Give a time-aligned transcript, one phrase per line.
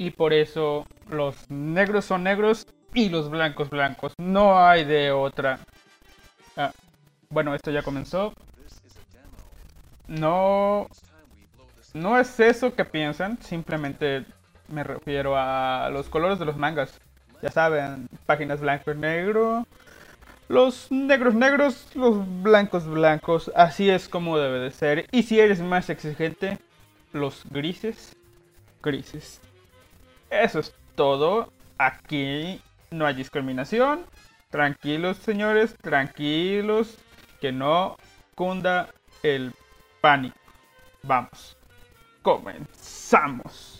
[0.00, 4.14] Y por eso los negros son negros y los blancos blancos.
[4.16, 5.58] No hay de otra.
[6.56, 6.72] Ah,
[7.28, 8.32] bueno, esto ya comenzó.
[10.08, 10.88] No...
[11.92, 14.24] No es eso que piensan, simplemente
[14.68, 16.98] me refiero a los colores de los mangas.
[17.42, 19.66] Ya saben, páginas blanco y negro,
[20.48, 25.08] los negros negros, los blancos blancos, así es como debe de ser.
[25.12, 26.58] Y si eres más exigente,
[27.12, 28.16] los grises,
[28.82, 29.42] grises.
[30.30, 31.52] Eso es todo.
[31.78, 34.04] Aquí no hay discriminación.
[34.50, 36.96] Tranquilos, señores, tranquilos.
[37.40, 37.96] Que no
[38.34, 38.88] cunda
[39.22, 39.52] el
[40.00, 40.36] pánico.
[41.02, 41.56] Vamos.
[42.22, 43.79] Comenzamos.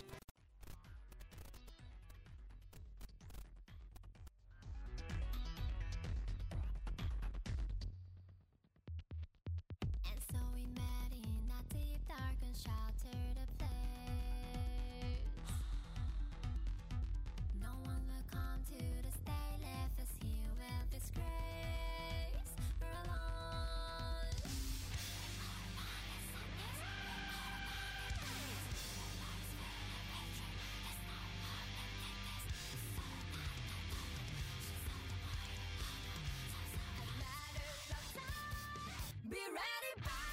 [39.41, 40.30] be ready by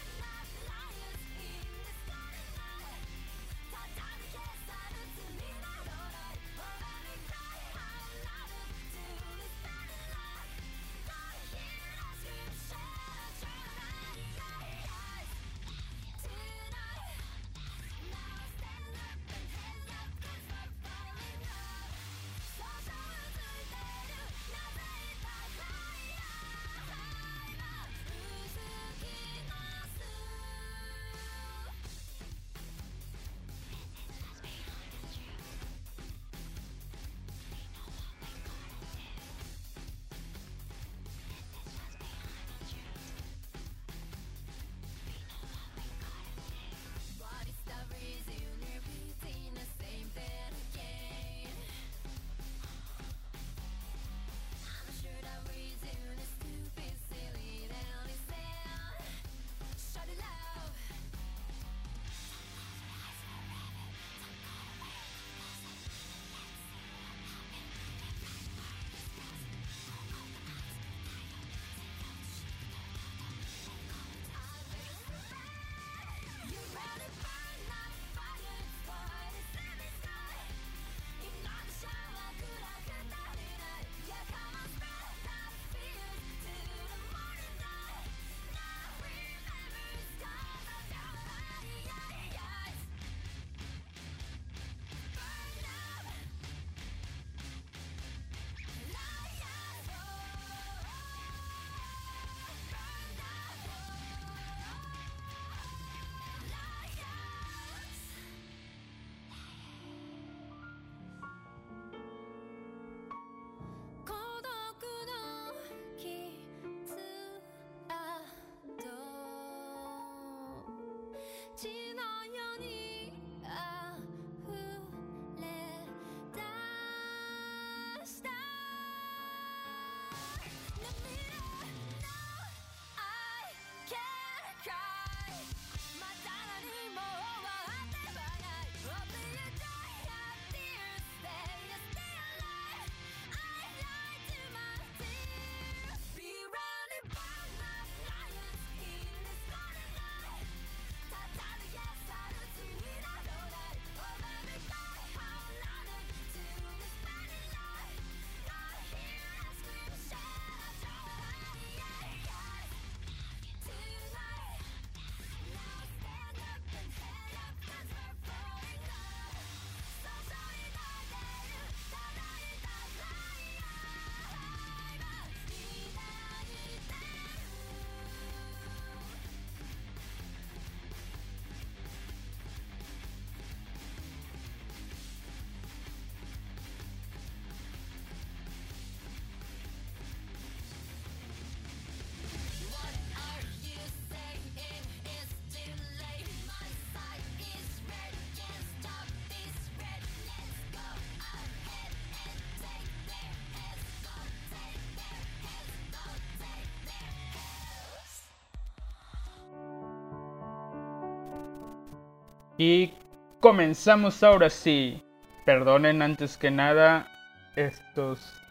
[212.58, 212.94] Y
[213.40, 215.04] comenzamos ahora sí.
[215.46, 217.08] perdonen antes que nada
[217.56, 218.42] estos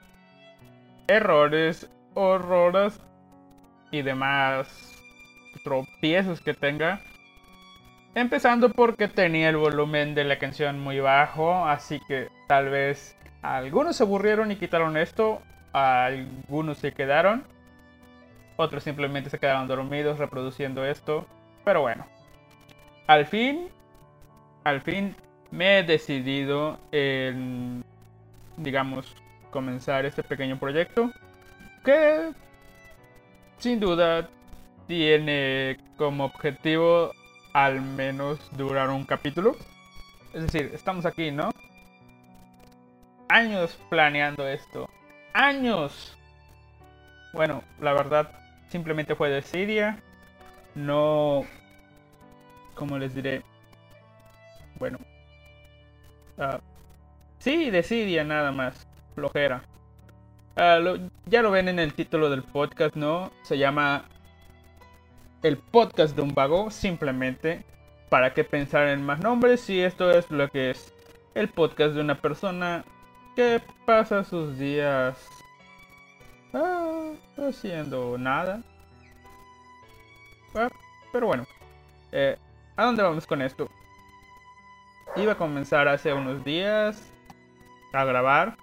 [1.08, 2.98] errores, horrores
[3.90, 5.02] y demás
[5.62, 7.00] tropiezos que tenga.
[8.14, 13.96] Empezando porque tenía el volumen de la canción muy bajo, así que tal vez algunos
[13.96, 15.42] se aburrieron y quitaron esto,
[15.72, 17.44] algunos se quedaron,
[18.56, 21.26] otros simplemente se quedaron dormidos reproduciendo esto,
[21.64, 22.06] pero bueno.
[23.06, 23.68] Al fin,
[24.66, 25.14] al fin
[25.52, 27.84] me he decidido en,
[28.56, 29.14] digamos,
[29.52, 31.12] comenzar este pequeño proyecto
[31.84, 32.32] que
[33.58, 34.28] sin duda
[34.88, 37.12] tiene como objetivo
[37.52, 39.54] al menos durar un capítulo.
[40.34, 41.50] Es decir, estamos aquí, ¿no?
[43.28, 44.90] Años planeando esto.
[45.32, 46.18] Años.
[47.32, 48.32] Bueno, la verdad,
[48.68, 50.02] simplemente fue de Siria.
[50.74, 51.44] No...
[52.74, 53.44] ¿Cómo les diré?
[56.38, 56.58] Uh,
[57.38, 58.86] sí, de Siria nada más.
[59.14, 59.62] Flojera.
[60.56, 60.78] Ah,
[61.26, 63.30] ya lo ven en el título del podcast, ¿no?
[63.42, 64.04] Se llama
[65.42, 67.64] el podcast de un vago, simplemente.
[68.08, 70.94] ¿Para qué pensar en más nombres si esto es lo que es
[71.34, 72.84] el podcast de una persona
[73.34, 75.18] que pasa sus días
[76.54, 78.62] ah, haciendo nada?
[81.12, 81.46] Pero bueno,
[82.12, 82.38] eh,
[82.76, 83.68] ¿a dónde vamos con esto?
[85.16, 87.10] Iba a comenzar hace unos días
[87.94, 88.58] a grabar.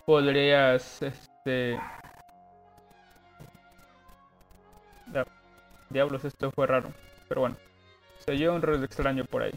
[0.05, 1.79] podrías, este...
[5.89, 6.91] Diablos, esto fue raro,
[7.27, 7.55] pero bueno,
[8.19, 9.53] se oyó un ruido extraño por ahí.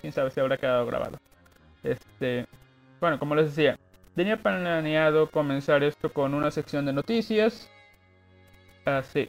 [0.00, 1.18] Quién sabe si habrá quedado grabado.
[1.86, 2.46] Este,
[3.00, 3.78] bueno, como les decía,
[4.14, 7.70] tenía planeado comenzar esto con una sección de noticias.
[8.84, 9.28] Así,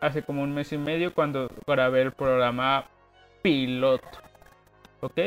[0.00, 2.86] hace como un mes y medio cuando grabé el programa
[3.42, 4.18] piloto.
[5.00, 5.18] ¿Ok?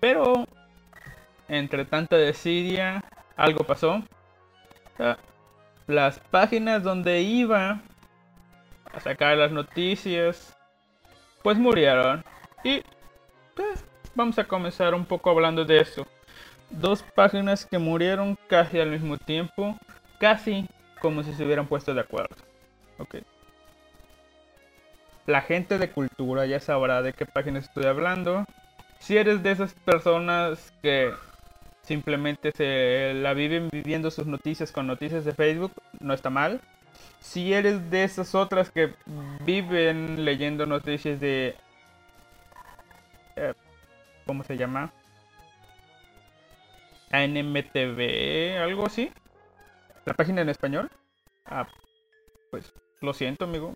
[0.00, 0.46] Pero
[1.48, 3.02] entre tanta desidia,
[3.36, 4.02] algo pasó.
[5.86, 7.80] Las páginas donde iba
[8.92, 10.56] a sacar las noticias,
[11.42, 12.24] pues murieron.
[12.62, 12.82] Y
[13.54, 16.06] pues, vamos a comenzar un poco hablando de eso.
[16.70, 19.76] Dos páginas que murieron casi al mismo tiempo,
[20.18, 20.66] casi
[21.00, 22.36] como si se hubieran puesto de acuerdo.
[22.98, 23.16] Ok
[25.26, 28.44] la gente de cultura ya sabrá de qué página estoy hablando.
[28.98, 31.12] Si eres de esas personas que
[31.82, 36.60] simplemente se la viven viviendo sus noticias con noticias de Facebook, no está mal.
[37.20, 38.94] Si eres de esas otras que
[39.44, 41.56] viven leyendo noticias de...
[43.36, 43.54] Eh,
[44.26, 44.92] ¿Cómo se llama?
[47.10, 49.10] ANMTV, algo así.
[50.04, 50.90] La página en español.
[51.46, 51.68] Ah,
[52.50, 53.74] pues lo siento, amigo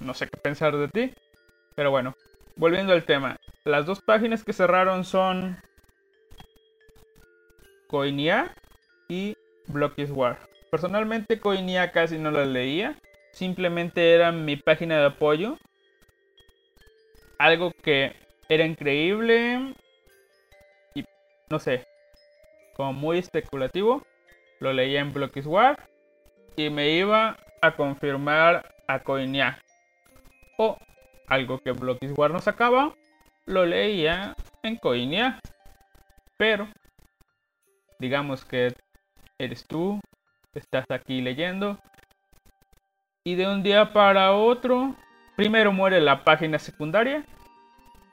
[0.00, 1.14] no sé qué pensar de ti.
[1.74, 2.14] Pero bueno,
[2.56, 3.36] volviendo al tema.
[3.64, 5.56] Las dos páginas que cerraron son
[7.88, 8.54] Coinia
[9.08, 9.36] y
[9.68, 10.38] War.
[10.70, 12.96] Personalmente Coinia casi no la leía.
[13.32, 15.58] Simplemente era mi página de apoyo.
[17.38, 18.16] Algo que
[18.48, 19.74] era increíble.
[20.94, 21.04] Y
[21.50, 21.86] no sé.
[22.76, 24.02] Como muy especulativo.
[24.60, 25.12] Lo leía en
[25.46, 25.88] War.
[26.56, 29.58] Y me iba a confirmar a Coinia
[30.58, 30.76] o
[31.28, 32.94] algo que War no sacaba,
[33.46, 35.38] lo leía en Coinia.
[36.36, 36.68] Pero,
[37.98, 38.74] digamos que
[39.38, 40.00] eres tú,
[40.54, 41.78] estás aquí leyendo,
[43.24, 44.94] y de un día para otro,
[45.36, 47.24] primero muere la página secundaria,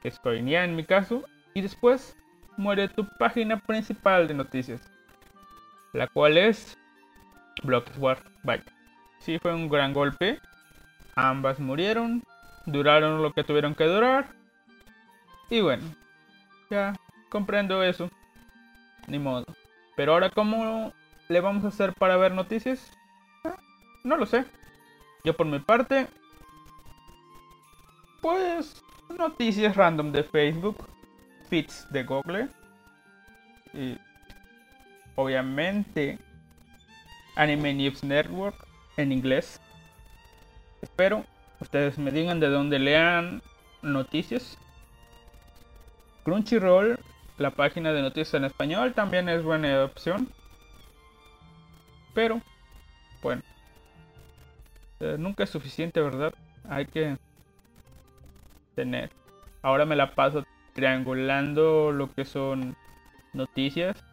[0.05, 1.24] que es Coinia en mi caso,
[1.55, 2.15] y después
[2.57, 4.79] muere tu página principal de noticias,
[5.93, 6.77] la cual es
[7.63, 8.21] Blocksware.
[8.43, 8.62] Bye.
[9.17, 10.39] Sí fue un gran golpe.
[11.15, 12.21] Ambas murieron,
[12.67, 14.27] duraron lo que tuvieron que durar.
[15.50, 15.83] Y bueno,
[16.69, 16.93] ya
[17.31, 18.12] comprendo eso.
[19.07, 19.47] Ni modo.
[19.95, 20.93] Pero ahora, ¿cómo
[21.29, 22.95] le vamos a hacer para ver noticias?
[23.43, 23.57] Ah,
[24.03, 24.45] no lo sé.
[25.24, 26.05] Yo por mi parte,
[28.21, 30.88] pues noticias random de Facebook,
[31.50, 32.50] feeds de Google
[33.74, 33.97] y
[35.15, 36.19] obviamente
[37.35, 38.55] Anime News Network
[38.97, 39.59] en inglés.
[40.81, 41.25] Espero
[41.59, 43.41] ustedes me digan de dónde lean
[43.81, 44.57] noticias.
[46.24, 47.00] Crunchyroll,
[47.38, 50.29] la página de noticias en español, también es buena opción.
[52.13, 52.41] Pero,
[53.21, 53.41] bueno,
[55.00, 56.33] eh, nunca es suficiente, ¿verdad?
[56.69, 57.17] Hay que
[58.75, 59.10] tener.
[59.62, 62.75] Ahora me la paso triangulando lo que son
[63.34, 64.03] noticias.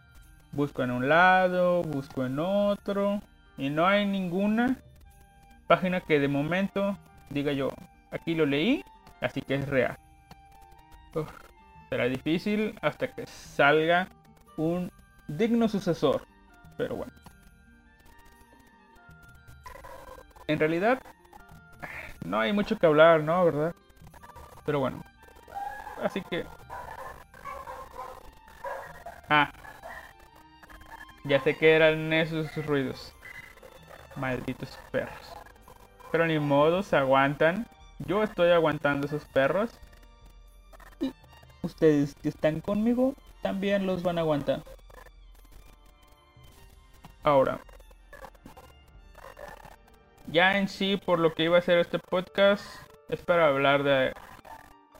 [0.52, 3.20] Busco en un lado, busco en otro.
[3.58, 4.76] Y no hay ninguna
[5.66, 6.96] página que de momento
[7.30, 7.70] diga yo,
[8.10, 8.84] aquí lo leí,
[9.20, 9.96] así que es real.
[11.88, 14.08] será difícil hasta que salga
[14.56, 14.90] un
[15.28, 16.22] digno sucesor.
[16.76, 17.12] Pero bueno.
[20.46, 21.00] En realidad,
[22.24, 23.44] no hay mucho que hablar, ¿no?
[23.44, 23.74] ¿Verdad?
[24.64, 25.02] Pero bueno.
[26.02, 26.46] Así que...
[29.28, 29.50] Ah.
[31.24, 33.14] Ya sé que eran esos ruidos.
[34.16, 35.34] Malditos perros.
[36.10, 37.66] Pero ni modo, se aguantan.
[37.98, 39.78] Yo estoy aguantando esos perros.
[41.00, 41.12] Y
[41.62, 44.62] ustedes que están conmigo también los van a aguantar.
[47.22, 47.60] Ahora.
[50.26, 52.64] Ya en sí, por lo que iba a ser este podcast,
[53.08, 54.12] es para hablar de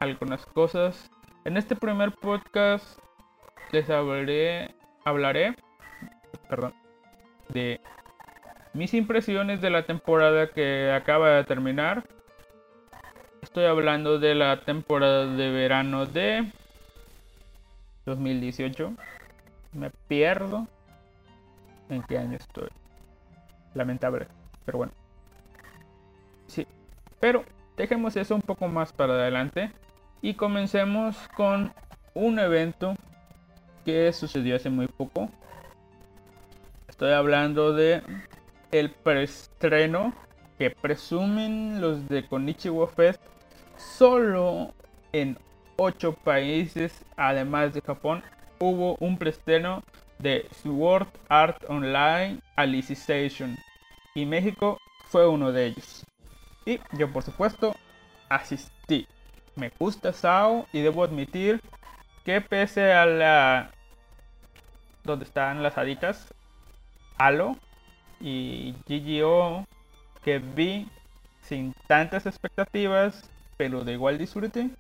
[0.03, 1.11] algunas cosas.
[1.45, 2.99] En este primer podcast
[3.71, 5.55] les hablaré, hablaré
[6.49, 6.75] perdón,
[7.51, 7.81] de
[8.75, 12.05] mis impresiones de la temporada que acaba de terminar.
[13.43, 16.51] Estoy hablando de la temporada de verano de
[18.05, 18.93] 2018.
[19.73, 20.67] Me pierdo
[21.89, 22.69] en qué año estoy.
[23.75, 24.27] Lamentable,
[24.65, 24.93] pero bueno.
[26.49, 26.67] Sí,
[27.21, 27.45] pero
[27.77, 29.71] dejemos eso un poco más para adelante
[30.23, 31.75] y comencemos con
[32.15, 32.97] un evento
[33.85, 35.29] que sucedió hace muy poco.
[36.89, 38.03] Estoy hablando de
[38.71, 40.15] el preestreno
[40.59, 43.21] que presumen los de Konichiwa Fest
[43.77, 44.73] solo
[45.13, 45.37] en
[45.77, 48.23] 8 países, además de Japón,
[48.61, 49.83] hubo un preestreno
[50.21, 53.57] de Sword Art Online Alicization
[54.15, 56.07] y México fue uno de ellos.
[56.65, 57.75] Y yo por supuesto
[58.29, 59.09] asistí.
[59.55, 61.61] Me gusta Sao y debo admitir
[62.25, 63.71] que pese a la...
[65.05, 66.33] donde están las haditas,
[67.19, 67.57] Halo
[68.21, 69.67] y GGO
[70.23, 70.89] que vi
[71.43, 74.71] sin tantas expectativas, pero de igual disfrute.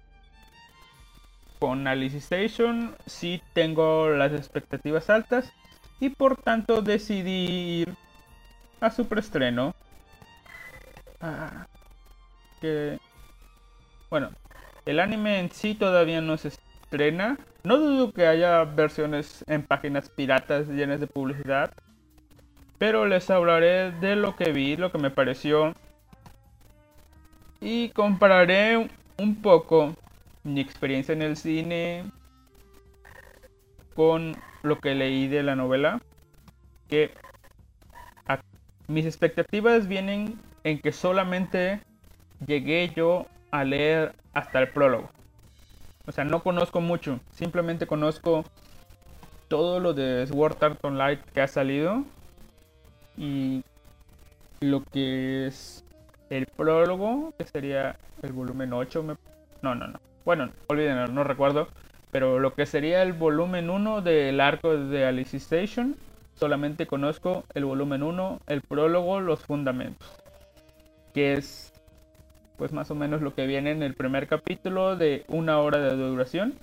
[1.58, 5.52] Con Alicization sí tengo las expectativas altas
[6.00, 7.94] y por tanto decidí ir
[8.80, 9.74] a su preestreno.
[11.20, 11.66] Ah,
[12.60, 12.98] que
[14.12, 14.30] bueno,
[14.84, 17.38] el anime en sí todavía no se estrena.
[17.64, 21.72] No dudo que haya versiones en páginas piratas llenas de publicidad.
[22.78, 25.74] Pero les hablaré de lo que vi, lo que me pareció.
[27.60, 29.94] Y compararé un poco
[30.42, 32.04] mi experiencia en el cine
[33.94, 36.00] con lo que leí de la novela.
[36.88, 37.12] Que
[38.88, 41.80] mis expectativas vienen en que solamente
[42.46, 45.10] llegué yo a leer hasta el prólogo.
[46.06, 48.44] O sea, no conozco mucho, simplemente conozco
[49.48, 52.04] todo lo de Sword Art Online que ha salido
[53.16, 53.62] y
[54.60, 55.84] lo que es
[56.30, 59.02] el prólogo, que sería el volumen 8.
[59.60, 60.00] No, no, no.
[60.24, 61.68] Bueno, olvídenlo, no recuerdo.
[62.10, 65.96] Pero lo que sería el volumen 1 del arco de Alice Station,
[66.34, 70.08] solamente conozco el volumen 1, el prólogo, los fundamentos.
[71.14, 71.71] Que es
[72.56, 75.96] pues más o menos lo que viene en el primer capítulo de una hora de
[75.96, 76.54] duración.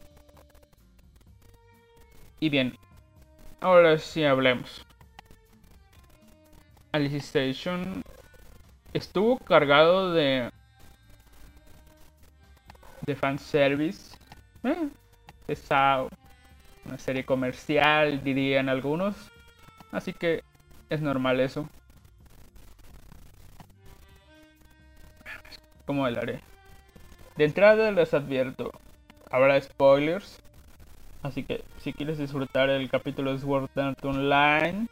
[2.39, 2.77] Y bien,
[3.59, 4.85] ahora sí hablemos.
[6.91, 8.01] Alice Station
[8.93, 10.49] estuvo cargado de
[13.05, 14.15] de fanservice.
[14.63, 14.89] Eh,
[15.47, 16.05] esa
[16.85, 19.31] una serie comercial, dirían algunos.
[19.91, 20.43] Así que
[20.89, 21.69] es normal eso.
[25.89, 26.39] ¿Cómo hablaré?
[27.35, 28.71] De entrada les advierto,
[29.31, 30.39] habrá spoilers.
[31.23, 34.87] Así que si quieres disfrutar el capítulo de Sword Art Online,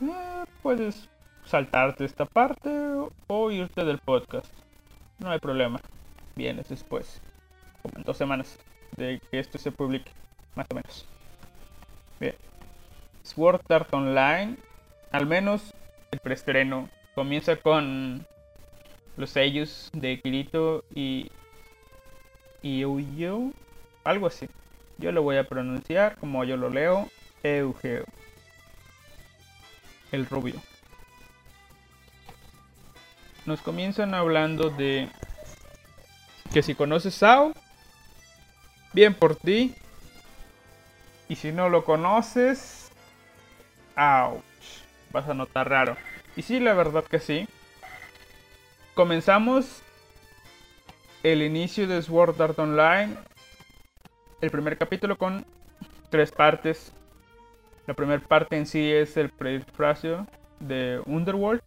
[0.00, 1.08] eh, puedes
[1.44, 2.70] saltarte esta parte
[3.26, 4.46] o irte del podcast.
[5.18, 5.80] No hay problema.
[6.36, 7.20] Vienes después.
[7.82, 8.60] Como en dos semanas
[8.96, 10.12] de que esto se publique.
[10.54, 11.04] Más o menos.
[12.20, 12.36] Bien.
[13.24, 14.56] Sword Art Online.
[15.10, 15.74] Al menos
[16.12, 16.88] el preestreno.
[17.16, 18.24] Comienza con
[19.20, 21.30] los sellos de Kirito y
[22.62, 23.52] y Eugeo,
[24.04, 24.48] algo así.
[24.98, 27.08] Yo lo voy a pronunciar como yo lo leo,
[27.42, 28.04] Eugeo.
[30.12, 30.60] El rubio.
[33.46, 35.08] Nos comienzan hablando de
[36.52, 37.52] que si conoces Sao,
[38.92, 39.74] bien por ti.
[41.28, 42.90] Y si no lo conoces,
[43.96, 44.42] ouch,
[45.12, 45.96] vas a notar raro.
[46.36, 47.46] Y sí, la verdad que sí.
[48.94, 49.82] Comenzamos
[51.22, 53.16] el inicio de Sword Art Online,
[54.40, 55.46] el primer capítulo con
[56.10, 56.92] tres partes.
[57.86, 60.26] La primera parte en sí es el prefrasio
[60.58, 61.62] de Underworld,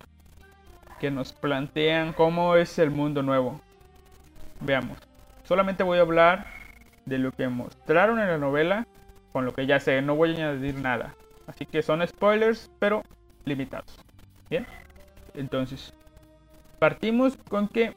[1.00, 3.62] que nos plantean cómo es el mundo nuevo.
[4.60, 4.98] Veamos.
[5.44, 6.48] Solamente voy a hablar
[7.06, 8.86] de lo que mostraron en la novela,
[9.32, 11.16] con lo que ya sé, no voy a añadir nada.
[11.48, 13.04] Así que son spoilers, pero
[13.46, 13.98] limitados.
[14.50, 14.68] Bien,
[15.34, 15.94] entonces
[16.84, 17.96] partimos con que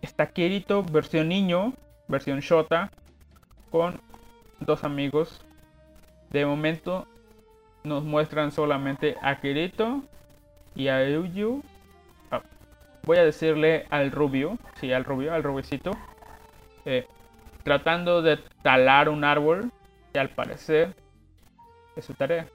[0.00, 1.72] está Kirito versión niño,
[2.06, 2.92] versión Shota,
[3.68, 4.00] con
[4.60, 5.44] dos amigos.
[6.30, 7.08] De momento
[7.82, 10.02] nos muestran solamente a Kirito
[10.76, 11.64] y a Euyu.
[12.30, 12.42] Ah,
[13.02, 15.90] voy a decirle al rubio, sí, al rubio, al rubicito.
[16.84, 17.08] Eh,
[17.64, 19.72] tratando de talar un árbol,
[20.12, 20.94] que al parecer
[21.96, 22.46] es su tarea.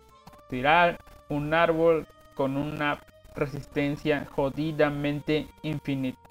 [0.48, 0.98] Tirar
[1.28, 3.00] un árbol con una
[3.40, 6.30] resistencia jodidamente infinita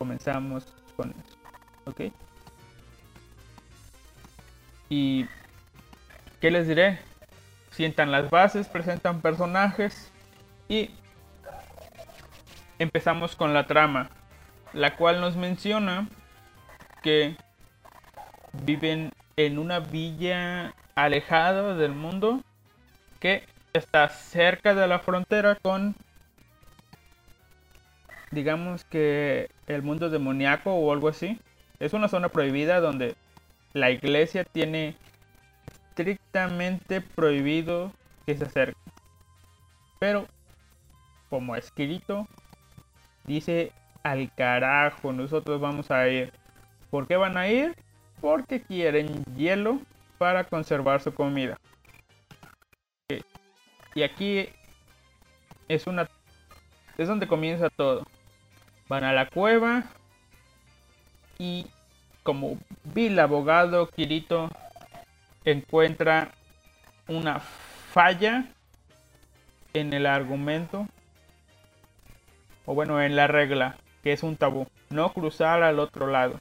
[0.00, 0.64] comenzamos
[0.96, 1.36] con eso.
[1.84, 2.00] ¿Ok?
[4.88, 5.26] Y...
[6.40, 7.00] ¿Qué les diré?
[7.70, 10.10] Sientan las bases, presentan personajes
[10.70, 10.88] y
[12.78, 14.08] empezamos con la trama,
[14.72, 16.08] la cual nos menciona
[17.02, 17.36] que
[18.64, 22.40] viven en una villa alejada del mundo
[23.20, 25.94] que está cerca de la frontera con
[28.30, 31.40] digamos que el mundo demoníaco o algo así.
[31.78, 33.16] Es una zona prohibida donde
[33.72, 34.96] la iglesia tiene
[35.90, 37.92] estrictamente prohibido
[38.26, 38.78] que se acerque.
[39.98, 40.26] Pero,
[41.28, 42.26] como escrito,
[43.24, 46.32] dice al carajo, nosotros vamos a ir.
[46.90, 47.74] ¿Por qué van a ir?
[48.20, 49.80] Porque quieren hielo
[50.18, 51.58] para conservar su comida.
[54.00, 54.48] Y aquí
[55.68, 56.08] es una
[56.96, 58.06] es donde comienza todo.
[58.88, 59.84] Van a la cueva
[61.38, 61.66] y
[62.22, 64.48] como vil abogado Kirito
[65.44, 66.30] encuentra
[67.08, 68.46] una falla
[69.74, 70.86] en el argumento
[72.64, 76.40] o bueno en la regla que es un tabú no cruzar al otro lado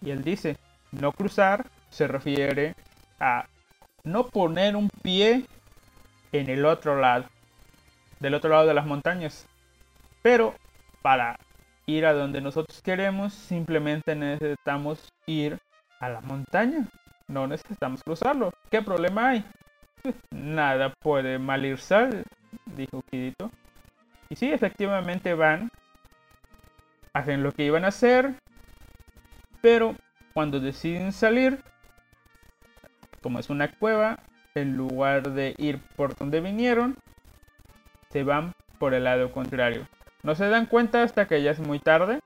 [0.00, 0.58] y él dice
[0.92, 2.76] no cruzar se refiere
[3.18, 3.48] a
[4.04, 5.44] no poner un pie
[6.38, 7.26] en el otro lado
[8.20, 9.46] del otro lado de las montañas
[10.24, 10.54] pero
[11.02, 11.36] para
[11.84, 15.58] ir a donde nosotros queremos, simplemente necesitamos ir
[16.00, 16.88] a la montaña.
[17.28, 18.54] No necesitamos cruzarlo.
[18.70, 19.44] ¿Qué problema hay?
[20.30, 22.24] Nada puede mal irse,
[22.64, 23.50] dijo Kirito.
[24.30, 25.68] Y sí, efectivamente van,
[27.12, 28.34] hacen lo que iban a hacer,
[29.60, 29.94] pero
[30.32, 31.62] cuando deciden salir,
[33.22, 34.20] como es una cueva,
[34.54, 36.96] en lugar de ir por donde vinieron,
[38.10, 39.86] se van por el lado contrario.
[40.22, 42.20] No se dan cuenta hasta que ya es muy tarde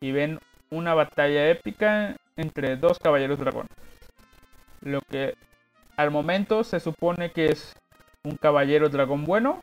[0.00, 0.38] y ven
[0.70, 3.66] una batalla épica entre dos caballeros dragón.
[4.82, 5.34] Lo que
[5.96, 7.74] al momento se supone que es
[8.24, 9.62] un caballero dragón bueno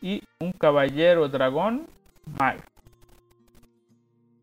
[0.00, 1.86] y un caballero dragón
[2.38, 2.60] malo.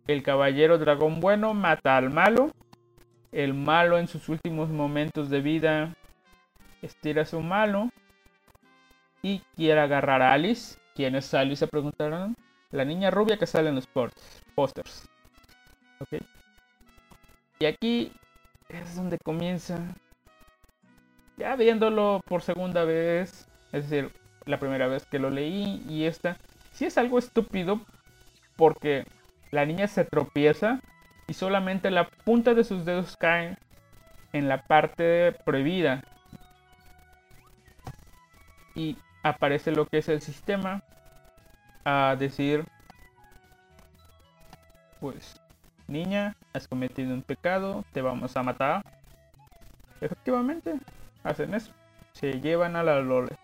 [0.07, 2.51] El caballero dragón bueno mata al malo.
[3.31, 5.93] El malo en sus últimos momentos de vida
[6.81, 7.91] estira su mano
[9.21, 10.79] y quiere agarrar a Alice.
[10.95, 11.65] ¿Quién es Alice?
[11.65, 12.35] Se preguntaron.
[12.71, 13.87] La niña rubia que sale en los
[14.55, 15.09] pósters.
[15.99, 16.21] ¿Ok?
[17.59, 18.11] Y aquí
[18.69, 19.79] es donde comienza.
[21.37, 23.47] Ya viéndolo por segunda vez.
[23.71, 24.11] Es decir,
[24.45, 26.37] la primera vez que lo leí y esta.
[26.71, 27.81] Sí es algo estúpido.
[28.55, 29.05] Porque
[29.51, 30.79] la niña se tropieza.
[31.27, 33.57] Y solamente la punta de sus dedos cae
[34.33, 36.03] en la parte prohibida.
[38.75, 40.83] Y aparece lo que es el sistema
[41.83, 42.65] a decir,
[44.99, 45.41] pues
[45.87, 48.83] niña, has cometido un pecado, te vamos a matar.
[49.99, 50.79] Efectivamente,
[51.23, 51.71] hacen eso.
[52.13, 53.35] Se llevan a la Lole.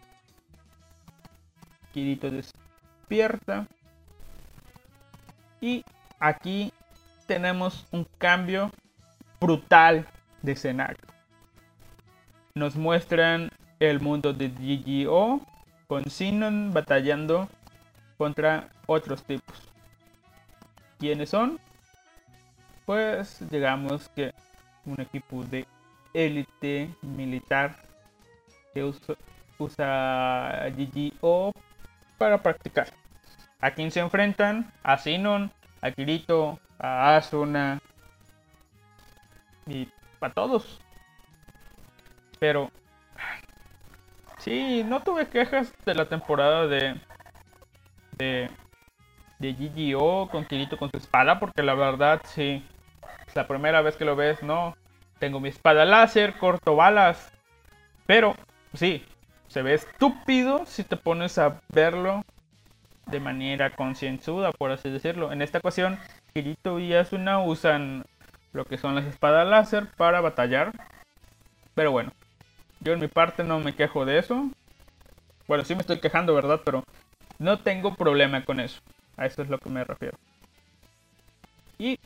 [1.94, 3.68] Kirito despierta.
[5.62, 5.84] Y
[6.20, 6.72] aquí
[7.26, 8.72] tenemos un cambio
[9.40, 10.06] brutal
[10.42, 11.04] de escenario.
[12.56, 15.42] Nos muestran el mundo de GGO
[15.88, 17.48] con Sinon batallando
[18.18, 19.56] contra otros tipos.
[21.00, 21.60] ¿Quiénes son?
[22.86, 24.34] Pues digamos que
[24.86, 25.66] un equipo de
[26.14, 27.76] élite militar
[28.74, 31.52] que usa, GGO
[32.18, 32.88] para practicar.
[33.60, 34.72] ¿A quién se enfrentan?
[34.84, 37.80] A Sinon, a Kirito, a Asuna
[39.68, 39.88] y
[40.22, 40.80] a todos.
[42.40, 42.72] Pero
[44.48, 46.96] sí, no tuve quejas de la temporada de
[48.18, 48.50] de
[49.40, 52.64] de GGO con Kirito con su espada porque la verdad sí
[53.28, 54.76] es la primera vez que lo ves, no.
[55.20, 57.32] Tengo mi espada láser, corto balas.
[58.06, 58.36] Pero
[58.74, 59.04] sí,
[59.48, 62.24] se ve estúpido si te pones a verlo
[63.06, 65.32] de manera concienzuda, por así decirlo.
[65.32, 66.00] En esta ocasión,
[66.34, 68.06] Kirito y Asuna usan
[68.54, 70.72] lo que son las espadas láser para batallar.
[71.76, 72.12] Pero bueno,
[72.88, 74.50] yo en mi parte no me quejo de eso.
[75.46, 76.62] Bueno, sí me estoy quejando, ¿verdad?
[76.64, 76.86] Pero
[77.38, 78.80] no tengo problema con eso.
[79.18, 80.18] A eso es lo que me refiero.
[81.78, 82.00] Y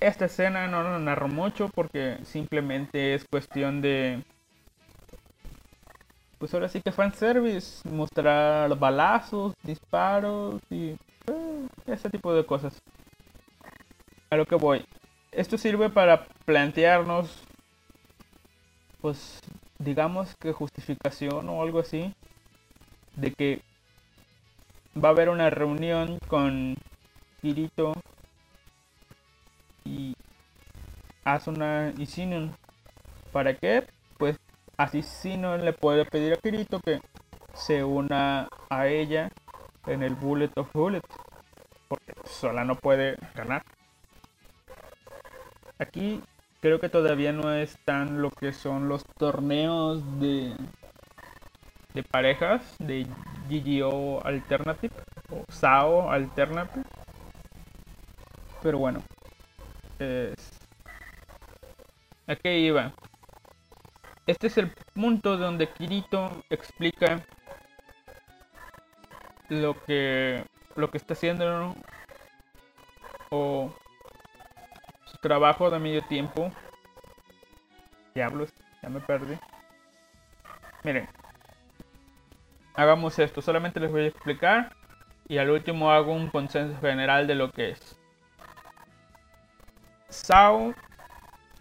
[0.00, 4.24] esta escena no lo narro mucho porque simplemente es cuestión de...
[6.38, 10.96] Pues ahora sí que fanservice, mostrar balazos, disparos y
[11.28, 12.82] eh, ese tipo de cosas.
[14.30, 14.84] A lo que voy.
[15.30, 17.44] Esto sirve para plantearnos,
[19.00, 19.40] pues
[19.78, 22.14] digamos que justificación o algo así,
[23.14, 23.62] de que
[25.02, 26.76] va a haber una reunión con
[27.40, 27.92] Kirito
[29.84, 30.14] y
[31.24, 32.56] Asuna y Sinon.
[33.32, 33.86] ¿Para qué?
[34.18, 34.38] Pues
[34.76, 37.00] así Sinon le puede pedir a Kirito que
[37.54, 39.30] se una a ella
[39.86, 41.02] en el Bullet of Bullet.
[41.88, 43.62] Porque sola no puede ganar.
[45.78, 46.22] Aquí
[46.60, 50.54] creo que todavía no están lo que son los torneos de
[51.96, 53.06] de parejas de
[53.48, 54.94] GGO Alternative
[55.30, 56.84] o SAO Alternative.
[58.62, 59.02] Pero bueno,
[59.98, 60.60] es...
[62.26, 62.92] ¿a qué iba?
[64.26, 67.24] Este es el punto donde Kirito explica
[69.48, 71.74] lo que lo que está haciendo
[73.30, 73.72] o
[75.16, 76.50] trabajo de medio tiempo.
[78.14, 78.52] Diablos,
[78.82, 79.36] ya me perdí.
[80.82, 81.08] Miren,
[82.74, 83.42] hagamos esto.
[83.42, 84.74] Solamente les voy a explicar
[85.28, 87.98] y al último hago un consenso general de lo que es.
[90.08, 90.74] SAO,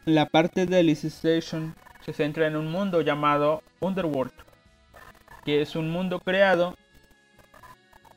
[0.06, 4.34] la parte de Alicization se centra en un mundo llamado Underworld,
[5.44, 6.78] que es un mundo creado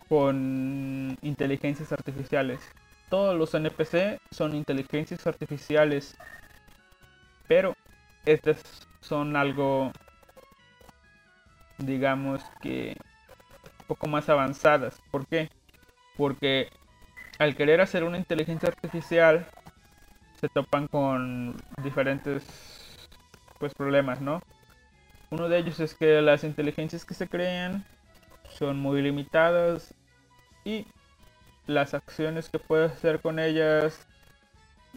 [0.08, 2.60] con inteligencias artificiales.
[3.08, 6.16] Todos los NPC son inteligencias artificiales,
[7.46, 7.74] pero
[8.26, 9.92] estas son algo
[11.78, 12.96] digamos que
[13.80, 15.00] un poco más avanzadas.
[15.10, 15.48] ¿Por qué?
[16.16, 16.68] Porque
[17.38, 19.46] al querer hacer una inteligencia artificial
[20.40, 22.44] se topan con diferentes
[23.58, 24.40] pues problemas, ¿no?
[25.30, 27.84] Uno de ellos es que las inteligencias que se crean
[28.50, 29.94] son muy limitadas
[30.64, 30.86] y
[31.68, 34.06] las acciones que puedes hacer con ellas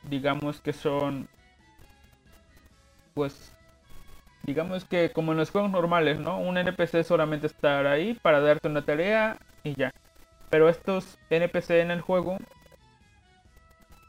[0.04, 1.28] digamos que son
[3.14, 3.54] pues
[4.44, 6.40] digamos que como en los juegos normales, ¿no?
[6.40, 9.92] Un NPC solamente estar ahí para darte una tarea y ya.
[10.50, 12.38] Pero estos NPC en el juego,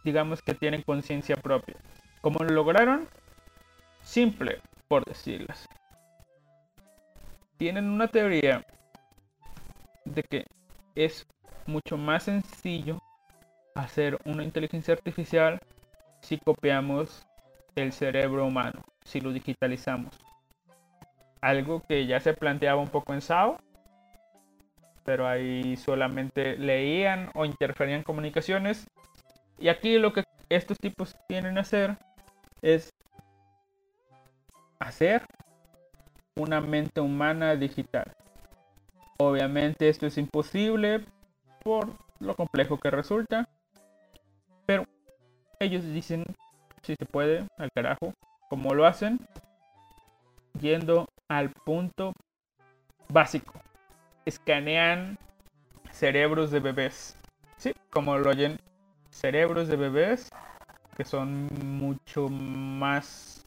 [0.05, 1.77] digamos que tienen conciencia propia.
[2.21, 3.09] ¿Cómo lo lograron?
[4.03, 5.69] Simple, por decirlas.
[7.59, 8.65] Tienen una teoría
[10.05, 10.47] de que
[10.95, 11.27] es
[11.67, 12.99] mucho más sencillo
[13.75, 15.59] hacer una inteligencia artificial
[16.21, 17.27] si copiamos
[17.75, 20.19] el cerebro humano si lo digitalizamos.
[21.41, 23.59] Algo que ya se planteaba un poco en SAO,
[25.05, 28.87] pero ahí solamente leían o interferían comunicaciones.
[29.59, 31.97] Y aquí lo que estos tipos tienen que hacer
[32.63, 32.93] es
[34.79, 35.23] hacer
[36.37, 38.13] una mente humana digital.
[39.19, 41.05] Obviamente esto es imposible
[41.63, 41.89] por
[42.21, 43.49] lo complejo que resulta.
[44.67, 44.85] Pero
[45.59, 46.25] ellos dicen
[46.83, 48.13] si se puede, al carajo.
[48.49, 49.19] Como lo hacen?
[50.61, 52.13] Yendo al punto
[53.09, 53.55] básico.
[54.25, 55.19] Escanean
[55.91, 57.17] cerebros de bebés.
[57.57, 58.59] Sí, como lo oyen,
[59.11, 60.31] cerebros de bebés
[60.97, 63.47] que son mucho más,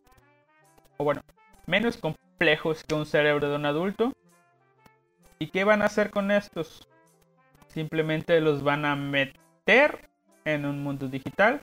[0.97, 1.21] o bueno,
[1.67, 4.13] menos complejos que un cerebro de un adulto.
[5.37, 6.87] ¿Y qué van a hacer con estos?
[7.75, 10.07] Simplemente los van a meter
[10.45, 11.59] en un mundo digital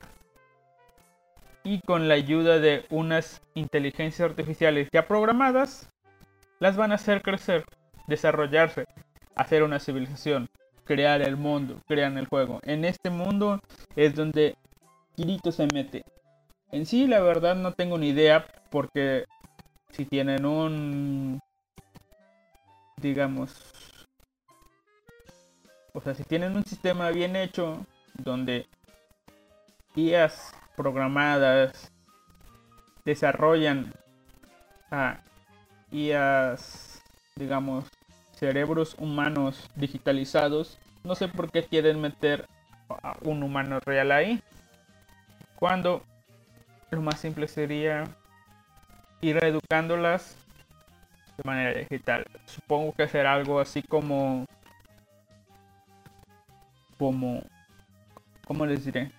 [1.64, 5.90] y con la ayuda de unas inteligencias artificiales ya programadas,
[6.60, 7.64] las van a hacer crecer,
[8.08, 8.84] desarrollarse,
[9.36, 10.50] hacer una civilización,
[10.84, 12.60] crear el mundo, crear el juego.
[12.64, 13.62] En este mundo
[13.96, 14.54] es donde
[15.16, 16.04] Kirito se mete.
[16.72, 19.24] En sí, la verdad no tengo ni idea porque
[19.92, 21.40] si tienen un
[22.98, 23.81] digamos
[25.92, 28.66] o sea, si tienen un sistema bien hecho donde
[29.94, 31.90] IAs programadas
[33.04, 33.92] desarrollan
[34.90, 35.20] a
[35.90, 37.02] IAs,
[37.36, 37.84] digamos,
[38.34, 42.46] cerebros humanos digitalizados, no sé por qué quieren meter
[42.88, 44.42] a un humano real ahí.
[45.56, 46.02] Cuando
[46.90, 48.04] lo más simple sería
[49.20, 50.36] ir educándolas
[51.36, 52.24] de manera digital.
[52.46, 54.46] Supongo que será algo así como
[57.02, 57.42] como
[58.46, 59.10] ¿cómo les diré?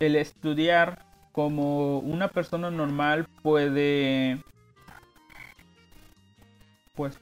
[0.00, 4.42] El estudiar como una persona normal puede
[6.96, 7.16] pues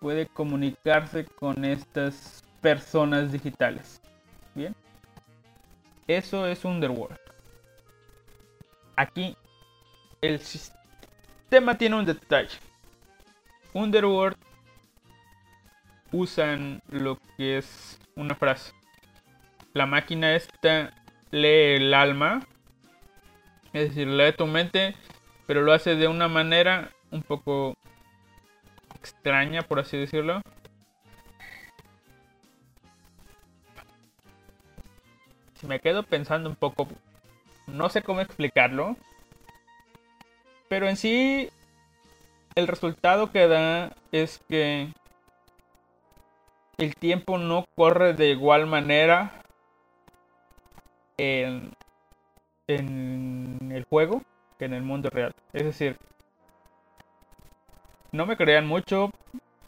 [0.00, 4.02] puede comunicarse con estas personas digitales.
[4.56, 4.74] Bien.
[6.08, 7.20] Eso es Underworld.
[8.96, 9.36] Aquí
[10.20, 12.58] el sistema tiene un detalle.
[13.72, 14.36] Underworld
[16.12, 18.72] usan lo que es una frase.
[19.74, 20.92] La máquina esta
[21.30, 22.46] lee el alma,
[23.72, 24.94] es decir, lee tu mente,
[25.46, 27.76] pero lo hace de una manera un poco
[28.94, 30.40] extraña, por así decirlo.
[35.54, 36.88] Si me quedo pensando un poco,
[37.66, 38.96] no sé cómo explicarlo,
[40.68, 41.50] pero en sí
[42.54, 44.92] el resultado que da es que
[46.78, 49.42] el tiempo no corre de igual manera
[51.16, 51.72] en,
[52.68, 54.22] en el juego
[54.58, 55.34] que en el mundo real.
[55.52, 55.96] Es decir,
[58.12, 59.10] no me crean mucho,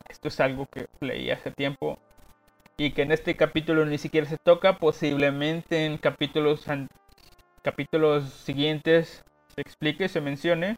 [0.08, 1.98] esto es algo que leí hace tiempo
[2.76, 6.64] y que en este capítulo ni siquiera se toca, posiblemente en capítulos
[7.62, 10.76] capítulos siguientes se explique, se mencione,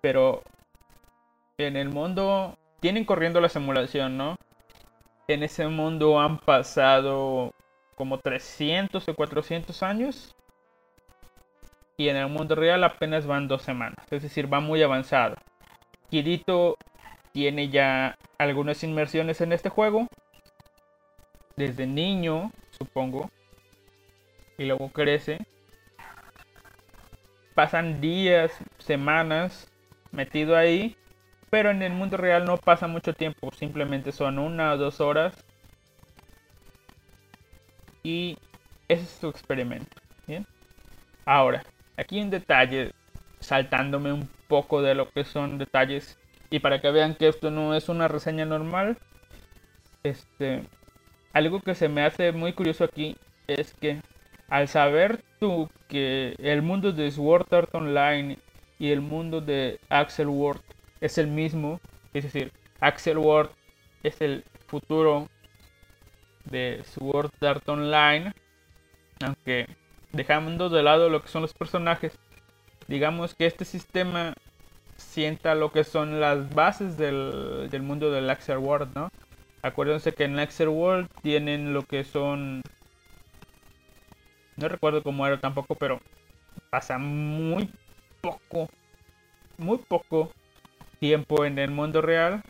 [0.00, 0.42] pero
[1.58, 4.36] en el mundo tienen corriendo la simulación, ¿no?
[5.28, 7.52] En ese mundo han pasado
[7.96, 10.36] como 300 o 400 años
[11.96, 15.36] y en el mundo real apenas van dos semanas, es decir, va muy avanzado.
[16.10, 16.76] Kirito
[17.32, 20.06] tiene ya algunas inmersiones en este juego.
[21.56, 23.30] Desde niño, supongo.
[24.58, 25.38] Y luego crece.
[27.54, 29.70] Pasan días, semanas
[30.12, 30.96] metido ahí.
[31.50, 33.50] Pero en el mundo real no pasa mucho tiempo.
[33.52, 35.44] Simplemente son una o dos horas.
[38.02, 38.38] Y
[38.88, 40.00] ese es su experimento.
[41.24, 41.64] Ahora,
[41.96, 42.92] aquí un detalle
[43.40, 46.18] saltándome un poco de lo que son detalles
[46.50, 48.96] y para que vean que esto no es una reseña normal
[50.04, 50.62] este
[51.32, 54.00] algo que se me hace muy curioso aquí es que
[54.48, 58.38] al saber tú que el mundo de Sword Art Online
[58.78, 60.60] y el mundo de Axel Ward
[61.00, 61.80] es el mismo
[62.14, 63.50] es decir Axel Ward
[64.02, 65.28] es el futuro
[66.44, 68.32] de Sword Art Online
[69.24, 69.66] aunque
[70.12, 72.18] dejando de lado lo que son los personajes
[72.88, 74.34] digamos que este sistema
[74.96, 79.10] sienta lo que son las bases del, mundo del Axel World, ¿no?
[79.62, 82.62] Acuérdense que en Axel World tienen lo que son...
[84.56, 86.00] No recuerdo cómo era tampoco, pero
[86.70, 87.70] pasa muy
[88.20, 88.68] poco,
[89.58, 90.32] muy poco
[90.98, 92.42] tiempo en el mundo real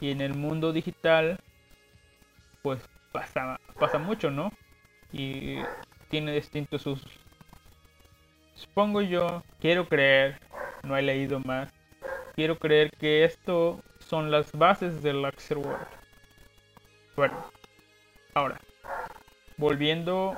[0.00, 1.40] y en el mundo digital,
[2.62, 2.80] pues
[3.12, 4.52] pasa, pasa mucho, ¿no?
[5.12, 5.58] Y
[6.08, 7.02] tiene distintos sus
[8.56, 10.40] Supongo yo, quiero creer,
[10.82, 11.70] no he leído más,
[12.34, 15.86] quiero creer que esto son las bases del Axel World.
[17.16, 17.34] Bueno,
[18.32, 18.58] ahora,
[19.58, 20.34] volviendo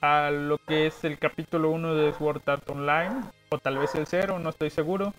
[0.00, 4.08] a lo que es el capítulo 1 de Sword Art Online, o tal vez el
[4.08, 5.14] 0, no estoy seguro.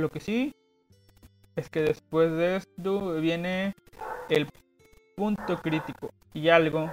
[0.00, 0.54] Lo que sí
[1.56, 3.74] es que después de esto viene
[4.30, 4.48] el
[5.14, 6.90] punto crítico y algo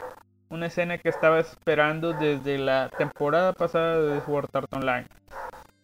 [0.49, 5.05] una escena que estaba esperando desde la temporada pasada de Sword Art Online.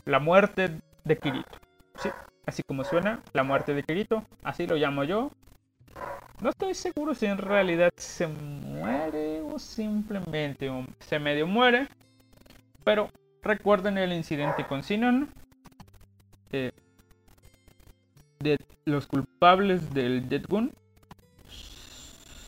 [0.04, 1.58] La muerte de Kirito.
[1.96, 2.10] Sí,
[2.46, 5.32] así como suena, la muerte de Kirito, así lo llamo yo.
[6.42, 11.88] No estoy seguro si en realidad se muere o simplemente se medio muere.
[12.84, 13.10] Pero
[13.42, 15.30] recuerden el incidente con Sinon.
[16.52, 16.72] Eh,
[18.44, 20.72] de los culpables del Dead Gun.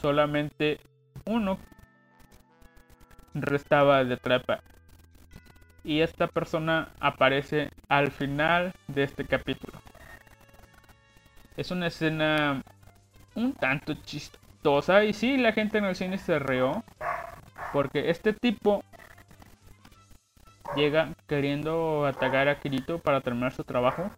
[0.02, 0.80] Solamente
[1.26, 1.58] uno
[3.34, 4.62] restaba de trapa.
[5.84, 9.80] Y esta persona aparece al final de este capítulo.
[11.58, 12.64] Es una escena
[13.36, 15.04] un tanto chistosa.
[15.04, 16.84] Y sí, la gente en el cine se reó.
[17.72, 18.84] Porque este tipo
[20.76, 24.10] llega queriendo atacar a Kirito para terminar su trabajo.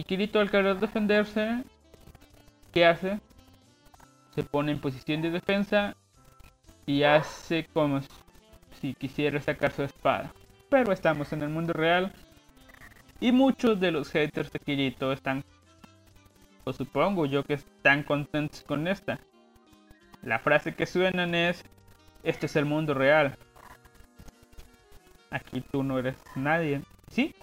[0.00, 1.62] Y Kirito al querer defenderse,
[2.72, 3.20] ¿qué hace?
[4.34, 5.94] Se pone en posición de defensa
[6.86, 8.00] y hace como
[8.80, 10.32] si quisiera sacar su espada.
[10.70, 12.14] Pero estamos en el mundo real
[13.20, 15.44] y muchos de los haters de Kirito están,
[16.64, 19.20] o supongo yo que están contentos con esta.
[20.22, 21.62] La frase que suenan es,
[22.22, 23.36] este es el mundo real.
[25.30, 26.80] Aquí tú no eres nadie.
[27.08, 27.34] Sí,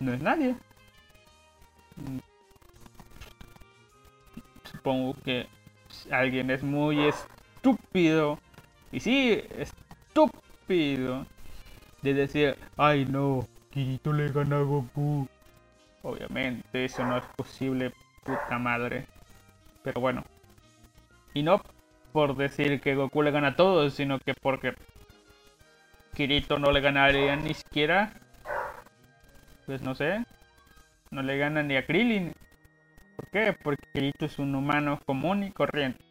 [0.00, 0.56] no es nadie.
[4.64, 5.46] Supongo que
[6.10, 8.38] alguien es muy estúpido.
[8.92, 11.26] Y sí, estúpido.
[12.02, 15.28] De decir, ay no, Kirito le gana a Goku.
[16.02, 17.92] Obviamente, eso no es posible,
[18.24, 19.06] puta madre.
[19.82, 20.24] Pero bueno.
[21.34, 21.60] Y no
[22.12, 24.74] por decir que Goku le gana a todos, sino que porque
[26.14, 28.12] Kirito no le ganaría ni siquiera.
[29.66, 30.24] Pues no sé.
[31.10, 32.32] No le gana ni a Krillin.
[33.16, 33.56] ¿Por qué?
[33.62, 36.04] Porque Kirito es un humano común y corriente.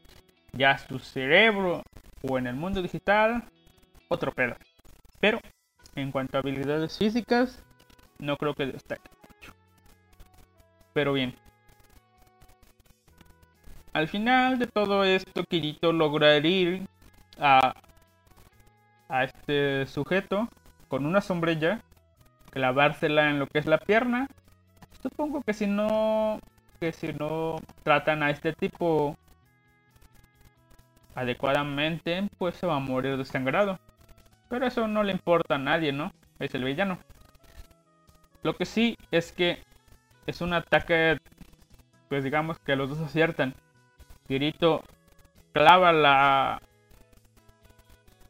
[0.51, 1.83] Ya su cerebro
[2.21, 3.43] o en el mundo digital,
[4.09, 4.55] otro pedo.
[5.19, 5.39] Pero
[5.95, 7.63] en cuanto a habilidades físicas,
[8.19, 9.53] no creo que destaque mucho.
[10.93, 11.33] Pero bien.
[13.93, 16.85] Al final de todo esto, Kirito logra herir
[17.39, 17.73] a,
[19.07, 20.49] a este sujeto
[20.89, 21.81] con una sombrilla,
[22.51, 24.27] clavársela en lo que es la pierna.
[25.01, 26.39] Supongo que si no
[26.79, 29.17] que si no tratan a este tipo
[31.15, 33.79] adecuadamente, pues se va a morir desangrado.
[34.47, 36.11] Pero eso no le importa a nadie, ¿no?
[36.39, 36.97] Es el villano.
[38.41, 39.61] Lo que sí es que
[40.25, 41.17] es un ataque,
[42.07, 43.53] pues digamos que los dos aciertan.
[44.27, 44.83] Kirito
[45.51, 46.61] clava la...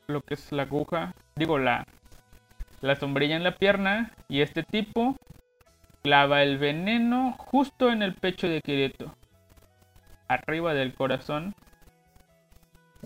[0.08, 1.86] Lo que es la aguja, digo la...
[2.82, 5.18] La sombrilla en la pierna y este tipo
[6.02, 9.16] clava el veneno justo en el pecho de Kirito.
[10.28, 11.56] Arriba del corazón.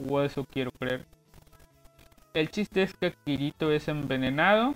[0.10, 1.06] O eso quiero creer.
[2.34, 4.76] El chiste es que Kirito es envenenado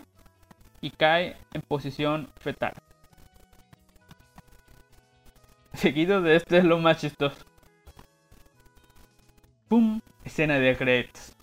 [0.80, 2.74] y cae en posición fetal.
[5.74, 7.46] Seguido de esto es lo más chistoso.
[9.68, 10.02] ¡Pum!
[10.24, 11.36] Escena de créditos.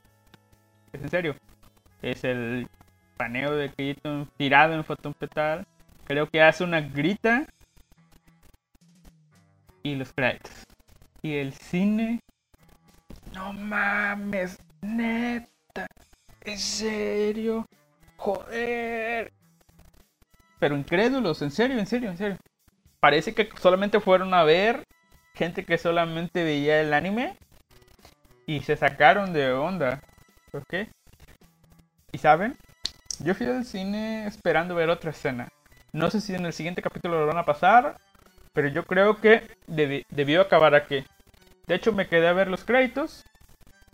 [0.93, 1.37] Es en serio.
[2.01, 2.69] Es el
[3.17, 5.67] paneo de Kirito tirado en fotón fetal.
[6.07, 7.47] Creo que hace una grita.
[9.83, 10.64] Y los créditos.
[11.23, 12.21] Y el cine.
[13.35, 15.49] No mames, net.
[16.43, 17.67] ¿En serio?
[18.17, 19.33] Joder.
[20.59, 22.37] Pero incrédulos, en serio, en serio, en serio.
[23.01, 24.85] Parece que solamente fueron a ver
[25.35, 27.37] gente que solamente veía el anime
[28.47, 30.01] y se sacaron de onda.
[30.51, 30.88] ¿Por qué?
[32.12, 32.57] ¿Y saben?
[33.19, 35.49] Yo fui al cine esperando ver otra escena.
[35.95, 37.99] No sé si en el siguiente capítulo lo van a pasar,
[38.53, 41.05] pero yo creo que debió acabar aquí.
[41.69, 43.25] De hecho, me quedé a ver los créditos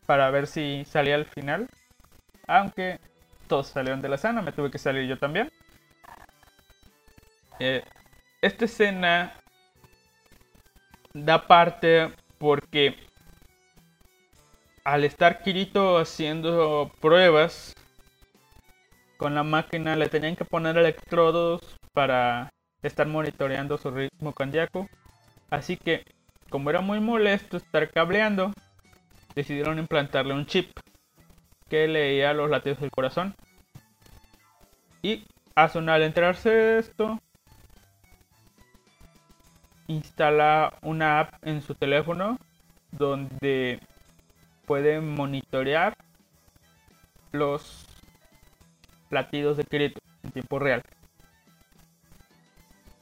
[0.06, 1.68] para ver si salía al final.
[2.46, 2.98] Aunque
[3.48, 5.52] todos salieron de la escena, me tuve que salir yo también.
[7.58, 7.84] Eh,
[8.40, 9.34] esta escena
[11.12, 12.96] da parte porque
[14.84, 17.74] al estar Kirito haciendo pruebas
[19.18, 22.50] con la máquina le tenían que poner electrodos para
[22.82, 24.88] estar monitoreando su ritmo cardíaco.
[25.50, 26.02] Así que,
[26.48, 28.54] como era muy molesto estar cableando,
[29.34, 30.70] decidieron implantarle un chip
[31.68, 33.34] que leía los latidos del corazón.
[35.02, 37.20] Y al enterarse esto,
[39.86, 42.38] instala una app en su teléfono
[42.92, 43.78] donde
[44.64, 45.92] puede monitorear
[47.32, 47.86] los
[49.10, 50.82] latidos de Kirito en tiempo real.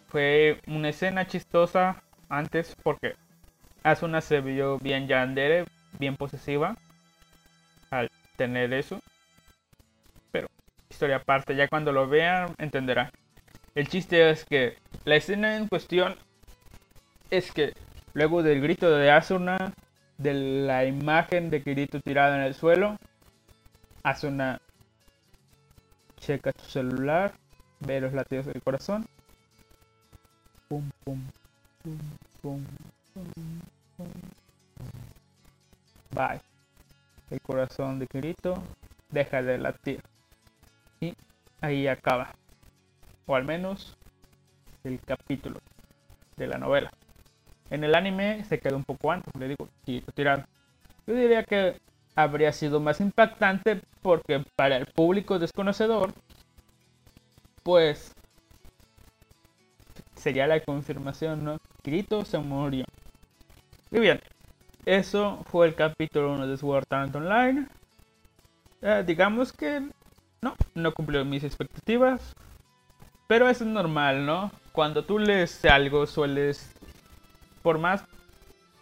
[0.08, 3.14] Fue una escena chistosa antes porque
[3.82, 5.64] Asuna se vio bien yandere,
[5.98, 6.76] bien posesiva
[7.90, 9.00] al tener eso.
[10.32, 10.48] Pero
[10.88, 13.10] historia aparte, ya cuando lo vean entenderán.
[13.74, 16.16] El chiste es que la escena en cuestión
[17.30, 17.74] es que
[18.18, 19.74] Luego del grito de Asuna,
[20.16, 22.96] de la imagen de Kirito tirada en el suelo,
[24.02, 24.60] Asuna
[26.16, 27.34] checa tu celular,
[27.78, 29.06] ve los latidos del corazón.
[30.68, 31.18] Pum, pum,
[31.82, 31.98] pum,
[32.42, 32.64] pum,
[36.10, 36.40] Bye.
[37.30, 38.62] El corazón de Kirito
[39.10, 40.02] deja de latir.
[41.00, 41.14] Y
[41.62, 42.34] ahí acaba.
[43.26, 43.96] O al menos
[44.84, 45.58] el capítulo
[46.36, 46.90] de la novela.
[47.70, 50.44] En el anime se quedó un poco antes, le digo, Kirito tirado.
[51.06, 51.80] Yo diría que
[52.14, 56.12] habría sido más impactante porque para el público desconocedor,
[57.62, 58.12] pues
[60.18, 61.58] sería la confirmación, ¿no?
[61.82, 62.84] Kirito se murió.
[63.90, 64.20] Y bien,
[64.84, 67.66] eso fue el capítulo 1 de Sword Art Online.
[68.82, 69.80] Eh, digamos que
[70.42, 72.34] no, no cumplió mis expectativas.
[73.26, 74.50] Pero eso es normal, ¿no?
[74.72, 76.74] Cuando tú lees algo sueles,
[77.62, 78.02] por más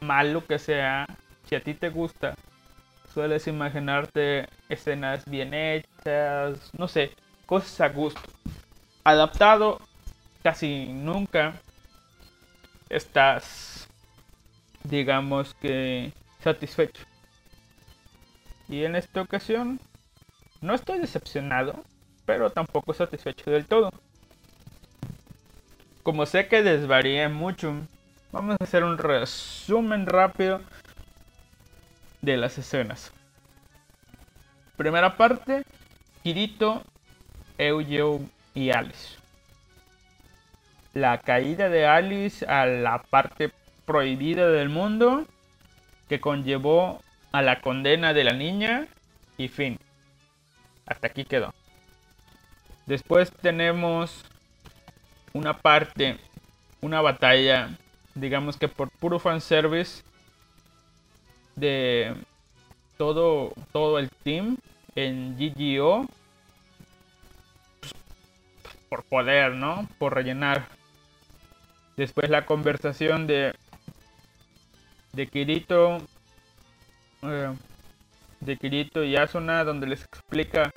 [0.00, 1.06] malo que sea,
[1.48, 2.34] si a ti te gusta,
[3.12, 7.12] sueles imaginarte escenas bien hechas, no sé,
[7.46, 8.20] cosas a gusto.
[9.02, 9.80] Adaptado,
[10.46, 11.54] casi nunca
[12.88, 13.88] estás,
[14.84, 17.02] digamos que, satisfecho.
[18.68, 19.80] Y en esta ocasión,
[20.60, 21.82] no estoy decepcionado,
[22.26, 23.90] pero tampoco satisfecho del todo.
[26.04, 27.74] Como sé que desvaríe mucho,
[28.30, 30.60] vamos a hacer un resumen rápido
[32.22, 33.10] de las escenas.
[34.76, 35.64] Primera parte,
[36.22, 36.84] Kirito,
[37.58, 38.20] Eugeo
[38.54, 39.25] y Alice.
[40.96, 43.52] La caída de Alice a la parte
[43.84, 45.26] prohibida del mundo
[46.08, 48.86] que conllevó a la condena de la niña
[49.36, 49.78] y fin.
[50.86, 51.52] Hasta aquí quedó.
[52.86, 54.24] Después tenemos
[55.34, 56.16] una parte,
[56.80, 57.76] una batalla,
[58.14, 60.02] digamos que por puro fanservice
[61.56, 62.14] de
[62.96, 64.56] todo, todo el team
[64.94, 66.06] en GGO.
[68.88, 69.86] Por poder, ¿no?
[69.98, 70.74] Por rellenar.
[71.96, 73.54] Después la conversación de
[75.12, 75.98] de Kirito
[77.22, 77.54] eh,
[78.40, 80.70] de Kirito y Asuna donde les explica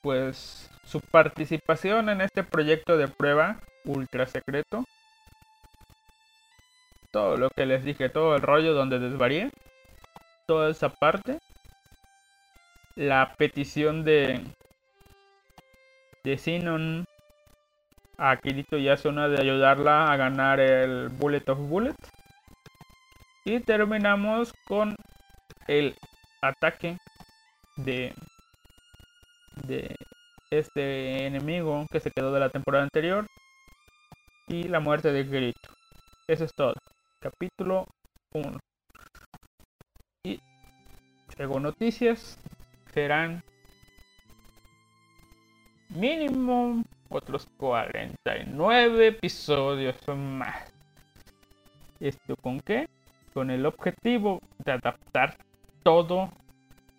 [0.00, 4.84] pues su participación en este proyecto de prueba ultra secreto.
[7.10, 9.50] Todo lo que les dije, todo el rollo donde desvaríe,
[10.46, 11.38] toda esa parte,
[12.96, 14.40] la petición de
[16.24, 17.04] de Sinon
[18.24, 21.96] a Kirito y Asuna de ayudarla a ganar el Bullet of Bullet.
[23.44, 24.94] Y terminamos con
[25.66, 25.96] el
[26.40, 26.98] ataque
[27.76, 28.14] de
[29.66, 29.96] de
[30.50, 33.26] este enemigo que se quedó de la temporada anterior
[34.46, 35.70] y la muerte de Kirito.
[36.28, 36.74] Eso es todo
[37.18, 37.88] capítulo
[38.34, 38.58] 1.
[40.24, 40.40] Y
[41.36, 42.38] según noticias,
[42.94, 43.42] serán
[45.88, 50.72] mínimo otros 49 episodios más.
[52.00, 52.88] ¿Esto con qué?
[53.34, 55.36] Con el objetivo de adaptar
[55.82, 56.30] todo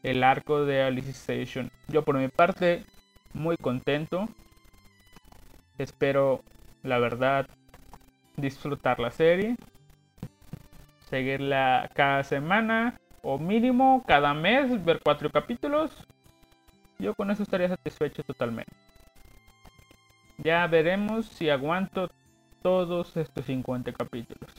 [0.04, 1.72] el arco de Alicization.
[1.88, 2.86] Yo por mi parte,
[3.34, 4.28] muy contento.
[5.78, 6.44] Espero,
[6.84, 7.48] la verdad,
[8.38, 9.56] disfrutar la serie
[11.14, 15.92] seguirla cada semana o mínimo cada mes, ver cuatro capítulos.
[16.98, 18.74] Yo con eso estaría satisfecho totalmente.
[20.38, 22.10] Ya veremos si aguanto
[22.62, 24.52] todos estos 50 capítulos.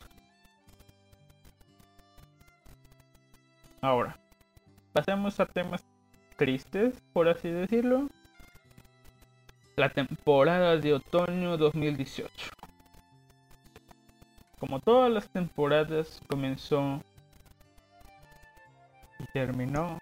[3.80, 4.16] Ahora,
[4.92, 5.84] pasemos a temas
[6.36, 8.08] tristes, por así decirlo.
[9.76, 12.54] La temporada de otoño 2018
[14.64, 17.02] como todas las temporadas, comenzó
[19.18, 19.98] y terminó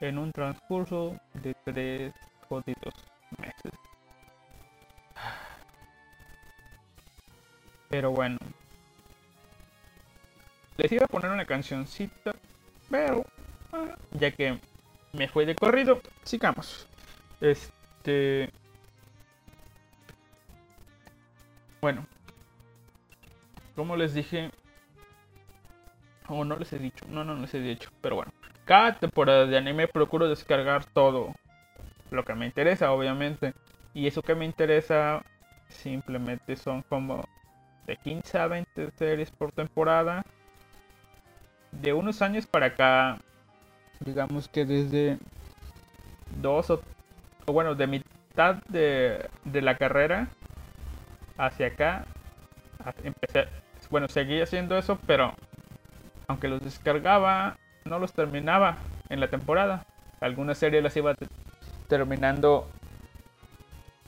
[0.00, 2.12] en un transcurso de tres
[2.48, 2.94] jodidos
[3.38, 3.72] meses.
[7.88, 8.38] Pero bueno,
[10.76, 12.34] les iba a poner una cancioncita,
[12.90, 13.24] pero
[13.72, 14.58] ah, ya que
[15.12, 16.88] me fue de corrido, sigamos.
[17.40, 18.50] Este.
[21.80, 22.06] Bueno,
[23.76, 24.50] como les dije,
[26.28, 28.32] o no les he dicho, no, no les he dicho, pero bueno,
[28.64, 31.34] cada temporada de anime procuro descargar todo
[32.10, 33.54] lo que me interesa, obviamente,
[33.94, 35.22] y eso que me interesa
[35.68, 37.24] simplemente son como
[37.86, 40.24] de 15 a 20 series por temporada.
[41.72, 43.18] De unos años para acá,
[44.00, 45.18] digamos que desde
[46.40, 46.80] dos o,
[47.46, 50.28] o bueno, de mitad de, de la carrera
[51.36, 52.06] hacia acá
[53.02, 53.46] empecé,
[53.90, 55.34] bueno, seguí haciendo eso, pero
[56.26, 58.78] aunque los descargaba, no los terminaba
[59.08, 59.84] en la temporada.
[60.20, 61.14] Algunas series las iba
[61.88, 62.68] terminando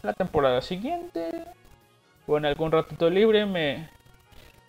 [0.03, 1.45] la temporada siguiente
[2.27, 3.89] o en algún ratito libre me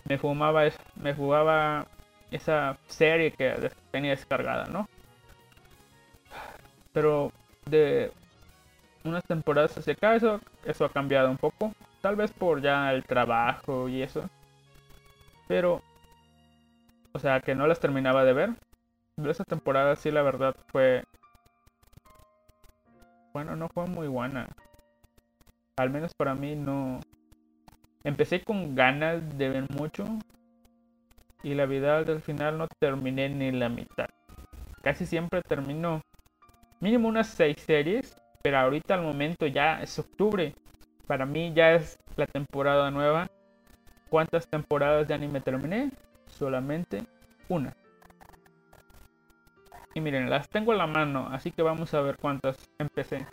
[0.04, 0.62] me fumaba
[0.96, 1.86] me jugaba
[2.30, 4.88] esa serie que tenía descargada, ¿no?
[6.92, 7.32] Pero
[7.66, 8.12] de
[9.04, 11.72] unas temporadas hacia acá eso, eso ha cambiado un poco.
[12.00, 14.28] Tal vez por ya el trabajo y eso.
[15.46, 15.82] Pero,
[17.12, 18.50] o sea, que no las terminaba de ver.
[19.28, 21.04] Esa temporada sí, la verdad fue...
[23.32, 24.48] Bueno, no fue muy buena.
[25.76, 27.00] Al menos para mí no...
[28.04, 30.04] Empecé con ganas de ver mucho.
[31.42, 34.08] Y la vida del final no terminé ni la mitad.
[34.82, 36.00] Casi siempre termino
[36.80, 38.16] mínimo unas 6 series.
[38.42, 40.54] Pero ahorita al momento ya es octubre.
[41.06, 43.28] Para mí ya es la temporada nueva.
[44.08, 45.90] ¿Cuántas temporadas de anime terminé?
[46.28, 47.02] Solamente
[47.48, 47.74] una.
[50.00, 53.26] Miren, las tengo en la mano, así que vamos a ver cuántas empecé.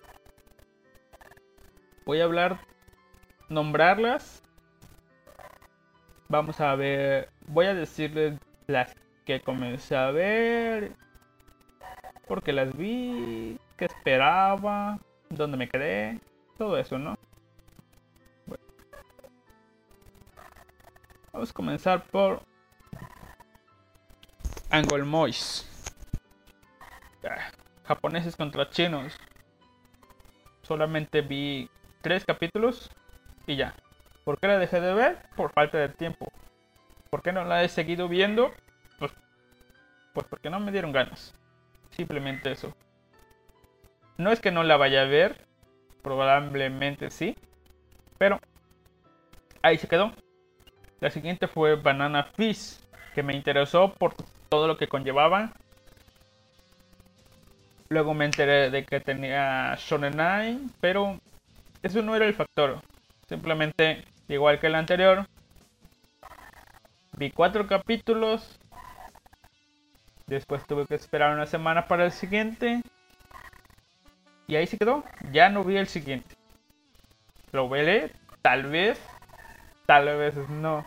[2.06, 2.60] Voy a hablar,
[3.50, 4.44] nombrarlas.
[6.28, 8.96] Vamos a ver, voy a decirles las
[9.26, 10.94] que comencé a ver,
[12.28, 15.00] porque las vi, qué esperaba,
[15.30, 16.20] dónde me quedé,
[16.58, 17.16] todo eso, ¿no?
[21.32, 22.42] Vamos a comenzar por
[24.70, 25.75] Angolmois.
[27.26, 27.52] Ah,
[27.86, 29.18] japoneses contra chinos.
[30.62, 31.70] Solamente vi
[32.02, 32.90] tres capítulos
[33.48, 33.76] y ya.
[34.24, 35.20] ¿Por qué la dejé de ver?
[35.36, 36.32] Por falta de tiempo.
[37.10, 38.52] ¿Por qué no la he seguido viendo?
[39.00, 39.12] Pues,
[40.14, 41.34] pues porque no me dieron ganas.
[41.92, 42.76] Simplemente eso.
[44.18, 45.46] No es que no la vaya a ver.
[46.02, 47.36] Probablemente sí.
[48.18, 48.40] Pero
[49.62, 50.14] ahí se quedó.
[51.00, 52.80] La siguiente fue Banana Fish,
[53.14, 54.16] que me interesó por
[54.50, 55.54] todo lo que conllevaba.
[57.90, 61.20] Luego me enteré de que tenía Shonen pero
[61.84, 62.82] eso no era el factor.
[63.28, 65.28] Simplemente, igual que el anterior,
[67.18, 68.60] vi cuatro capítulos.
[70.26, 72.82] Después tuve que esperar una semana para el siguiente.
[74.48, 75.04] Y ahí se quedó.
[75.32, 76.36] Ya no vi el siguiente.
[77.52, 78.12] Lo veré,
[78.42, 79.00] tal vez,
[79.86, 80.86] tal vez no.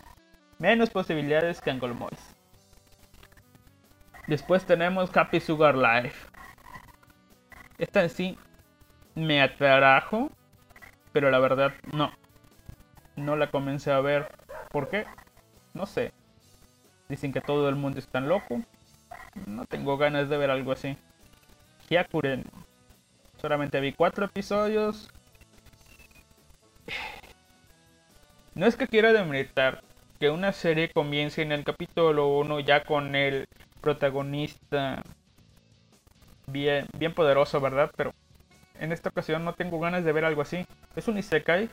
[0.58, 2.34] Menos posibilidades que Angle Mois.
[4.26, 6.37] Después tenemos Happy Sugar Life.
[7.78, 8.38] Esta en sí
[9.14, 10.30] me atrajo,
[11.12, 12.12] pero la verdad no.
[13.16, 14.28] No la comencé a ver.
[14.70, 15.06] ¿Por qué?
[15.74, 16.12] No sé.
[17.08, 18.60] Dicen que todo el mundo es tan loco.
[19.46, 20.96] No tengo ganas de ver algo así.
[21.88, 22.44] Hyakuren.
[23.40, 25.08] Solamente vi cuatro episodios.
[28.54, 29.82] No es que quiera demeritar
[30.18, 33.46] que una serie comience en el capítulo 1 ya con el
[33.80, 35.02] protagonista
[36.50, 37.90] bien, bien poderoso, ¿verdad?
[37.96, 38.12] Pero
[38.78, 40.66] en esta ocasión no tengo ganas de ver algo así.
[40.96, 41.68] Es un Isekai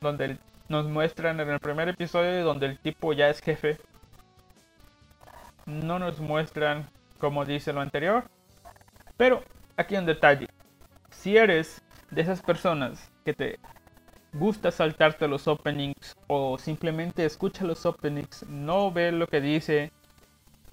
[0.00, 3.78] donde nos muestran en el primer episodio donde el tipo ya es jefe.
[5.64, 8.24] No nos muestran como dice lo anterior.
[9.16, 9.42] Pero
[9.76, 10.48] aquí un detalle.
[11.10, 13.58] Si eres de esas personas que te
[14.32, 19.92] gusta saltarte los openings o simplemente escucha los openings, no ve lo que dice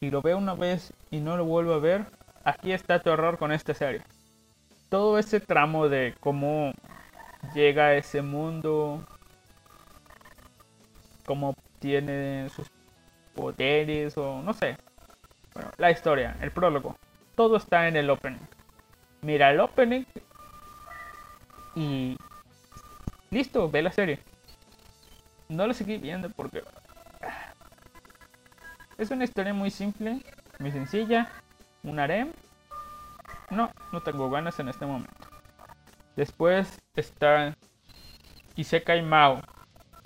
[0.01, 2.05] y lo ve una vez y no lo vuelve a ver,
[2.43, 4.01] aquí está tu error con esta serie.
[4.89, 6.73] Todo ese tramo de cómo
[7.53, 9.03] llega a ese mundo,
[11.25, 12.69] cómo tiene sus
[13.35, 14.77] poderes o no sé.
[15.53, 16.95] Bueno, la historia, el prólogo,
[17.35, 18.39] todo está en el opening.
[19.21, 20.03] Mira el opening
[21.75, 22.17] y
[23.33, 24.19] Listo, ve la serie.
[25.49, 26.63] No la seguí viendo porque...
[28.99, 30.19] Es una historia muy simple,
[30.59, 31.31] muy sencilla.
[31.83, 32.31] Un harem.
[33.49, 35.27] No, no tengo ganas en este momento.
[36.15, 37.55] Después está
[38.55, 39.41] Isekai Mao.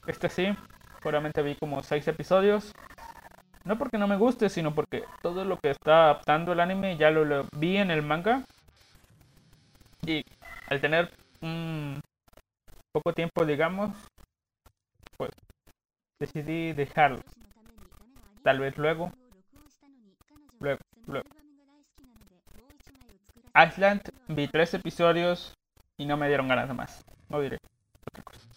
[0.07, 0.55] Este sí,
[0.97, 2.73] seguramente vi como 6 episodios.
[3.63, 7.11] No porque no me guste, sino porque todo lo que está adaptando el anime ya
[7.11, 8.43] lo, lo vi en el manga.
[10.05, 10.23] Y
[10.69, 11.11] al tener
[11.41, 11.99] un
[12.93, 13.91] poco tiempo, digamos,
[15.17, 15.31] pues
[16.19, 17.19] decidí dejarlo.
[18.43, 19.11] Tal vez luego.
[20.59, 21.36] Luego, luego.
[23.57, 25.55] Iceland vi tres episodios
[25.97, 27.03] y no me dieron ganas de más.
[27.27, 27.57] No diré
[28.05, 28.47] otra cosa.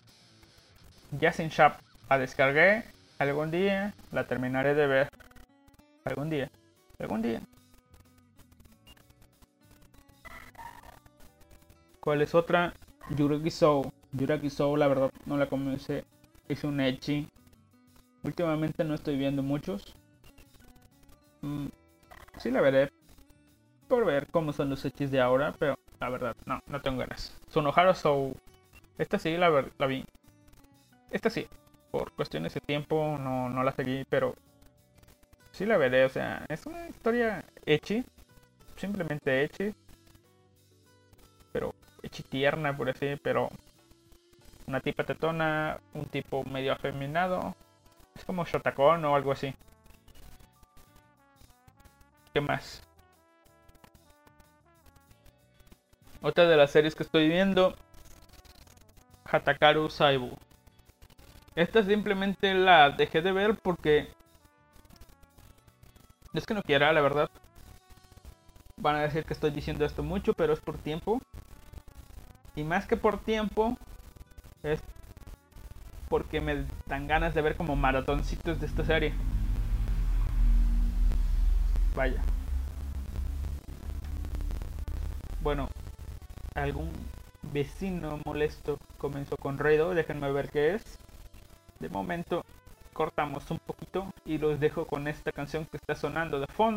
[1.18, 1.72] Just in Shop
[2.10, 2.84] la descargué.
[3.18, 5.08] Algún día la terminaré de ver.
[6.04, 6.50] Algún día.
[6.98, 7.40] Algún día.
[12.00, 12.74] ¿Cuál es otra?
[13.16, 13.90] Yurugi Soul.
[14.12, 16.04] Yuraki Soul, la verdad, no la comencé.
[16.46, 17.26] Es un Echi.
[18.22, 19.96] Últimamente no estoy viendo muchos.
[21.40, 21.68] Mm,
[22.36, 22.90] sí la veré
[23.90, 27.36] por ver cómo son los hechis de ahora, pero la verdad, no, no tengo ganas.
[27.48, 28.34] Sonohara Soul.
[28.96, 30.04] Esta sí la, la vi.
[31.10, 31.46] Esta sí.
[31.90, 34.36] Por cuestiones de tiempo no, no la seguí, pero
[35.50, 36.04] sí la veré.
[36.04, 38.04] O sea, es una historia hechi.
[38.76, 39.74] Simplemente hechi.
[41.52, 43.50] Pero hechi tierna, por así, pero
[44.68, 47.56] una tipa tetona, un tipo medio afeminado.
[48.14, 49.52] Es como Shotakon o algo así.
[52.32, 52.88] ¿Qué más?
[56.22, 57.74] Otra de las series que estoy viendo,
[59.24, 60.30] Hatakaru Saibu.
[61.56, 64.08] Esta simplemente la dejé de ver porque
[66.34, 67.28] es que no quiera, la verdad.
[68.76, 71.20] Van a decir que estoy diciendo esto mucho, pero es por tiempo.
[72.54, 73.76] Y más que por tiempo,
[74.62, 74.80] es
[76.08, 79.14] porque me dan ganas de ver como maratoncitos de esta serie.
[81.96, 82.20] Vaya.
[85.42, 85.68] Bueno,
[86.60, 86.90] algún
[87.52, 89.94] vecino molesto comenzó con ruido.
[89.94, 90.98] Déjenme ver qué es.
[91.78, 92.44] De momento
[92.92, 96.76] cortamos un poquito y los dejo con esta canción que está sonando de fondo.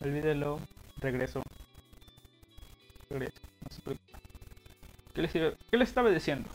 [0.00, 0.58] Olvídelo,
[0.98, 1.42] regreso.
[3.08, 3.40] Regreso,
[5.14, 6.48] ¿Qué les, ¿Qué les estaba diciendo?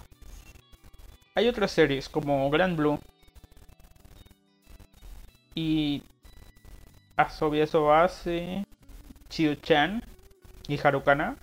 [1.36, 3.00] Hay otras series como Grand Blue
[5.58, 6.04] y
[7.16, 8.64] Asobi Sobase,
[9.28, 10.04] Chiu-chan
[10.68, 11.36] y Harukana.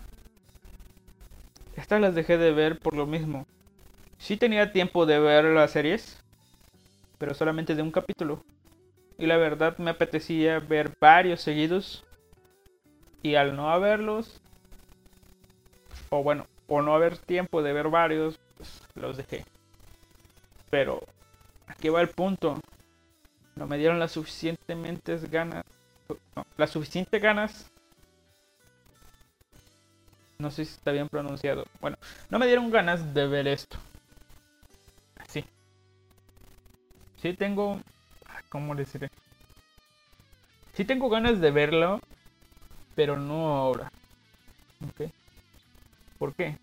[1.75, 3.45] Estas las dejé de ver por lo mismo.
[4.19, 6.23] Sí tenía tiempo de ver las series,
[7.19, 8.45] pero solamente de un capítulo.
[9.19, 12.05] Y la verdad me apetecía ver varios seguidos.
[13.21, 14.41] Y al no haberlos,
[16.11, 19.45] o bueno, o no haber tiempo de ver varios, pues los dejé.
[20.71, 21.01] Pero
[21.67, 22.61] aquí va el punto.
[23.57, 25.65] No me dieron las suficientemente ganas.
[26.57, 27.71] Las suficientes ganas.
[30.39, 31.65] No sé si está bien pronunciado.
[31.81, 31.97] Bueno,
[32.31, 33.79] no me dieron ganas de ver esto.
[35.17, 35.45] Así.
[37.23, 37.81] Sí tengo
[38.55, 39.09] ¿Cómo deciré?
[40.75, 41.99] Sí tengo ganas de verlo,
[42.95, 43.91] pero no ahora.
[46.21, 46.57] ¿Por qué?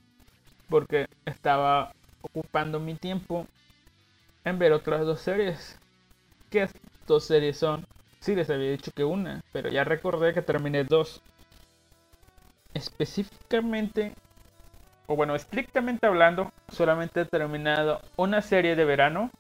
[0.70, 3.46] Porque estaba ocupando mi tiempo
[4.46, 5.81] en ver otras dos series.
[6.52, 6.68] ¿Qué
[7.08, 7.86] dos series son?
[8.20, 11.22] Sí, les había dicho que una, pero ya recordé que terminé dos.
[12.74, 14.14] Específicamente,
[15.08, 19.32] o bueno, estrictamente hablando, solamente he terminado una serie de verano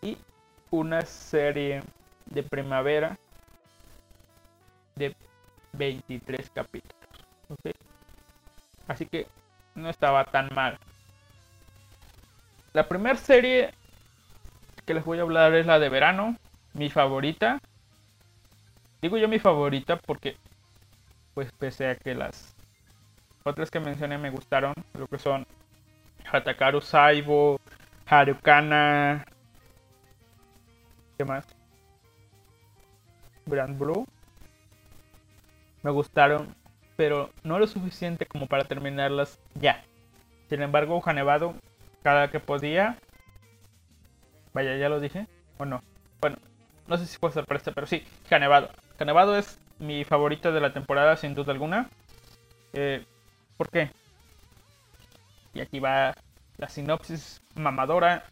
[0.00, 0.16] y
[0.70, 1.82] una serie
[2.26, 3.16] de primavera
[4.94, 5.12] de
[5.72, 6.94] 23 capítulos.
[8.86, 9.26] Así que
[9.74, 10.78] no estaba tan mal.
[12.72, 13.72] La primera serie
[14.88, 16.34] que les voy a hablar es la de verano,
[16.72, 17.60] mi favorita.
[19.02, 20.38] Digo yo mi favorita porque,
[21.34, 22.56] pues pese a que las
[23.44, 25.46] otras que mencioné me gustaron, lo que son
[26.32, 27.60] Hatakaru Saibo,
[28.06, 29.26] Harukana,
[31.18, 31.44] ¿Qué más?
[33.44, 34.06] Grand Blue.
[35.82, 36.54] Me gustaron,
[36.96, 39.84] pero no lo suficiente como para terminarlas ya.
[40.48, 41.52] Sin embargo, Nevado,
[42.02, 42.96] cada que podía.
[44.52, 45.26] Vaya, ya lo dije.
[45.58, 45.82] ¿O no?
[46.20, 46.36] Bueno,
[46.86, 48.70] no sé si fue sorpresa, pero sí, Nevado.
[49.04, 51.88] Nevado es mi favorito de la temporada, sin duda alguna.
[52.72, 53.04] Eh,
[53.56, 53.90] ¿Por qué?
[55.54, 56.14] Y aquí va
[56.56, 58.24] la sinopsis mamadora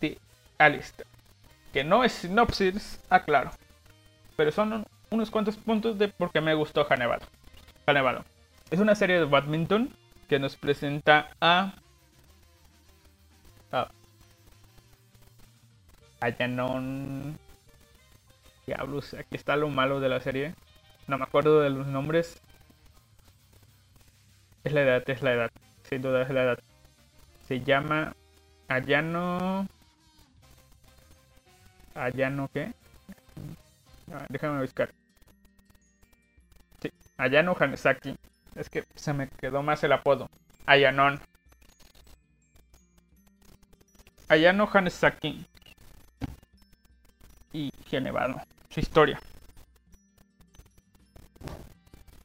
[0.00, 0.18] de
[0.58, 1.06] Alistair
[1.72, 3.50] que no es sinopsis, aclaro.
[4.36, 7.26] Pero son unos cuantos puntos de por qué me gustó Hanevado.
[7.86, 8.24] Hanevado.
[8.70, 9.90] Es una serie de badminton
[10.28, 11.74] que nos presenta a
[16.20, 17.38] Ayanon...
[18.66, 20.54] Diablos, aquí está lo malo de la serie.
[21.06, 22.42] No me acuerdo de los nombres.
[24.64, 25.50] Es la edad, es la edad.
[25.88, 26.58] Sin duda es la edad.
[27.46, 28.14] Se llama
[28.68, 29.66] Ayano...
[31.94, 32.72] Allá no qué.
[34.12, 34.94] Ah, déjame buscar.
[36.80, 38.16] Sí, Ayano Hanesaki.
[38.54, 40.30] Es que se me quedó más el apodo.
[40.66, 41.20] Ayanon.
[44.28, 45.44] Ayano Hanesaki.
[47.52, 48.40] Y Genevado.
[48.68, 49.20] Su historia.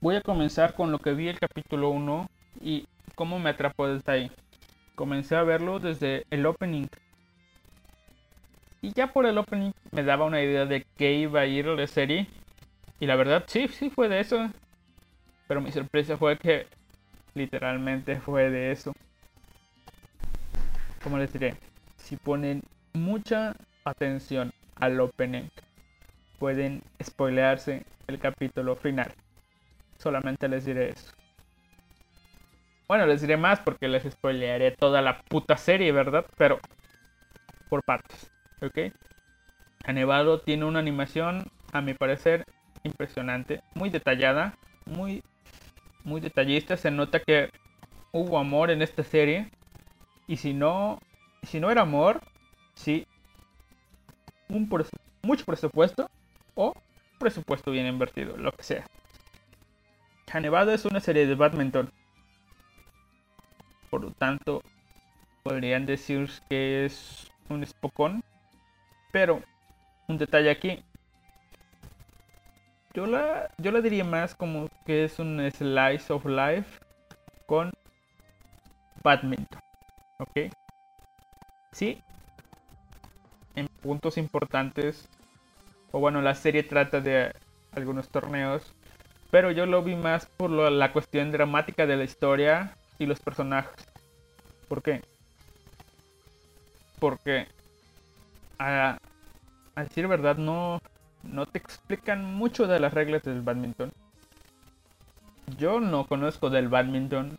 [0.02, 2.30] Voy a comenzar con lo que vi el capítulo 1
[2.62, 4.32] y cómo me atrapó desde ahí.
[4.96, 6.88] Comencé a verlo desde el opening
[8.84, 11.88] y ya por el opening me daba una idea de qué iba a ir la
[11.88, 12.28] serie.
[13.00, 14.50] Y la verdad, sí, sí fue de eso.
[15.48, 16.68] Pero mi sorpresa fue que
[17.34, 18.92] literalmente fue de eso.
[21.02, 21.56] Como les diré,
[21.96, 22.62] si ponen
[22.92, 23.56] mucha
[23.86, 25.50] atención al opening,
[26.40, 29.12] pueden spoilearse el capítulo final.
[29.98, 31.12] Solamente les diré eso.
[32.88, 36.26] Bueno, les diré más porque les spoilearé toda la puta serie, ¿verdad?
[36.38, 36.60] Pero
[37.70, 38.30] por partes,
[38.62, 38.94] ¿ok?
[39.92, 42.46] Nevado tiene una animación, a mi parecer,
[42.84, 44.56] impresionante, muy detallada,
[44.86, 45.24] muy,
[46.04, 46.78] muy detallista.
[46.78, 47.50] Se nota que
[48.12, 49.50] hubo amor en esta serie.
[50.28, 51.00] Y si no,
[51.44, 52.22] si no era amor,
[52.76, 53.08] sí,
[54.54, 54.70] un
[55.24, 56.10] mucho presupuesto
[56.56, 56.74] o
[57.20, 58.86] presupuesto bien invertido, lo que sea.
[60.40, 61.92] Nevado es una serie de badminton.
[63.90, 64.64] Por lo tanto,
[65.44, 68.24] podrían decir que es un espocón.
[69.12, 69.44] Pero,
[70.08, 70.84] un detalle aquí.
[72.96, 76.80] Yo la, yo la diría más como que es un slice of life
[77.46, 77.72] con
[79.04, 79.60] badminton.
[80.20, 80.52] ¿Ok?
[81.72, 82.02] Sí.
[83.56, 85.08] En puntos importantes.
[85.92, 87.34] O bueno, la serie trata de
[87.72, 88.74] algunos torneos.
[89.32, 93.88] Pero yo lo vi más por la cuestión dramática de la historia y los personajes.
[94.68, 95.02] ¿Por qué?
[97.00, 97.48] Porque
[98.60, 98.98] a,
[99.76, 100.82] decir verdad no,
[101.24, 103.92] no te explican mucho de las reglas del badminton.
[105.58, 107.36] Yo no conozco del badminton,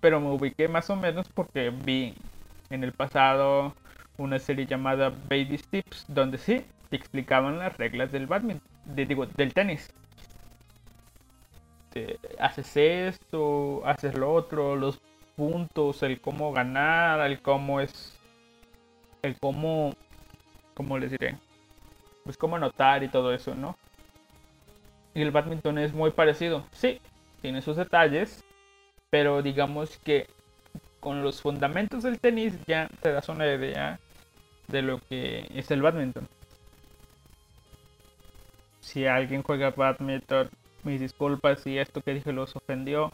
[0.00, 2.14] pero me ubiqué más o menos porque vi
[2.70, 3.74] en el pasado
[4.18, 9.52] una serie llamada Baby Tips, donde sí te explicaban las reglas del badminton, digo, del
[9.52, 9.92] tenis.
[12.38, 15.00] haces esto, haces lo otro, los
[15.36, 18.18] puntos, el cómo ganar, el cómo es,
[19.22, 19.94] el cómo,
[20.74, 21.36] cómo les diré,
[22.24, 23.76] pues cómo anotar y todo eso, ¿no?
[25.14, 27.00] Y el badminton es muy parecido, sí,
[27.40, 28.44] tiene sus detalles,
[29.10, 30.26] pero digamos que
[31.00, 33.98] con los fundamentos del tenis ya te das una idea
[34.68, 36.28] de lo que es el badminton.
[38.80, 40.50] Si alguien juega badminton,
[40.84, 43.12] mis disculpas si esto que dije los ofendió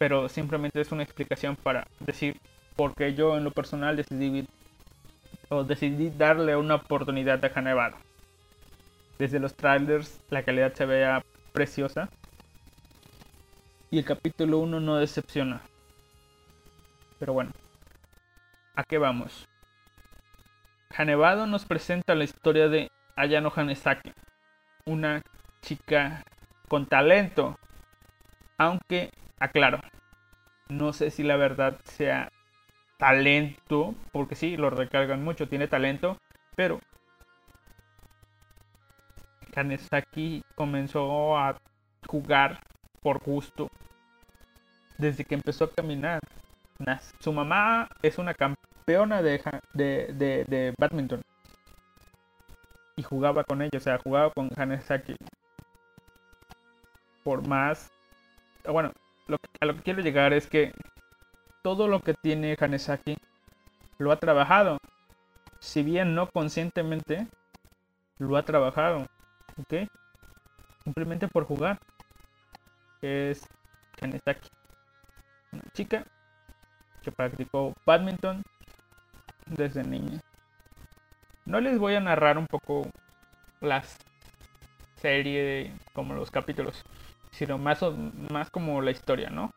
[0.00, 2.40] pero simplemente es una explicación para decir
[2.74, 4.48] por qué yo en lo personal decidí
[5.50, 7.98] o decidí darle una oportunidad a Nevado.
[9.18, 11.22] Desde los trailers la calidad se vea
[11.52, 12.08] preciosa
[13.90, 15.60] y el capítulo 1 no decepciona.
[17.18, 17.50] Pero bueno,
[18.74, 19.49] ¿a qué vamos?
[20.94, 24.12] Hanevado nos presenta la historia de Ayano Hanesaki,
[24.84, 25.22] una
[25.62, 26.22] chica
[26.68, 27.58] con talento,
[28.58, 29.80] aunque aclaro,
[30.68, 32.30] no sé si la verdad sea
[32.98, 36.18] talento, porque sí, lo recargan mucho, tiene talento,
[36.56, 36.80] pero
[39.52, 41.56] Kanesaki comenzó a
[42.06, 42.60] jugar
[43.00, 43.70] por gusto
[44.98, 46.20] desde que empezó a caminar.
[47.20, 48.34] Su mamá es una
[48.90, 49.40] campeona de,
[49.74, 51.22] de, de, badminton
[52.96, 55.14] y jugaba con ella, o sea, jugaba con Hanesaki.
[57.22, 57.90] Por más,
[58.66, 58.92] bueno,
[59.60, 60.72] a lo que quiero llegar es que
[61.62, 63.16] todo lo que tiene Hanesaki
[63.98, 64.78] lo ha trabajado.
[65.60, 67.26] Si bien no conscientemente,
[68.18, 69.06] lo ha trabajado.
[69.56, 69.88] ¿Ok?
[70.84, 71.78] Simplemente por jugar.
[73.02, 73.46] Es
[74.00, 74.48] Hanesaki.
[75.52, 76.04] Una chica
[77.02, 78.42] que practicó badminton
[79.50, 80.20] desde niña.
[81.44, 82.86] No les voy a narrar un poco
[83.60, 83.98] las
[84.96, 86.84] serie como los capítulos
[87.30, 87.80] sino más,
[88.30, 89.50] más como la historia, ¿no?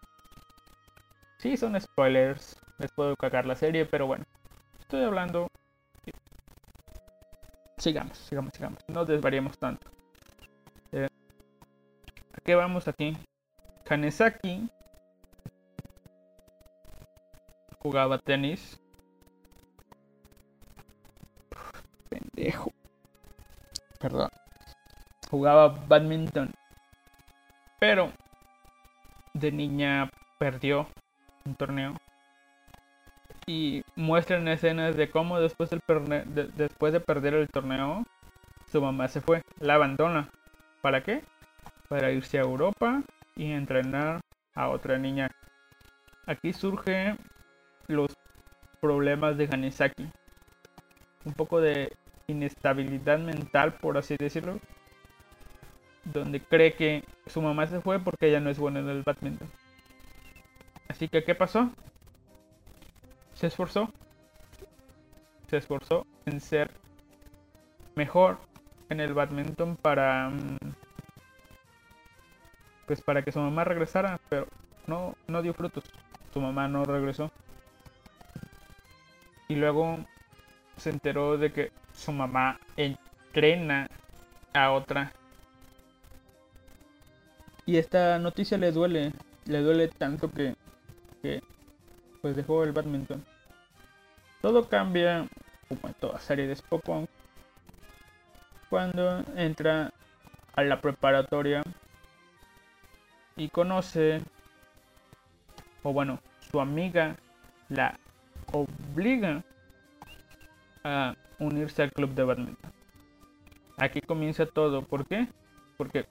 [1.37, 4.23] Sí, son spoilers, les puedo cagar la serie, pero bueno,
[4.79, 5.47] estoy hablando...
[7.77, 9.89] Sigamos, sigamos, sigamos, no desvariemos tanto.
[10.93, 11.09] Eh,
[12.31, 13.17] ¿A qué vamos aquí?
[13.83, 14.69] Kanesaki
[17.79, 18.79] jugaba tenis.
[23.99, 24.29] Perdón.
[25.29, 26.53] Jugaba badminton
[27.83, 28.13] pero
[29.33, 30.87] de niña perdió
[31.43, 31.95] un torneo.
[33.45, 35.81] Y muestran escenas de cómo después, del
[36.55, 38.05] después de perder el torneo,
[38.71, 40.29] su mamá se fue, la abandona.
[40.81, 41.25] ¿Para qué?
[41.89, 43.03] Para irse a Europa
[43.35, 44.21] y entrenar
[44.55, 45.29] a otra niña.
[46.25, 47.17] Aquí surgen
[47.87, 48.15] los
[48.79, 50.09] problemas de Hanesaki.
[51.25, 51.91] Un poco de
[52.27, 54.59] inestabilidad mental, por así decirlo
[56.03, 59.49] donde cree que su mamá se fue porque ella no es buena en el badminton.
[60.87, 61.71] Así que, ¿qué pasó?
[63.33, 63.91] Se esforzó.
[65.49, 66.71] Se esforzó en ser
[67.95, 68.37] mejor
[68.89, 70.29] en el badminton para...
[70.29, 70.57] Mm,
[72.85, 74.47] pues para que su mamá regresara, pero
[74.87, 75.85] no, no dio frutos.
[76.33, 77.31] Su mamá no regresó.
[79.47, 79.99] Y luego
[80.77, 81.71] se enteró de que
[82.03, 83.87] su mamá entrena
[84.53, 85.13] a otra.
[87.65, 89.13] Y esta noticia le duele,
[89.45, 90.55] le duele tanto que,
[91.21, 91.41] que
[92.21, 93.23] pues dejó el badminton.
[94.41, 95.25] Todo cambia,
[95.69, 97.07] como en toda serie de Spokon,
[98.69, 99.93] cuando entra
[100.55, 101.63] a la preparatoria
[103.37, 104.21] y conoce,
[105.83, 106.19] o bueno,
[106.51, 107.15] su amiga
[107.69, 107.97] la
[108.51, 109.41] obliga
[110.83, 112.71] a unirse al club de badminton.
[113.77, 114.83] Aquí comienza todo.
[114.83, 115.27] ¿Por qué?
[115.77, 116.05] Porque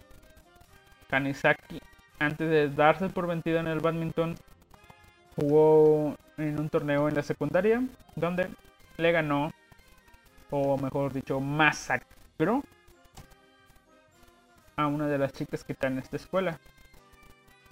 [1.09, 1.81] Kanisaki,
[2.18, 4.37] antes de darse por vencida en el badminton,
[5.37, 7.83] jugó en un torneo en la secundaria
[8.16, 8.49] donde
[8.97, 9.53] le ganó,
[10.51, 12.62] o mejor dicho, masacró
[14.77, 16.59] a una de las chicas que está en esta escuela,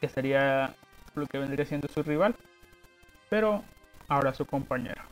[0.01, 0.75] que sería
[1.15, 2.37] lo que vendría siendo su rival,
[3.29, 3.65] pero
[4.09, 5.07] ahora su compañera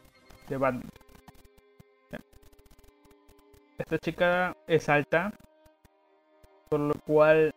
[0.49, 1.08] de badminton.
[3.79, 5.33] Esta chica es alta,
[6.69, 7.55] por lo cual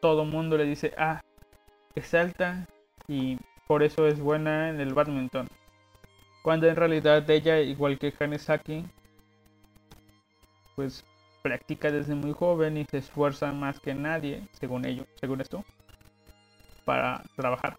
[0.00, 1.22] todo mundo le dice, ah,
[1.94, 2.66] es alta
[3.08, 5.48] y por eso es buena en el badminton.
[6.42, 8.84] Cuando en realidad ella, igual que Hanesaki,
[10.76, 11.04] pues
[11.42, 15.64] practica desde muy joven y se esfuerza más que nadie, según ello, según esto,
[16.84, 17.76] para trabajar,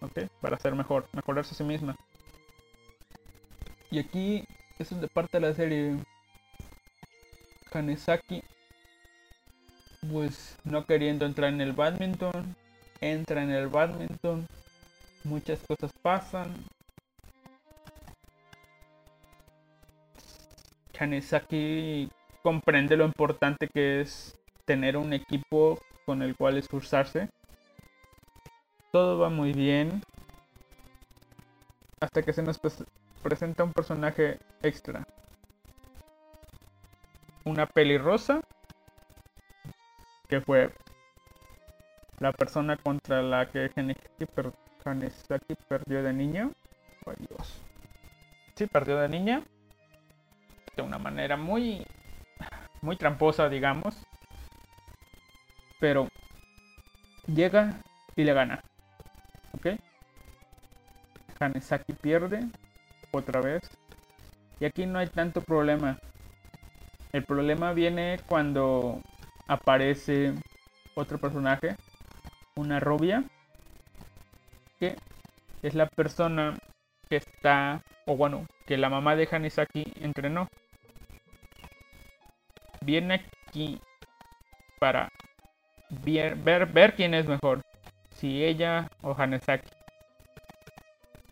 [0.00, 0.28] ¿ok?
[0.40, 1.96] Para ser mejor, mejorarse a sí misma.
[3.90, 4.44] Y aquí
[4.78, 5.96] es donde parte la serie.
[7.72, 8.42] Kanesaki,
[10.12, 12.54] pues no queriendo entrar en el badminton,
[13.00, 14.46] entra en el badminton,
[15.24, 16.52] muchas cosas pasan.
[20.92, 22.10] Kanesaki
[22.42, 27.30] comprende lo importante que es tener un equipo con el cual esforzarse.
[28.90, 30.02] Todo va muy bien.
[32.00, 32.60] Hasta que se nos
[33.22, 35.06] presenta un personaje extra.
[37.44, 38.40] Una pelirrosa.
[40.28, 40.72] Que fue
[42.18, 43.70] la persona contra la que
[44.84, 46.52] Hanesaki perdió de niño.
[47.04, 47.62] Oh, Dios.
[48.54, 49.42] Sí, perdió de niña.
[50.76, 51.84] De una manera muy
[52.82, 53.96] muy tramposa, digamos.
[55.80, 56.08] Pero
[57.26, 57.80] llega
[58.16, 58.62] y le gana.
[59.54, 59.78] ¿Ok?
[61.40, 62.46] Hanesaki pierde
[63.12, 63.62] otra vez.
[64.60, 65.98] Y aquí no hay tanto problema.
[67.12, 69.02] El problema viene cuando
[69.46, 70.32] aparece
[70.94, 71.76] otro personaje,
[72.56, 73.24] una rubia,
[74.80, 74.96] que
[75.62, 76.56] es la persona
[77.10, 80.48] que está, o bueno, que la mamá de Hanesaki entrenó
[82.80, 83.78] viene aquí
[84.80, 85.10] para
[85.90, 87.60] ver, ver, quién es mejor.
[88.16, 89.68] Si ella o Hanesaki.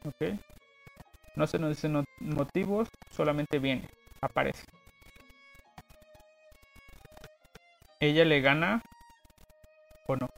[0.05, 0.39] Ok.
[1.37, 3.89] No se nos dicen motivos, solamente viene,
[4.21, 4.80] aparece.
[8.01, 8.83] Ella le gana
[10.07, 10.29] o no.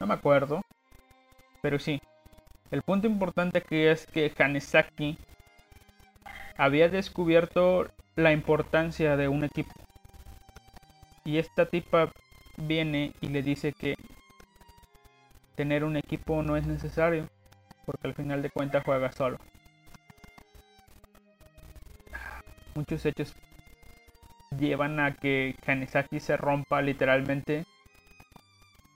[0.00, 0.62] No me acuerdo.
[1.60, 2.00] Pero sí.
[2.70, 5.18] El punto importante aquí es que Hanesaki
[6.56, 7.86] había descubierto
[8.16, 9.72] la importancia de un equipo.
[11.24, 12.10] Y esta tipa
[12.56, 13.94] viene y le dice que
[15.54, 17.28] tener un equipo no es necesario,
[17.84, 19.38] porque al final de cuentas juega solo.
[22.74, 23.34] Muchos hechos
[24.58, 27.64] llevan a que Kanesaki se rompa literalmente.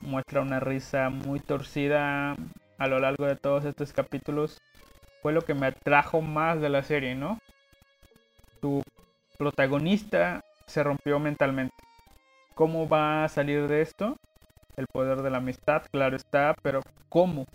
[0.01, 2.37] Muestra una risa muy torcida
[2.79, 4.61] a lo largo de todos estos capítulos.
[5.23, 7.39] Fue lo que me atrajo más de la serie, ¿no?
[8.61, 8.83] Tu
[9.39, 11.75] protagonista se rompió mentalmente.
[12.55, 14.17] ¿Cómo va a salir de esto?
[14.77, 17.47] El poder de la amistad, claro está, pero ¿cómo?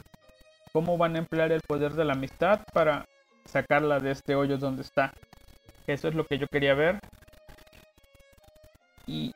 [0.73, 3.05] ¿Cómo van a emplear el poder de la amistad para
[3.45, 5.13] sacarla de este hoyo donde está?
[5.87, 6.99] Eso es lo que yo quería ver.
[9.05, 9.33] Y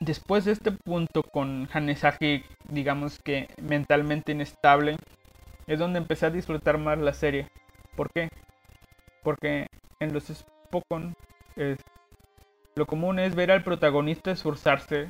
[0.00, 4.96] después de este punto con Hanesaki, digamos que mentalmente inestable,
[5.66, 7.48] es donde empecé a disfrutar más la serie.
[7.96, 8.28] ¿Por qué?
[9.22, 9.66] Porque
[10.00, 11.14] en los Spokon
[12.74, 15.08] lo común es ver al protagonista esforzarse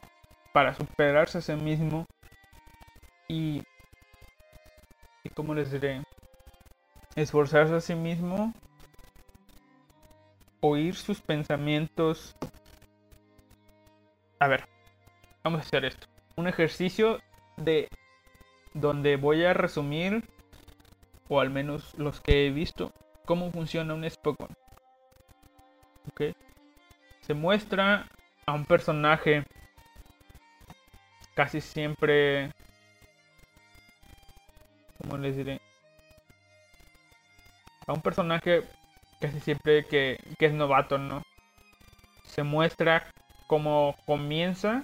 [0.53, 2.07] para superarse a sí mismo
[3.27, 3.63] y,
[5.25, 6.03] y ¿cómo les diré?
[7.17, 8.53] Esforzarse a sí mismo,
[10.61, 12.37] oír sus pensamientos.
[14.45, 14.69] A ver,
[15.43, 16.07] vamos a hacer esto.
[16.37, 17.19] Un ejercicio
[17.57, 17.89] de
[18.75, 20.23] donde voy a resumir,
[21.29, 22.93] o al menos los que he visto,
[23.25, 24.55] cómo funciona un Spokon.
[26.11, 26.37] ¿Ok?
[27.23, 28.07] se muestra
[28.45, 29.45] a un personaje
[31.35, 32.51] casi siempre
[34.99, 35.59] ¿cómo les diré?
[37.87, 38.63] A un personaje
[39.23, 41.23] casi siempre que, que es novato, ¿no?
[42.27, 43.11] Se muestra
[43.55, 44.83] cómo comienza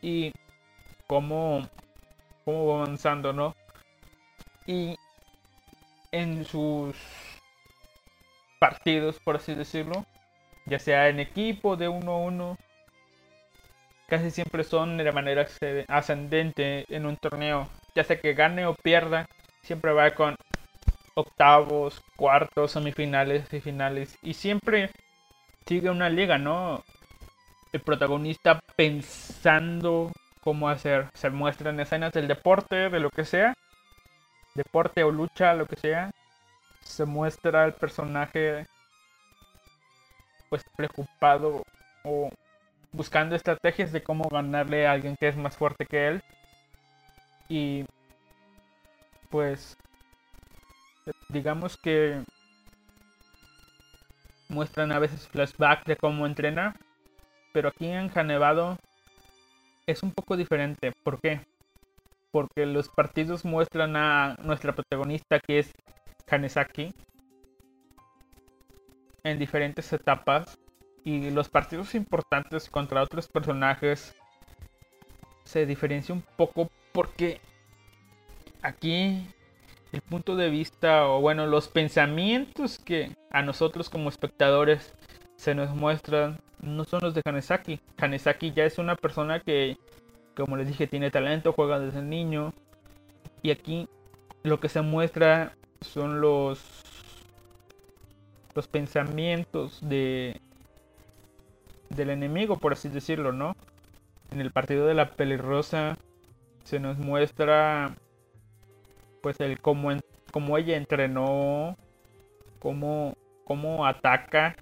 [0.00, 0.32] y
[1.08, 1.68] cómo,
[2.44, 3.56] cómo va avanzando, ¿no?
[4.68, 4.94] Y
[6.12, 6.94] en sus
[8.60, 10.04] partidos, por así decirlo,
[10.66, 12.56] ya sea en equipo de uno a uno,
[14.06, 15.48] casi siempre son de manera
[15.88, 17.66] ascendente en un torneo,
[17.96, 19.26] ya sea que gane o pierda,
[19.64, 20.36] siempre va con
[21.14, 24.90] octavos, cuartos, semifinales y finales, y siempre
[25.66, 26.82] sigue una liga, ¿no?
[27.72, 33.54] El protagonista pensando cómo hacer, se muestran escenas del deporte, de lo que sea,
[34.54, 36.10] deporte o lucha, lo que sea,
[36.82, 38.66] se muestra el personaje
[40.48, 41.62] pues preocupado
[42.02, 42.30] o
[42.92, 46.22] buscando estrategias de cómo ganarle a alguien que es más fuerte que él.
[47.48, 47.84] Y
[49.30, 49.76] pues
[51.28, 52.22] digamos que
[54.50, 56.76] muestran a veces flashback de cómo entrena,
[57.52, 58.76] pero aquí en Hanevado
[59.86, 60.92] es un poco diferente.
[61.02, 61.40] ¿Por qué?
[62.30, 65.72] Porque los partidos muestran a nuestra protagonista que es
[66.26, 66.92] Kanesaki
[69.24, 70.58] en diferentes etapas
[71.04, 74.14] y los partidos importantes contra otros personajes
[75.44, 77.40] se diferencia un poco porque
[78.62, 79.26] aquí
[79.92, 84.94] el punto de vista o bueno los pensamientos que a nosotros como espectadores
[85.36, 87.80] se nos muestran no son los de Kanesaki.
[87.96, 89.76] Kanesaki ya es una persona que
[90.36, 92.52] como les dije tiene talento, juega desde niño
[93.42, 93.88] y aquí
[94.42, 96.62] lo que se muestra son los
[98.54, 100.40] los pensamientos de
[101.88, 103.56] del enemigo, por así decirlo, ¿no?
[104.30, 105.98] En el partido de la pelirrosa
[106.62, 107.96] se nos muestra
[109.22, 109.90] pues el cómo,
[110.32, 111.76] cómo ella entrenó,
[112.58, 114.56] cómo, cómo ataca,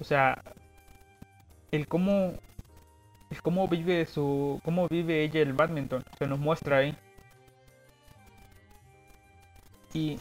[0.00, 0.42] o sea,
[1.72, 2.34] el cómo
[3.42, 6.96] cómo vive su cómo vive ella el badminton, se nos muestra ahí.
[9.96, 10.18] y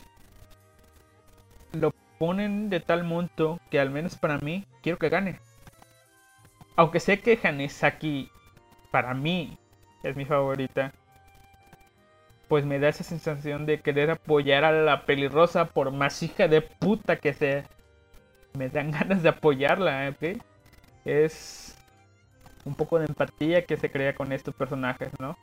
[1.73, 5.39] lo ponen de tal monto que al menos para mí quiero que gane.
[6.77, 8.29] Aunque sé que Hanesaki
[8.89, 9.57] para mí
[10.03, 10.93] es mi favorita,
[12.47, 16.61] pues me da esa sensación de querer apoyar a la pelirrosa por más hija de
[16.61, 17.65] puta que sea.
[18.53, 20.41] Me dan ganas de apoyarla, ¿ok?
[21.05, 21.75] Es
[22.65, 25.37] un poco de empatía que se crea con estos personajes, ¿no?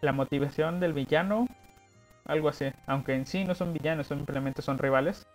[0.00, 1.48] La motivación del villano
[2.26, 2.66] algo así.
[2.86, 5.26] Aunque en sí no son villanos, simplemente son rivales.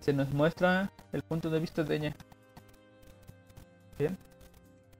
[0.00, 2.16] Se nos muestra el punto de vista de ella.
[3.98, 4.16] Bien.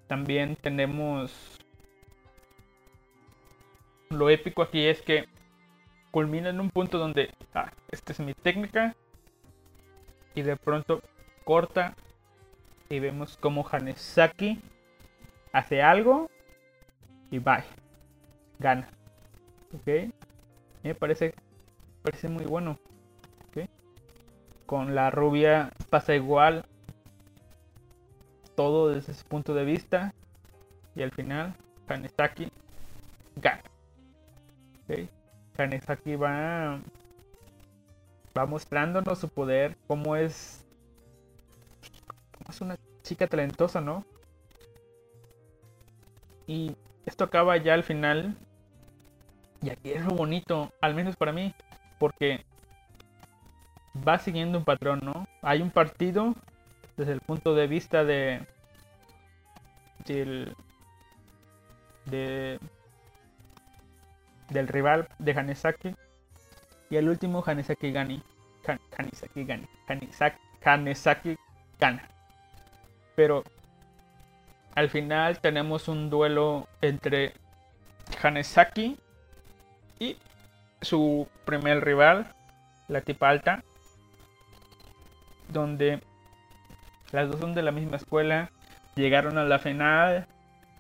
[0.07, 1.60] También tenemos...
[4.11, 5.27] Lo épico aquí es que
[6.11, 7.33] culmina en un punto donde...
[7.55, 8.97] Ah, esta es mi técnica.
[10.35, 11.01] Y de pronto
[11.45, 11.95] corta.
[12.89, 14.61] Y vemos como Hanesaki
[15.53, 16.29] hace algo.
[17.31, 17.63] Y bye.
[18.59, 18.89] Gana.
[19.73, 20.13] ¿Ok?
[20.83, 21.35] Me parece,
[22.03, 22.79] parece muy bueno.
[24.67, 26.65] Con la rubia pasa igual.
[28.57, 30.15] Todo desde ese punto de vista.
[30.97, 31.55] Y al final,
[31.87, 32.51] Kanesaki
[33.37, 33.70] gana.
[34.91, 35.09] ¿Okay?
[35.57, 36.81] Kanesaki va,
[38.37, 39.77] va mostrándonos su poder.
[39.87, 40.65] Como es,
[42.49, 44.05] es una chica talentosa, ¿no?
[46.47, 46.75] Y
[47.07, 48.37] esto acaba ya al final
[49.63, 51.55] y aquí es lo bonito, al menos para mí,
[51.99, 52.45] porque
[54.07, 55.27] va siguiendo un patrón, ¿no?
[55.43, 56.35] Hay un partido
[56.97, 58.47] desde el punto de vista de
[60.07, 60.57] del
[62.07, 62.59] de,
[64.51, 65.95] del rival de Hanesaki.
[66.91, 68.23] Y el último Hanesaki Gani.
[68.97, 69.67] Hanesaki Gani.
[70.63, 71.37] Hanesaki
[71.79, 72.09] gana.
[73.17, 73.45] Pero
[74.75, 77.33] al final tenemos un duelo entre
[78.23, 78.99] Hanesaki
[79.99, 80.17] y
[80.81, 82.33] su primer rival,
[82.89, 83.63] la tipa alta,
[85.49, 86.01] donde
[87.13, 88.51] las dos son de la misma escuela,
[88.95, 90.27] llegaron a la final,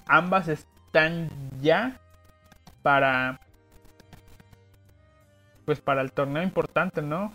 [0.07, 1.29] ambas están
[1.61, 1.99] ya
[2.83, 3.41] para
[5.71, 7.33] pues para el torneo importante, ¿no?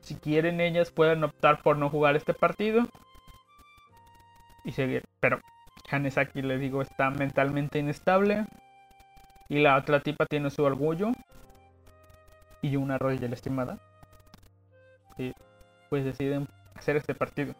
[0.00, 2.84] Si quieren ellas pueden optar por no jugar este partido
[4.64, 5.38] y seguir, pero
[5.90, 8.46] Hanesaki les digo está mentalmente inestable
[9.50, 11.12] y la otra tipa tiene su orgullo
[12.62, 13.78] y una la estimada.
[15.18, 15.34] Y
[15.90, 17.54] pues deciden hacer este partido.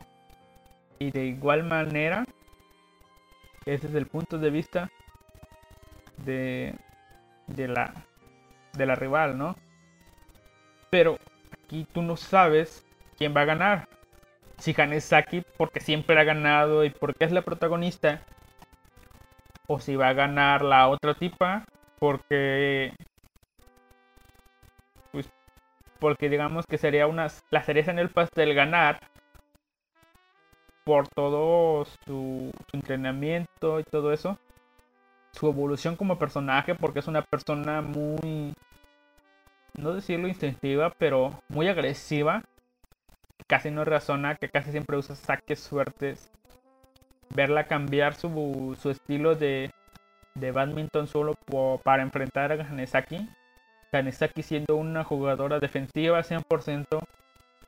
[0.98, 2.24] Y de igual manera,
[3.66, 4.90] ese es el punto de vista
[6.24, 6.74] de,
[7.46, 7.92] de, la,
[8.72, 9.54] de la rival, ¿no?
[10.94, 11.18] Pero
[11.52, 12.86] aquí tú no sabes
[13.18, 13.88] quién va a ganar.
[14.58, 18.22] Si Hanesaki porque siempre ha ganado y porque es la protagonista.
[19.66, 21.64] O si va a ganar la otra tipa
[21.98, 22.94] porque
[25.10, 25.28] pues,
[25.98, 29.00] porque digamos que sería una la cereza en el pastel ganar
[30.84, 34.38] por todo su, entrenamiento y todo eso
[35.32, 38.54] su evolución como personaje porque es una persona muy
[39.78, 42.42] no decirlo instintiva pero muy agresiva
[43.46, 46.30] casi no razona que casi siempre usa saques suertes
[47.30, 49.70] verla cambiar su, su estilo de
[50.34, 51.34] de badminton solo
[51.82, 53.28] para enfrentar a Hanesaki.
[53.92, 57.00] Hanesaki siendo una jugadora defensiva 100%,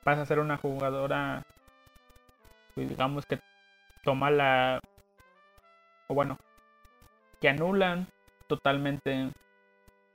[0.02, 1.44] pasa a ser una jugadora,
[2.74, 3.38] pues, digamos que
[4.02, 4.80] toma la...
[6.09, 6.36] o bueno,
[7.40, 8.09] que anulan
[8.48, 9.30] totalmente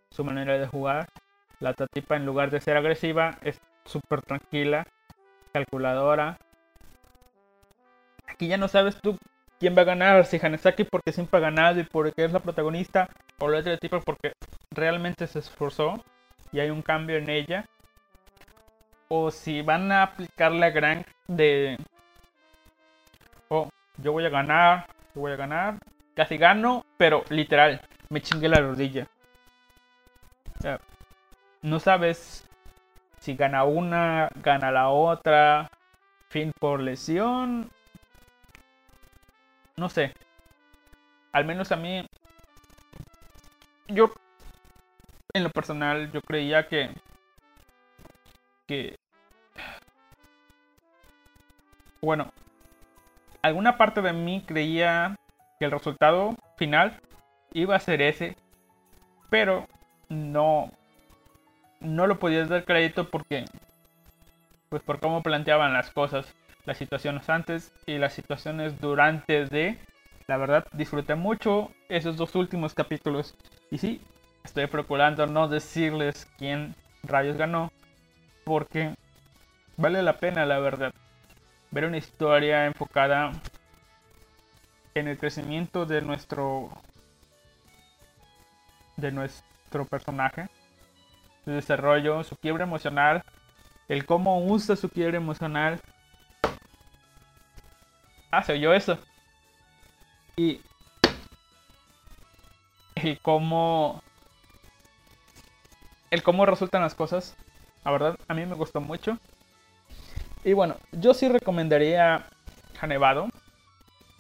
[0.10, 1.08] su manera de jugar.
[1.62, 4.88] La Tatipa en lugar de ser agresiva es súper tranquila,
[5.54, 6.38] calculadora.
[8.28, 9.18] Aquí ya no sabes tú
[9.60, 13.10] quién va a ganar, si Hanesaki porque siempre ha ganado y porque es la protagonista,
[13.38, 14.34] o la otra tipo porque
[14.72, 16.04] realmente se esforzó
[16.52, 17.66] y hay un cambio en ella,
[19.08, 21.78] o si van a aplicar la gran de,
[23.50, 25.78] oh, yo voy a ganar, yo voy a ganar,
[26.16, 29.08] casi gano, pero literal, me chingué la rodilla.
[31.62, 32.48] No sabes
[33.20, 35.70] si gana una, gana la otra,
[36.30, 37.70] fin por lesión
[39.82, 40.14] no sé.
[41.32, 42.06] Al menos a mí.
[43.88, 44.12] Yo.
[45.34, 46.92] En lo personal, yo creía que.
[48.68, 48.96] Que.
[52.00, 52.32] Bueno.
[53.42, 55.16] Alguna parte de mí creía
[55.58, 57.02] que el resultado final
[57.54, 58.38] iba a ser ese.
[59.32, 59.68] Pero
[60.10, 60.70] no.
[61.82, 63.46] No lo podías dar crédito porque.
[64.70, 66.34] Pues por cómo planteaban las cosas
[66.66, 69.78] las situaciones antes y las situaciones durante de.
[70.28, 73.36] La verdad, disfruté mucho esos dos últimos capítulos.
[73.70, 74.02] Y sí,
[74.44, 77.72] estoy procurando no decirles quién rayos ganó.
[78.44, 78.94] Porque
[79.78, 80.94] vale la pena, la verdad.
[81.72, 83.32] Ver una historia enfocada
[84.94, 86.70] en el crecimiento de nuestro.
[88.98, 90.48] de nuestro personaje.
[91.46, 93.24] Su desarrollo, su quiebra emocional.
[93.88, 95.82] El cómo usa su quiebra emocional
[98.32, 98.98] Ah, se oyó eso.
[100.38, 100.62] Y.
[102.96, 104.02] Y cómo.
[106.10, 107.36] El cómo resultan las cosas.
[107.84, 109.18] La verdad, a mí me gustó mucho.
[110.46, 112.26] Y bueno, yo sí recomendaría
[112.80, 113.28] Hanevado.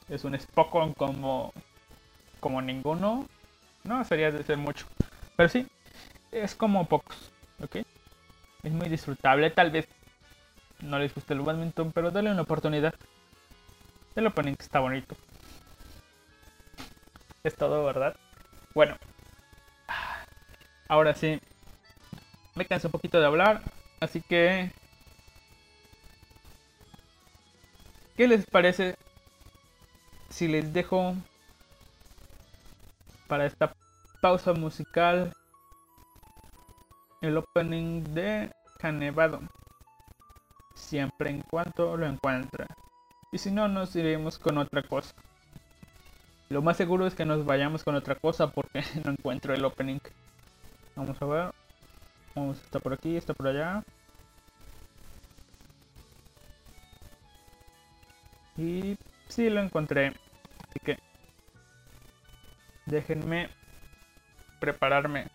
[0.09, 1.53] Es un Spokon como.
[2.41, 3.26] como ninguno.
[3.86, 4.86] No, sería de ser mucho.
[5.38, 5.65] Pero sí,
[6.32, 7.32] es como pocos.
[7.64, 7.78] ¿Ok?
[8.64, 9.50] Es muy disfrutable.
[9.52, 9.88] Tal vez
[10.82, 12.94] no les guste el badminton, pero dale una oportunidad.
[14.16, 15.16] El opening está bonito.
[17.44, 18.16] Es todo, ¿verdad?
[18.74, 18.98] Bueno.
[20.88, 21.40] Ahora sí.
[22.56, 23.62] Me canso un poquito de hablar.
[24.00, 24.72] Así que...
[28.18, 28.95] ¿Qué les parece
[30.30, 31.16] si les dejo
[33.28, 33.74] para esta
[34.22, 35.34] pausa musical
[37.22, 39.41] el opening de Canevado?
[40.76, 42.65] Siempre en cuanto lo encuentre.
[43.31, 45.14] Y si no, nos iremos con otra cosa.
[46.49, 49.99] Lo más seguro es que nos vayamos con otra cosa porque no encuentro el opening.
[50.95, 51.52] Vamos a ver.
[52.35, 53.84] Vamos, está por aquí, está por allá.
[58.57, 60.14] Y sí lo encontré.
[60.68, 60.98] Así que
[62.85, 63.49] déjenme
[64.60, 65.27] prepararme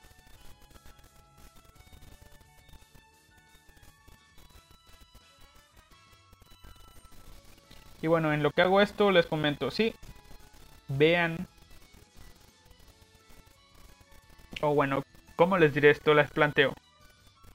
[8.07, 9.93] Y bueno, en lo que hago esto les comento, sí,
[10.87, 11.49] vean.
[14.63, 15.03] O bueno,
[15.35, 16.15] ¿cómo les diré esto?
[16.15, 16.73] Les planteo.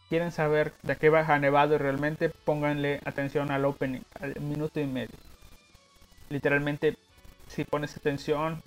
[0.10, 2.28] ¿Quieren saber de qué baja Nevado realmente?
[2.28, 5.16] Pónganle atención al opening, al minuto y medio.
[6.28, 6.98] Literalmente,
[7.48, 8.62] si pones atención,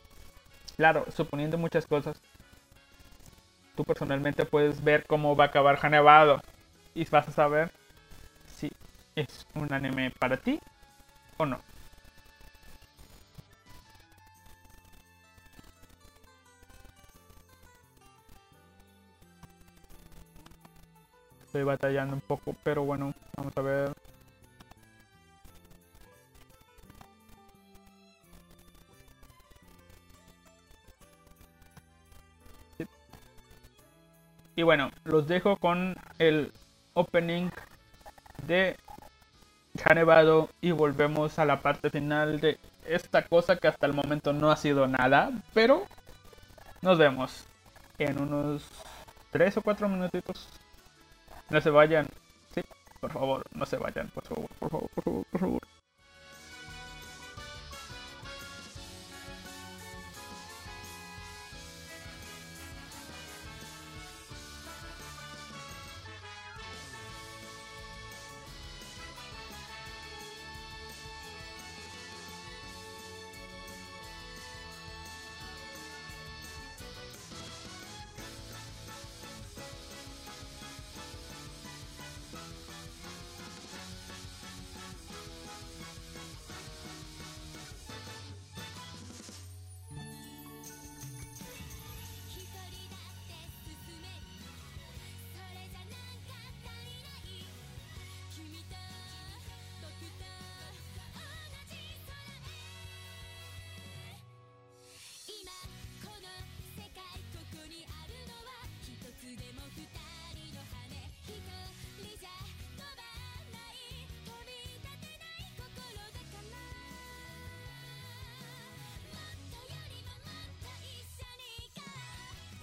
[0.78, 2.19] claro, suponiendo muchas cosas,
[3.77, 6.40] tú personalmente puedes ver cómo va a acabar Nevado
[6.94, 7.70] y vas a saber
[8.47, 8.73] si
[9.16, 10.59] es un anime para ti
[11.36, 11.61] o no.
[21.55, 23.93] Estoy batallando un poco, pero bueno, vamos a ver.
[34.57, 36.51] Y bueno, los dejo con el
[36.95, 37.51] opening
[38.49, 38.77] de
[39.95, 44.51] Nevado y volvemos a la parte final de esta cosa que hasta el momento no
[44.51, 45.87] ha sido nada, pero
[46.83, 47.47] nos vemos
[47.99, 48.69] en unos
[49.31, 50.64] 3 o 4 minutitos.
[51.51, 52.07] No se vayan,
[52.55, 52.61] sí,
[53.01, 55.61] por favor, no se vayan, por favor, por favor, por favor, por favor.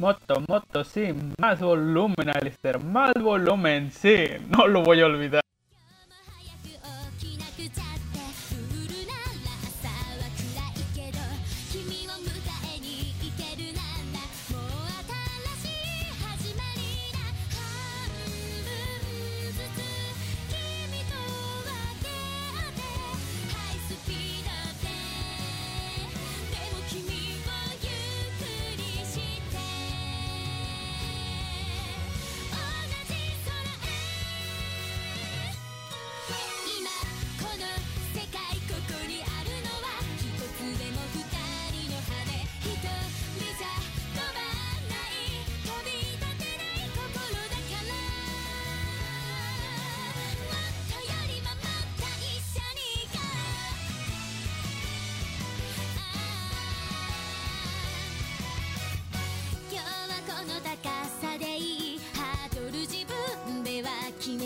[0.01, 5.40] Moto, moto, sí, más volumen, Alistair, más volumen, sí, no lo voy a olvidar.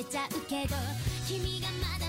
[0.09, 0.75] ちゃうけど
[1.27, 2.04] 君がまだ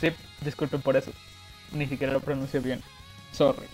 [0.00, 0.10] Sí,
[0.44, 1.12] disculpen por eso.
[1.72, 2.82] Ni siquiera lo pronuncio bien.
[3.32, 3.66] Sorry.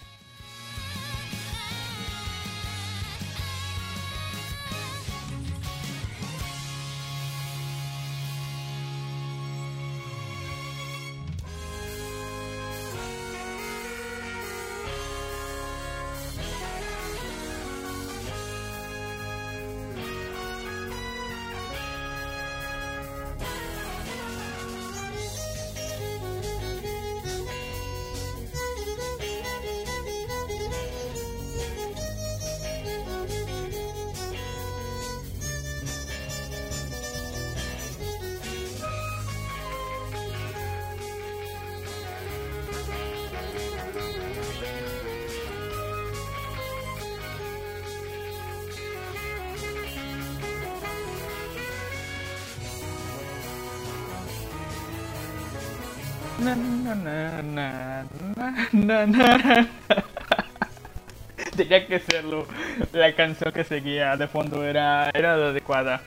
[61.56, 62.46] Tenía que serlo.
[62.92, 66.00] La canción que seguía de fondo era, era la adecuada.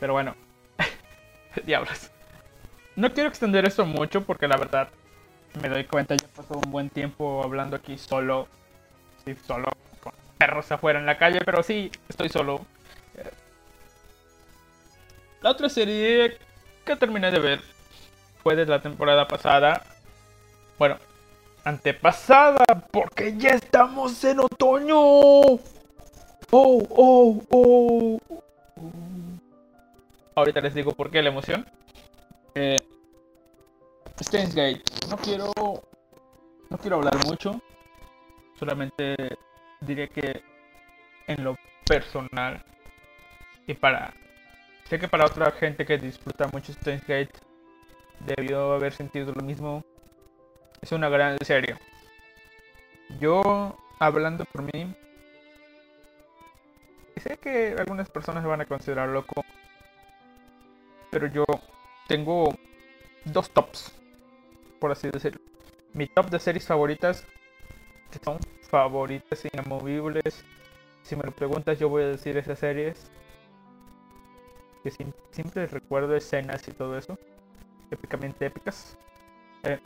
[0.00, 0.34] Pero bueno.
[1.64, 2.10] Diablos.
[2.96, 4.88] No quiero extender esto mucho porque la verdad
[5.60, 8.48] me doy cuenta ya pasó un buen tiempo hablando aquí solo.
[9.24, 9.68] Sí, solo.
[10.00, 12.64] Con perros afuera en la calle, pero sí, estoy solo.
[15.40, 16.36] La otra serie
[16.84, 17.60] que terminé de ver
[18.42, 19.84] fue de la temporada pasada.
[20.78, 20.98] Bueno,
[21.68, 24.98] antepasada, porque ya estamos en otoño.
[24.98, 25.60] Oh,
[26.50, 28.18] oh, oh.
[30.34, 31.66] Ahorita les digo por qué la emoción.
[32.54, 32.78] Eh,
[34.30, 34.82] Gate.
[35.08, 35.52] No quiero.
[36.70, 37.60] No quiero hablar mucho.
[38.58, 39.16] Solamente
[39.80, 40.42] diré que
[41.26, 42.64] en lo personal
[43.66, 44.12] y para
[44.88, 47.32] Sé que para otra gente que disfruta mucho Steins Gate
[48.20, 49.84] debió haber sentido lo mismo.
[50.80, 51.76] Es una gran serie.
[53.20, 54.94] Yo, hablando por mí,
[57.20, 59.44] sé que algunas personas van a considerar loco,
[61.10, 61.44] pero yo
[62.06, 62.54] tengo
[63.24, 63.92] dos tops,
[64.78, 65.40] por así decirlo.
[65.94, 67.26] Mi top de series favoritas,
[68.10, 68.38] que son
[68.70, 70.44] favoritas inamovibles.
[71.02, 73.10] Si me lo preguntas, yo voy a decir esas series
[74.82, 74.90] que
[75.32, 77.18] siempre recuerdo escenas y todo eso,
[77.90, 78.96] épicamente épicas.
[79.64, 79.80] Eh,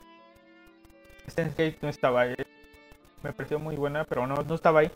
[1.37, 2.35] Gate no estaba ahí.
[3.23, 4.91] Me pareció muy buena, pero no, no estaba ahí.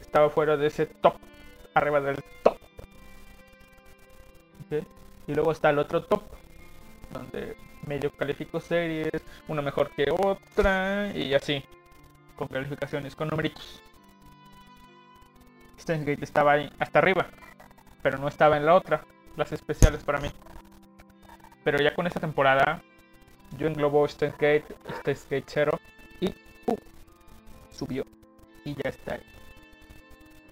[0.00, 1.14] Estaba fuera de ese top,
[1.74, 2.58] arriba del top.
[5.26, 6.22] Y luego está el otro top,
[7.12, 7.56] donde
[7.86, 9.10] medio califico series,
[9.48, 11.64] una mejor que otra, y así,
[12.36, 13.82] con calificaciones, con numeritos.
[15.86, 17.28] Gate estaba ahí, hasta arriba
[18.06, 19.04] pero no estaba en la otra,
[19.34, 20.28] las especiales para mí.
[21.64, 22.80] Pero ya con esta temporada,
[23.58, 24.64] yo englobo Steins Gate,
[25.00, 25.78] Steins Gate 0
[26.20, 26.34] y
[26.66, 26.76] uh,
[27.70, 28.04] subió
[28.64, 29.22] y ya está ahí.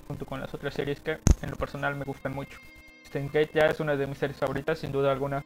[0.07, 2.59] Junto con las otras series que en lo personal me gustan mucho.
[3.07, 5.45] Steins Gate ya es una de mis series favoritas, sin duda alguna.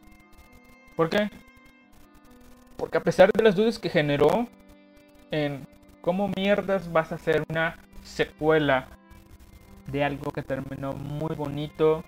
[0.96, 1.30] ¿Por qué?
[2.76, 4.46] Porque a pesar de las dudas que generó
[5.30, 5.66] en
[6.00, 8.88] cómo mierdas vas a hacer una secuela
[9.86, 12.04] de algo que terminó muy bonito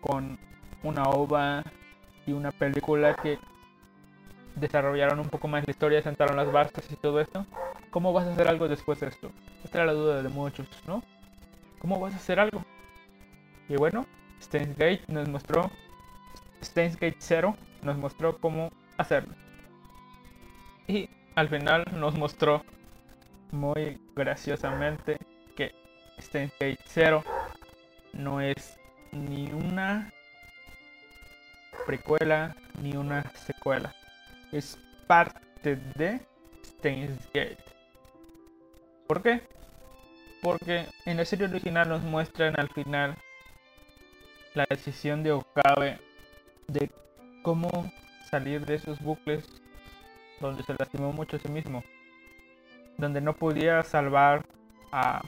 [0.00, 0.38] con
[0.82, 1.64] una ova
[2.26, 3.38] y una película que
[4.60, 7.46] desarrollaron un poco más la historia, sentaron las bases y todo esto.
[7.90, 9.30] ¿Cómo vas a hacer algo después de esto?
[9.64, 11.02] Esta era la duda de muchos, ¿no?
[11.78, 12.64] ¿Cómo vas a hacer algo?
[13.68, 14.06] Y bueno,
[14.40, 15.70] Steins Gate nos mostró,
[16.62, 19.34] Steins Gate 0 nos mostró cómo hacerlo.
[20.86, 22.64] Y al final nos mostró
[23.52, 25.18] muy graciosamente
[26.20, 27.22] Steins Gate 0
[28.12, 28.78] no es
[29.12, 30.12] ni una
[31.86, 33.94] precuela ni una secuela.
[34.52, 36.20] Es parte de
[36.64, 37.64] Steins Gate.
[39.06, 39.42] ¿Por qué?
[40.42, 43.16] Porque en la serie original nos muestran al final
[44.54, 45.98] la decisión de Okabe
[46.66, 46.90] de
[47.42, 47.90] cómo
[48.30, 49.44] salir de esos bucles
[50.40, 51.82] donde se lastimó mucho a sí mismo.
[52.96, 54.44] Donde no podía salvar
[54.92, 55.22] a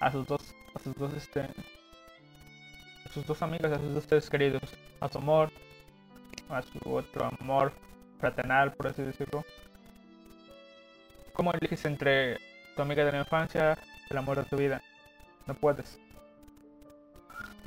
[0.00, 4.28] a sus dos, a sus dos, este, a sus dos amigas, a sus dos seres
[4.30, 4.62] queridos,
[4.98, 5.52] a su amor,
[6.48, 7.72] a su otro amor
[8.20, 9.44] fraternal, por así decirlo.
[11.32, 12.38] ¿Cómo eliges entre
[12.76, 13.78] tu amiga de la infancia
[14.08, 14.82] y el amor de tu vida?
[15.46, 15.98] No puedes.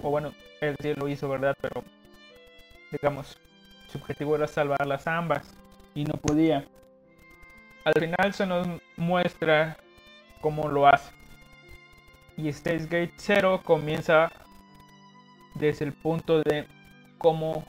[0.01, 1.55] O bueno, él sí lo hizo, ¿verdad?
[1.59, 1.83] Pero,
[2.91, 3.37] digamos,
[3.91, 5.55] su objetivo era salvarlas ambas
[5.95, 6.65] y no podía.
[7.83, 9.77] Al final se nos muestra
[10.41, 11.11] cómo lo hace.
[12.37, 14.31] Y Stage Gate 0 comienza
[15.55, 16.67] desde el punto de
[17.17, 17.63] cómo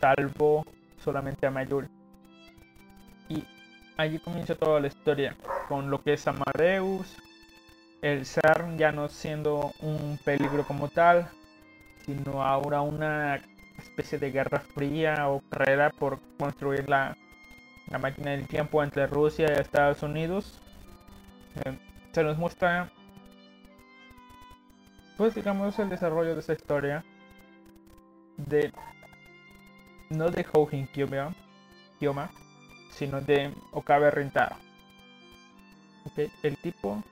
[0.00, 0.64] salvo
[1.06, 1.86] solamente a Mayuri.
[3.28, 3.44] Y
[3.96, 5.36] allí comienza toda la historia,
[5.68, 7.16] con lo que es Amadeus,
[8.02, 11.28] el Zar ya no siendo un peligro como tal,
[12.04, 13.40] sino ahora una
[13.78, 17.16] especie de guerra fría o carrera por construir la,
[17.88, 20.60] la máquina del tiempo entre Rusia y Estados Unidos.
[21.64, 21.78] Eh,
[22.10, 22.90] se nos muestra
[25.16, 27.04] pues digamos el desarrollo de esa historia
[28.36, 28.70] de
[30.10, 32.30] no de Houhin Kyoma,
[32.90, 34.56] sino de Okabe Rintaro.
[36.10, 36.30] Okay.
[36.42, 37.02] El tipo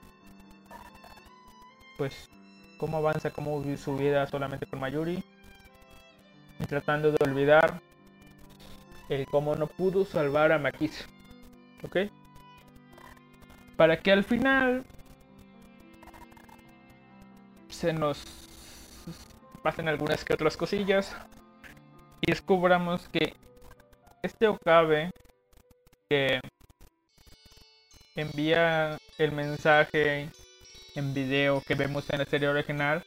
[1.97, 2.29] pues
[2.77, 5.23] cómo avanza, cómo su vida solamente con Mayuri
[6.59, 7.81] y tratando de olvidar
[9.09, 11.05] el cómo no pudo salvar a Makisu.
[11.83, 11.97] ¿Ok?
[13.75, 14.83] Para que al final
[17.69, 18.23] se nos
[19.61, 21.15] pasen algunas que otras cosillas
[22.21, 23.33] y descubramos que
[24.23, 25.11] este Okabe
[26.09, 26.39] que
[28.15, 30.29] envía el mensaje
[30.95, 33.03] en video que vemos en la serie original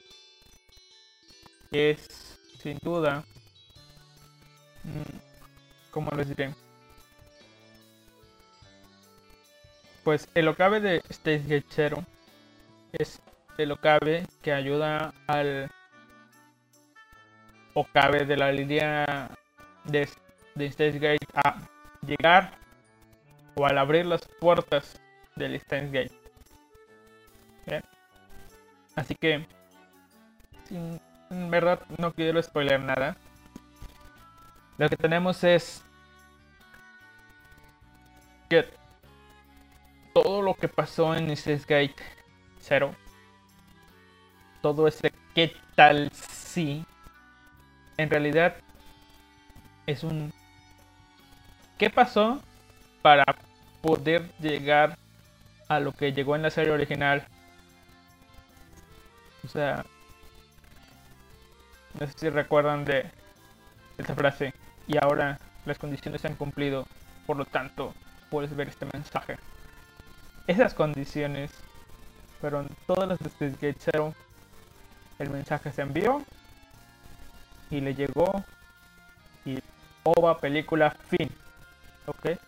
[1.71, 3.25] es sin duda
[4.85, 5.19] mm,
[5.91, 6.55] ¿cómo les diré?
[10.05, 12.05] pues el Okabe de Stage Gate Zero
[12.93, 13.21] es
[13.59, 15.71] el Okabe que ayuda al
[17.81, 19.31] Okabe de la línea
[19.85, 20.09] de,
[20.57, 20.69] de
[20.99, 21.59] Gate a
[22.05, 22.51] llegar
[23.55, 25.01] o al abrir las puertas
[25.37, 26.19] del Stage Gate.
[28.97, 29.47] Así que,
[30.71, 33.17] en verdad no quiero spoiler nada.
[34.77, 35.85] Lo que tenemos es
[38.49, 38.69] que
[40.15, 42.03] todo lo que pasó en Stage Gate
[42.59, 42.93] 0,
[44.63, 46.85] todo ese qué tal si,
[47.99, 48.55] en realidad
[49.87, 50.33] es un
[51.77, 52.41] ¿qué pasó
[53.03, 53.25] para
[53.83, 54.97] poder llegar
[55.69, 57.27] a lo que llegó en la serie original?
[59.45, 59.85] O sea,
[61.99, 63.11] no sé si recuerdan de
[63.99, 64.55] esta frase.
[64.87, 66.87] Y ahora las condiciones se han cumplido,
[67.27, 67.95] por lo tanto
[68.31, 69.37] puedes ver este mensaje.
[70.47, 71.51] Esas condiciones
[72.41, 74.15] fueron todas las de Gate Zero.
[75.19, 76.25] El mensaje se envió
[77.71, 78.45] y le llegó
[79.45, 79.59] y
[80.03, 81.31] OVA película fin.
[82.07, 82.39] ¿Ok?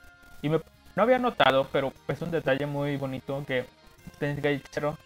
[0.43, 0.61] Y me,
[0.97, 3.67] no había notado, pero es un detalle muy bonito que
[4.21, 4.99] Gate Zero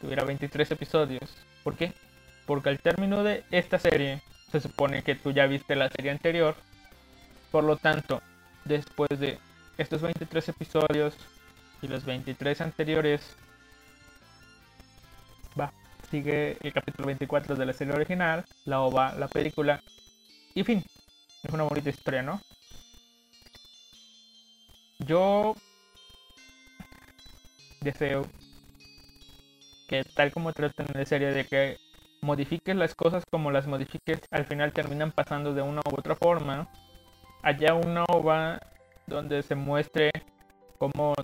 [0.00, 1.36] tuviera 23 episodios.
[1.62, 1.92] ¿Por qué?
[2.46, 4.20] Porque al término de esta serie,
[4.50, 6.54] se supone que tú ya viste la serie anterior.
[7.50, 8.20] Por lo tanto,
[8.64, 9.38] después de
[9.78, 11.14] estos 23 episodios
[11.80, 13.36] y los 23 anteriores,
[16.12, 19.80] sigue el capítulo 24 de la serie original, la OVA, la película,
[20.54, 20.84] y fin.
[21.42, 22.38] Es una bonita historia, ¿no?
[24.98, 25.54] Yo
[27.80, 28.26] deseo
[29.88, 31.78] que tal como tratan en serie de que
[32.20, 36.68] modifiques las cosas como las modifiques, al final terminan pasando de una u otra forma.
[37.42, 38.60] Allá una ova
[39.06, 40.10] donde se muestre
[40.76, 41.14] cómo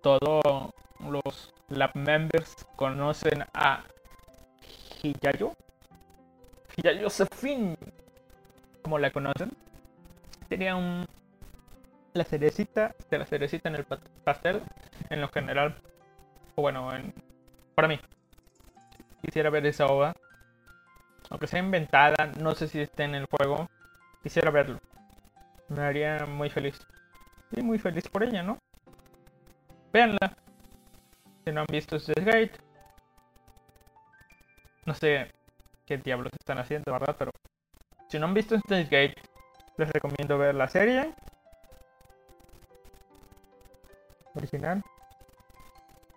[0.00, 0.70] todos
[1.00, 3.82] los lab members conocen a
[5.02, 5.52] Hiyayo.
[6.76, 7.76] Hiyayo Sefin,
[8.82, 9.50] como la conocen.
[10.48, 11.06] Sería un
[12.14, 13.84] la cerecita de la cerecita en el
[14.24, 14.62] pastel
[15.10, 15.76] en lo general.
[16.56, 17.12] O bueno, en
[17.74, 17.98] para mí.
[19.22, 20.14] Quisiera ver esa ova.
[21.30, 23.68] Aunque sea inventada, no sé si esté en el juego.
[24.22, 24.80] Quisiera verlo.
[25.68, 26.80] Me haría muy feliz.
[27.52, 28.58] Y muy feliz por ella, ¿no?
[29.92, 30.36] Veanla.
[31.44, 32.67] Si no han visto Gate.
[34.88, 35.30] No sé
[35.84, 37.14] qué diablos están haciendo, ¿verdad?
[37.18, 37.30] Pero
[38.08, 39.16] si no han visto Gate,
[39.76, 41.12] les recomiendo ver la serie.
[44.34, 44.82] Original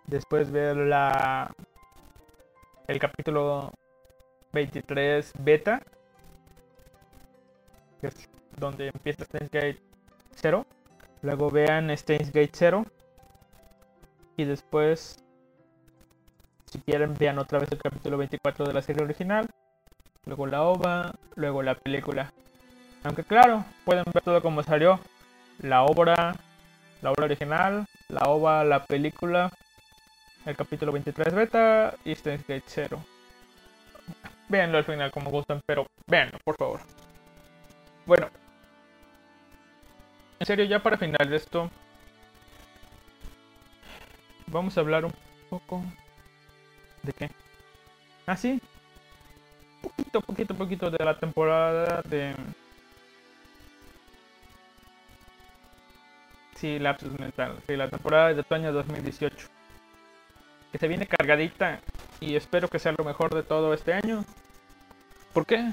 [0.06, 1.54] después ver la
[2.86, 3.72] el capítulo
[4.52, 5.82] 23 beta
[8.00, 9.82] que es donde empieza Steins Gate
[10.36, 10.66] 0
[11.20, 12.86] luego vean Steins Gate 0
[14.38, 15.22] y después
[16.72, 19.46] si quieren vean otra vez el capítulo 24 de la serie original
[20.24, 22.32] luego la OVA luego la película
[23.04, 24.98] aunque claro pueden ver todo como salió
[25.60, 26.34] la obra
[27.02, 29.52] la obra original la OVA la película
[30.44, 32.98] el capítulo 23 beta y Steins Gate 0.
[34.48, 36.80] Véanlo al final como gustan, pero véanlo, por favor.
[38.06, 38.28] Bueno.
[40.40, 41.70] En serio, ya para final de esto,
[44.48, 45.12] vamos a hablar un
[45.48, 45.84] poco
[47.02, 47.30] de qué.
[48.26, 48.60] Ah, sí.
[49.82, 52.34] Poquito, poquito, poquito de la temporada de...
[56.54, 57.58] Sí, lapsus mental.
[57.66, 59.48] Sí, la temporada de otoño 2018
[60.72, 61.80] que se viene cargadita
[62.18, 64.24] y espero que sea lo mejor de todo este año.
[65.34, 65.72] ¿Por qué?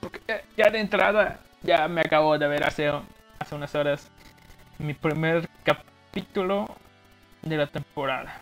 [0.00, 0.20] Porque
[0.56, 2.90] ya de entrada ya me acabo de ver hace,
[3.38, 4.10] hace unas horas
[4.78, 6.66] mi primer capítulo
[7.42, 8.40] de la temporada.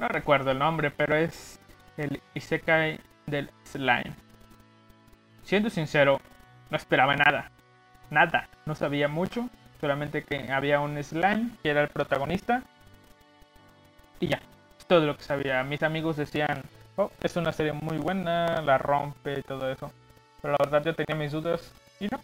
[0.00, 1.60] No recuerdo el nombre, pero es
[1.98, 4.14] el Isekai del Slime.
[5.44, 6.22] Siendo sincero,
[6.70, 7.50] no esperaba nada.
[8.08, 8.48] Nada.
[8.64, 9.50] No sabía mucho.
[9.78, 12.62] Solamente que había un slime que era el protagonista
[14.20, 14.40] y ya,
[14.86, 15.62] todo lo que sabía.
[15.64, 16.62] Mis amigos decían,
[16.96, 19.92] oh, es una serie muy buena, la rompe y todo eso.
[20.40, 22.20] Pero la verdad yo tenía mis dudas y no.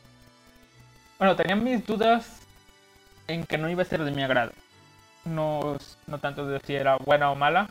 [1.19, 2.41] Bueno, tenía mis dudas
[3.27, 4.53] en que no iba a ser de mi agrado.
[5.27, 5.77] No,
[6.07, 7.69] no tanto de si era buena o mala.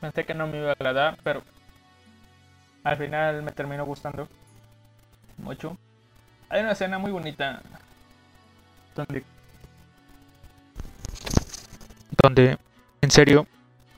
[0.00, 1.42] Pensé que no me iba a agradar, pero
[2.84, 4.28] al final me terminó gustando
[5.38, 5.76] mucho.
[6.48, 7.60] Hay una escena muy bonita
[8.94, 9.24] donde
[12.22, 12.58] donde
[13.00, 13.46] en serio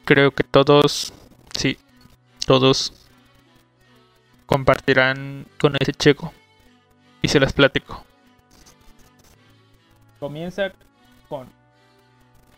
[0.04, 1.12] creo que todos
[1.56, 1.78] sí
[2.46, 3.08] todos
[4.46, 6.32] compartirán con ese chico
[7.22, 8.04] y se las platico
[10.18, 10.72] comienza
[11.28, 11.48] con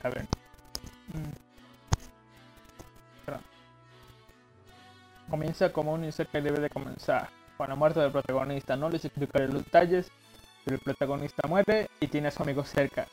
[0.03, 0.23] a ver
[1.15, 1.43] mm,
[5.31, 8.77] comienza como un que debe de comenzar con la muerte del protagonista.
[8.77, 10.13] No les explicaré los detalles
[10.65, 13.07] pero el protagonista muere y tiene a su amigo cerca.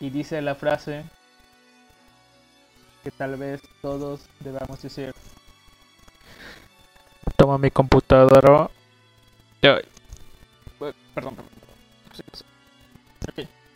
[0.00, 1.04] Y dice la frase
[3.04, 5.14] que tal vez todos debamos decir.
[7.36, 8.70] Toma mi computadora.
[9.54, 9.82] Perdón,
[11.14, 11.36] perdón.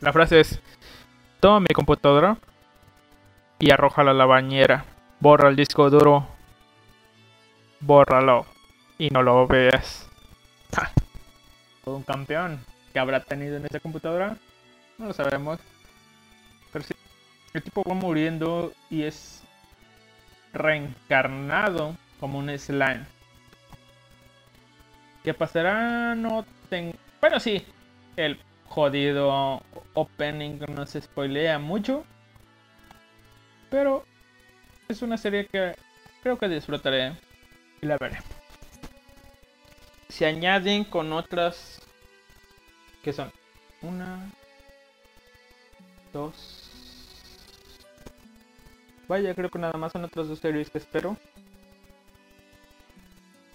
[0.01, 0.61] La frase es:
[1.41, 2.39] Toma mi computadora
[3.59, 4.85] y arrójala a la bañera.
[5.21, 6.27] Borra el disco duro.
[7.81, 8.47] Bórralo
[8.99, 10.09] y no lo veas.
[11.85, 14.37] Todo un campeón que habrá tenido en esa computadora.
[14.99, 15.61] No lo sabemos.
[16.73, 16.95] Pero sí,
[17.53, 19.43] el tipo va muriendo y es
[20.53, 23.05] reencarnado como un slime.
[25.23, 26.15] ¿Qué pasará?
[26.15, 26.95] No tengo...
[27.21, 27.65] Bueno, sí.
[28.17, 28.39] El
[28.69, 29.63] jodido
[29.95, 32.05] opening no se spoilea mucho.
[33.71, 34.05] Pero
[34.89, 35.75] es una serie que
[36.23, 37.17] creo que disfrutaré
[37.81, 38.19] y la veré.
[40.09, 41.81] Se añaden con otras
[43.03, 43.31] que son
[43.83, 44.31] una,
[46.13, 46.67] dos,
[49.09, 51.17] Vaya, creo que nada más son otras dos series que espero.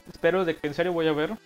[0.07, 1.38] Espero de que en serio voy a ver.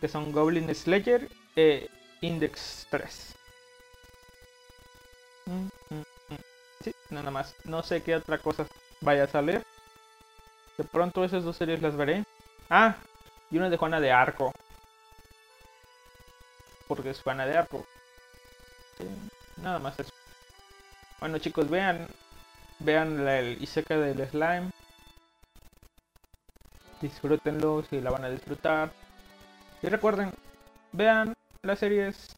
[0.00, 1.88] Que son Goblin Slayer e
[2.22, 3.34] Index 3.
[5.44, 6.38] Mm, mm, mm.
[6.82, 7.54] Sí, nada más.
[7.64, 8.66] No sé qué otra cosa
[9.02, 9.62] vaya a salir.
[10.78, 12.24] De pronto esas dos series las veré.
[12.70, 12.96] Ah,
[13.50, 14.52] y una de Juana de Arco.
[16.88, 17.84] Porque es Juana de Arco.
[19.58, 20.12] nada más eso.
[21.20, 22.08] Bueno chicos, vean
[22.84, 24.70] Vean el Isekai del slime.
[27.00, 28.90] Disfrútenlo si la van a disfrutar.
[29.82, 30.32] Y recuerden,
[30.92, 31.34] vean
[31.64, 32.34] las series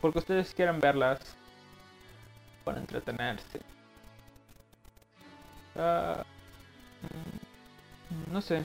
[0.00, 1.20] porque ustedes quieran verlas
[2.64, 3.60] para entretenerse.
[5.76, 6.22] Ah,
[8.10, 8.64] mm, no sé.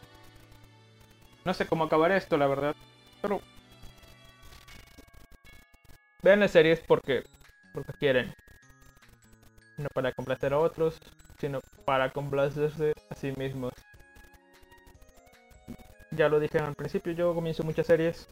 [1.45, 2.73] No sé cómo acabar esto, la verdad.
[3.21, 3.41] Pero
[6.23, 7.23] vean las series porque
[7.73, 8.33] porque quieren
[9.77, 10.97] no para complacer a otros,
[11.39, 13.73] sino para complacerse a sí mismos.
[16.11, 18.27] Ya lo dije al principio, yo comienzo muchas series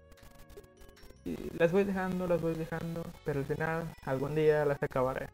[1.58, 5.28] las voy dejando, las voy dejando, pero al final algún día las acabaré.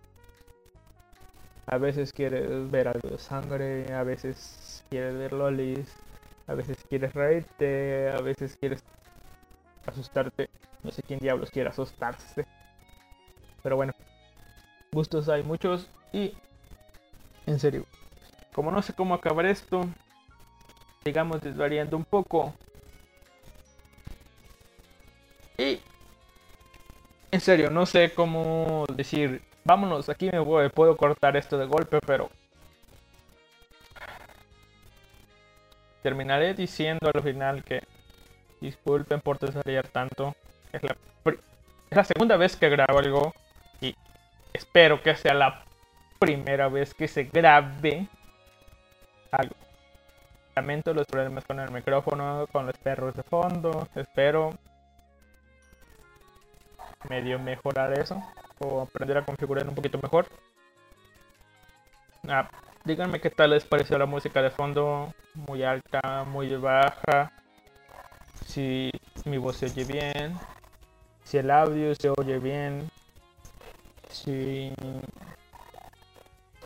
[1.65, 5.93] A veces quieres ver algo de sangre, a veces quieres ver lolis,
[6.47, 8.83] a veces quieres reírte, a veces quieres
[9.85, 10.49] asustarte.
[10.83, 12.45] No sé quién diablos quiere asustarse.
[13.63, 13.93] Pero bueno,
[14.93, 16.33] gustos hay muchos y,
[17.45, 17.85] en serio,
[18.53, 19.81] como no sé cómo acabar esto,
[21.03, 22.53] digamos desvariando un poco.
[25.57, 25.79] Y,
[27.31, 31.99] en serio, no sé cómo decir, vámonos, aquí me voy, puedo cortar esto de golpe,
[32.05, 32.29] pero...
[36.03, 37.81] Terminaré diciendo al final que
[38.61, 40.35] disculpen por desvariar tanto.
[40.71, 43.33] Es la, es la segunda vez que grabo algo
[43.81, 43.95] y
[44.53, 45.63] espero que sea la
[46.19, 48.07] primera vez que se grabe
[49.31, 49.55] algo.
[50.55, 53.87] Lamento los problemas con el micrófono, con los perros de fondo.
[53.95, 54.53] Espero
[57.09, 58.21] medio mejorar eso
[58.59, 60.25] o aprender a configurar un poquito mejor.
[62.27, 62.49] Ah,
[62.83, 67.31] díganme qué tal les pareció la música de fondo, muy alta, muy baja,
[68.45, 68.91] si
[69.25, 70.37] mi voz se oye bien,
[71.23, 72.89] si el audio se oye bien,
[74.09, 74.73] si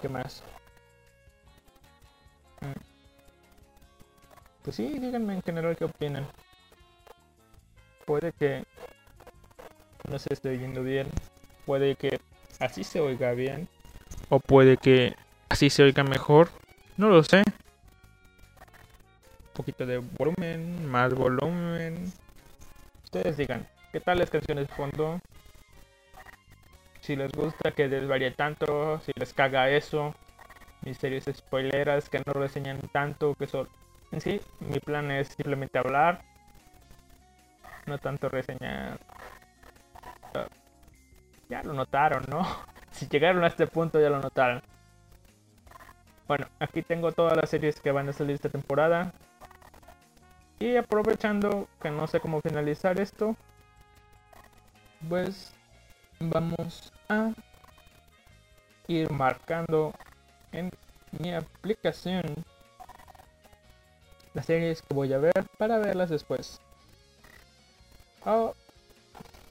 [0.01, 0.41] ¿Qué más?
[2.61, 2.71] Mm.
[4.63, 6.25] Pues sí, díganme en general qué opinan.
[8.05, 8.63] Puede que
[10.09, 11.07] no se esté oyendo bien.
[11.65, 12.19] Puede que
[12.59, 13.67] así se oiga bien.
[14.29, 15.15] O puede que
[15.49, 16.49] así se oiga mejor.
[16.97, 17.39] No lo sé.
[17.39, 22.11] Un poquito de volumen, más volumen.
[23.03, 25.19] Ustedes digan, ¿qué tal las canciones de fondo?
[27.01, 30.15] si les gusta que desvaríe tanto, si les caga eso,
[30.81, 33.67] mis series spoileras que no reseñan tanto, que son...
[34.11, 36.21] En sí, mi plan es simplemente hablar,
[37.85, 38.99] no tanto reseñar.
[41.51, 42.41] Ya lo notaron, ¿no?
[42.91, 44.61] Si llegaron a este punto ya lo notaron.
[46.27, 49.13] Bueno, aquí tengo todas las series que van a salir esta temporada.
[50.59, 53.35] Y aprovechando que no sé cómo finalizar esto,
[55.07, 55.53] pues
[56.19, 57.31] vamos a
[58.87, 59.93] ir marcando
[60.51, 60.69] en
[61.17, 62.23] mi aplicación
[64.33, 66.59] las series que voy a ver para verlas después.
[68.25, 68.53] Oh,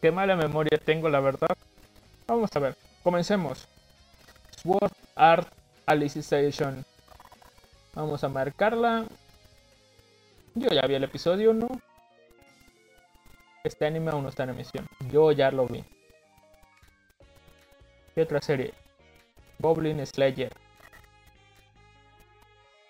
[0.03, 1.57] qué mala memoria tengo, la verdad.
[2.31, 3.67] Vamos a ver, comencemos.
[4.63, 5.53] Sword Art
[5.85, 6.85] Alicization.
[7.93, 9.05] Vamos a marcarla.
[10.55, 11.67] Yo ya vi el episodio 1.
[13.65, 14.87] Este anime aún no está en emisión.
[15.11, 15.85] Yo ya lo vi.
[18.15, 18.75] ¿Qué otra serie?
[19.59, 20.53] Goblin Slayer.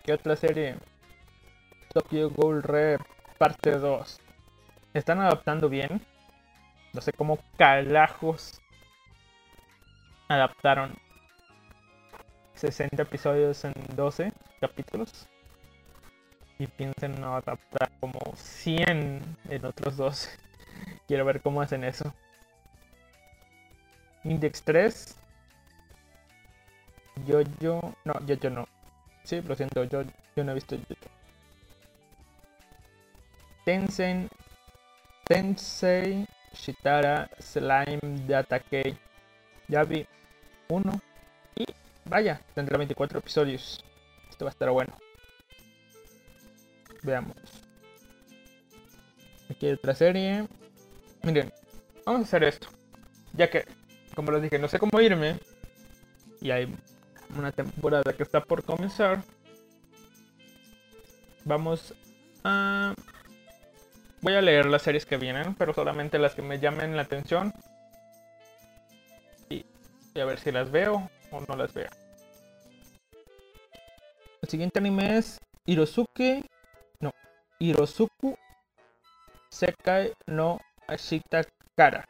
[0.04, 0.76] ¿Qué otra serie?
[1.94, 3.00] Tokyo Ghoul Rep
[3.38, 4.20] parte 2.
[4.92, 6.02] ¿Están adaptando bien?
[6.92, 8.59] No sé cómo calajos
[10.30, 10.94] adaptaron
[12.54, 15.26] 60 episodios en 12 capítulos.
[16.58, 20.28] Y piensen no adaptar como 100 en otros dos.
[21.08, 22.14] Quiero ver cómo hacen eso.
[24.22, 25.16] Index 3.
[27.26, 28.68] Yo, yo, no, yo, yo no.
[29.24, 30.02] Sí, lo siento, yo,
[30.36, 30.96] yo no he visto yo.
[33.64, 34.28] Tensen,
[35.24, 38.96] Tensei, Shitara, Slime, Datakei.
[39.68, 40.06] Ya vi
[40.70, 41.00] uno.
[41.56, 41.66] Y
[42.04, 43.84] vaya, tendrá 24 episodios.
[44.28, 44.96] Esto va a estar bueno.
[47.02, 47.36] Veamos.
[49.50, 50.46] Aquí hay otra serie.
[51.22, 51.52] Miren,
[52.06, 52.68] vamos a hacer esto.
[53.32, 53.64] Ya que,
[54.14, 55.38] como les dije, no sé cómo irme.
[56.40, 56.74] Y hay
[57.36, 59.22] una temporada que está por comenzar.
[61.44, 61.94] Vamos
[62.44, 62.94] a...
[64.22, 67.52] Voy a leer las series que vienen, pero solamente las que me llamen la atención.
[70.20, 71.88] A ver si las veo o no las veo.
[74.42, 76.44] El siguiente anime es Hirosuke.
[77.00, 77.14] No,
[77.58, 78.36] Hirosuku
[79.48, 81.42] Sekai no Ashita
[81.74, 82.04] Kara.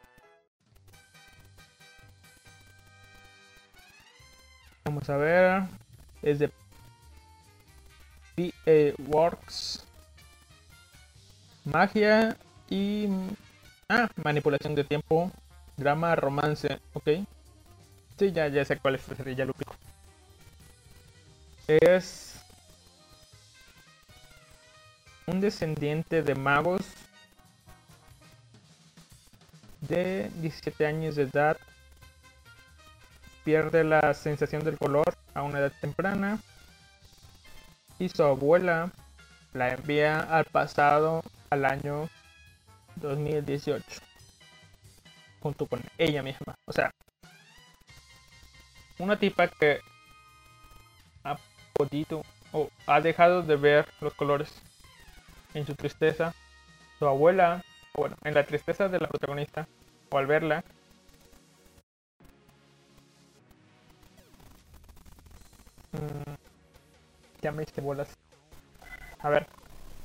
[4.83, 5.63] Vamos a ver.
[6.21, 6.49] Es de
[8.35, 9.87] PA Works.
[11.63, 12.35] Magia
[12.69, 13.07] y.
[13.87, 15.31] Ah, manipulación de tiempo.
[15.77, 16.77] Drama, romance.
[16.93, 17.09] Ok.
[18.21, 19.75] Sí, ya, ya sé cuál es ya lo pico.
[21.65, 22.39] Es.
[25.25, 26.81] Un descendiente de magos
[29.79, 31.57] de 17 años de edad
[33.43, 36.37] pierde la sensación del color a una edad temprana
[37.97, 38.91] y su abuela
[39.53, 42.07] la envía al pasado al año
[42.97, 43.83] 2018
[45.39, 46.53] junto con ella misma.
[46.67, 46.91] O sea,
[49.01, 49.79] una tipa que
[51.23, 51.37] ha
[51.73, 54.61] podido o ha dejado de ver los colores
[55.53, 56.33] en su tristeza.
[56.99, 57.63] Su abuela,
[57.95, 59.67] bueno, en la tristeza de la protagonista,
[60.09, 60.63] o al verla,
[65.91, 66.35] Mm,
[67.41, 68.17] ya me hice bolas.
[69.19, 69.47] A ver,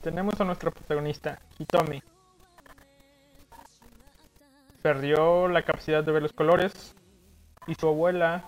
[0.02, 2.02] tenemos a nuestro protagonista, Hitomi.
[4.82, 6.94] Perdió la capacidad de ver los colores
[7.66, 8.44] y su abuela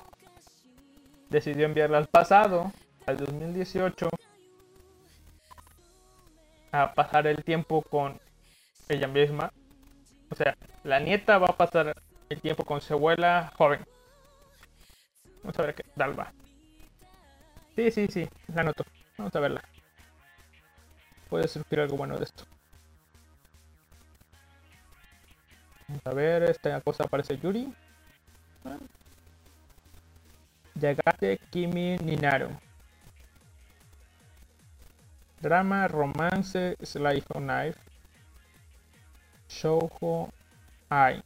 [1.30, 2.72] decidió enviarla al pasado,
[3.06, 4.08] al 2018,
[6.72, 8.20] a pasar el tiempo con
[8.88, 9.52] ella misma.
[10.30, 11.94] O sea, la nieta va a pasar
[12.28, 13.84] el tiempo con su abuela joven.
[15.42, 16.32] Vamos a ver qué tal va.
[17.76, 18.84] Sí, sí, sí, la noto.
[19.16, 19.62] Vamos a verla.
[21.28, 22.44] Puede surgir algo bueno de esto.
[25.86, 27.72] Vamos a ver, esta cosa aparece Yuri.
[30.80, 32.50] Yagate Kimi Ninaru.
[35.42, 37.78] Drama, romance, slice of knife.
[39.48, 40.30] Shoujo
[40.90, 41.20] Ai.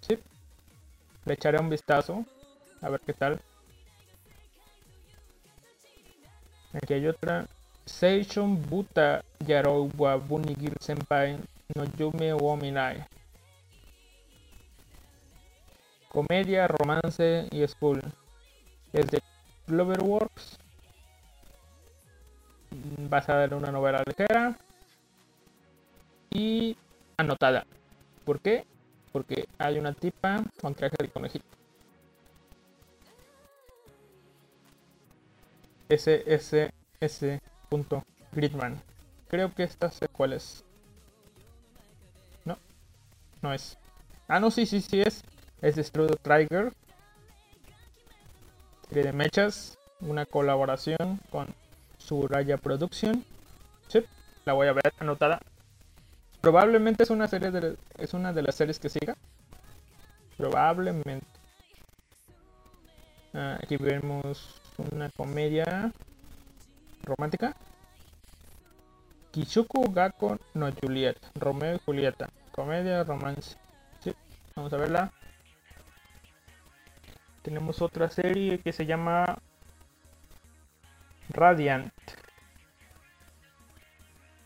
[0.00, 0.18] Sí.
[1.24, 2.24] Le echaré un vistazo.
[2.82, 3.40] A ver qué tal.
[6.72, 7.46] Aquí hay otra.
[7.84, 11.38] Seishon Buta Yarou wa Bunigir Senpai
[11.74, 13.04] no Yume wo Minai.
[16.08, 18.00] Comedia, romance y school.
[18.92, 19.22] Es de
[19.66, 20.58] Cloverworks.
[23.08, 24.56] Basada en una novela ligera.
[26.30, 26.76] Y
[27.16, 27.66] anotada.
[28.24, 28.64] ¿Por qué?
[29.12, 31.44] Porque hay una tipa con traje de conejito.
[35.88, 36.70] SSS.
[38.32, 38.80] Gridman.
[39.28, 40.64] Creo que esta sé cuál es.
[42.44, 42.58] No,
[43.42, 43.78] no es.
[44.28, 45.22] Ah, no, sí, sí, sí es.
[45.60, 46.72] Es de Strudo Trigger.
[48.90, 49.78] De mechas.
[50.00, 51.46] Una colaboración con
[51.98, 53.24] Suraya Production.
[54.46, 55.40] La voy a ver anotada.
[56.40, 59.16] Probablemente es una serie de, es una de las series que siga.
[60.38, 61.26] Probablemente.
[63.34, 64.60] Ah, aquí vemos
[64.92, 65.92] una comedia
[67.02, 67.54] romántica.
[69.30, 71.18] Kishuku Gakko no Juliet.
[71.34, 72.30] Romeo y Julieta.
[72.52, 73.56] Comedia, romance.
[74.02, 74.14] Sí,
[74.56, 75.12] vamos a verla.
[77.42, 79.38] Tenemos otra serie que se llama
[81.30, 81.92] Radiant.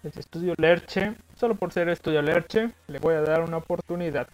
[0.05, 1.17] Es Estudio Lerche.
[1.37, 4.29] Solo por ser Estudio Lerche, le voy a dar una oportunidad.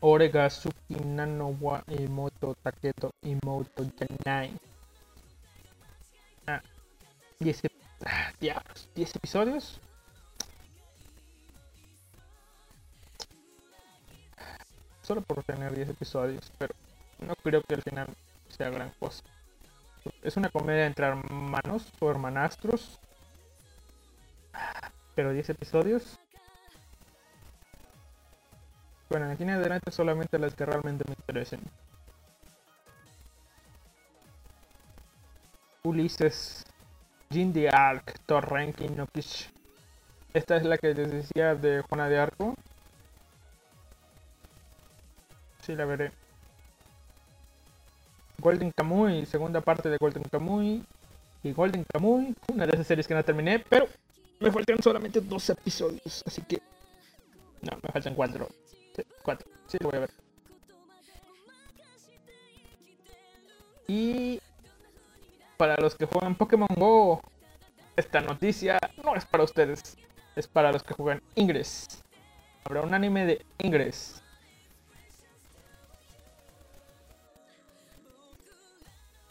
[0.00, 4.52] Orega Suki Nano wa Imoto Taketo Imoto Janai.
[6.46, 6.62] Ah,
[7.40, 7.62] 10
[8.04, 9.80] ah, diablos, 10 episodios.
[15.08, 16.74] Solo por tener 10 episodios, pero
[17.20, 18.08] no creo que al final
[18.50, 19.24] sea gran cosa.
[20.22, 23.00] Es una comedia entre hermanos o hermanastros.
[25.14, 26.18] Pero 10 episodios.
[29.08, 31.62] Bueno, aquí en adelante solamente las que realmente me interesen.
[35.84, 36.66] Ulises,
[37.30, 39.50] Jin de Arc, Torrenki Nokish.
[40.34, 42.54] Esta es la que les decía de Juana de Arco.
[45.68, 46.10] Sí, la veré.
[48.38, 50.82] Golden Kamuy, segunda parte de Golden Kamuy.
[51.42, 53.86] Y Golden Kamuy, una de esas series que no terminé, pero
[54.40, 56.62] me faltan solamente dos episodios, así que...
[57.60, 58.48] No, me faltan cuatro.
[58.96, 60.10] Sí, cuatro, sí, lo voy a ver.
[63.88, 64.40] Y...
[65.58, 67.20] Para los que juegan Pokémon GO,
[67.94, 69.98] esta noticia no es para ustedes,
[70.34, 72.02] es para los que juegan Ingress.
[72.64, 74.22] Habrá un anime de Ingress.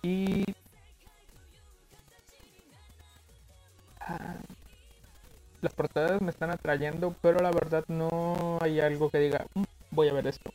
[0.03, 0.43] Y...
[4.01, 4.37] Ah,
[5.61, 10.09] las portadas me están atrayendo, pero la verdad no hay algo que diga, "Mm, voy
[10.09, 10.49] a ver esto.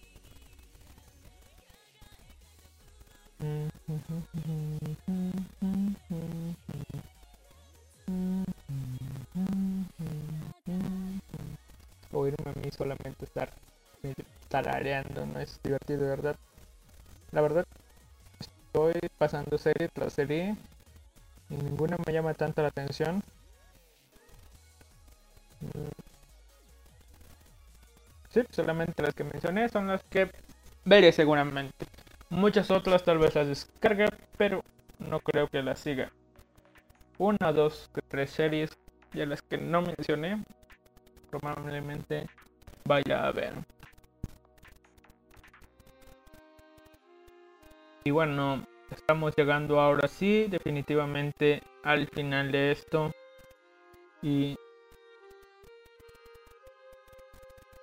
[12.12, 13.50] Oírme a mí solamente estar
[14.48, 16.36] tarareando no es divertido, verdad.
[17.32, 17.64] La verdad,
[18.72, 20.56] estoy pasando serie tras serie
[21.50, 23.22] ninguna me llama tanto la atención.
[25.60, 25.88] Mm.
[28.30, 30.30] Sí, solamente las que mencioné son las que
[30.86, 31.86] veré seguramente.
[32.30, 34.06] Muchas otras tal vez las descargue,
[34.38, 34.62] pero
[34.98, 36.10] no creo que las siga.
[37.18, 38.70] Una, dos, tres series
[39.12, 40.42] y las que no mencioné
[41.30, 42.26] probablemente
[42.86, 43.52] vaya a ver.
[48.04, 53.12] Y bueno, estamos llegando ahora sí, definitivamente al final de esto.
[54.22, 54.56] Y...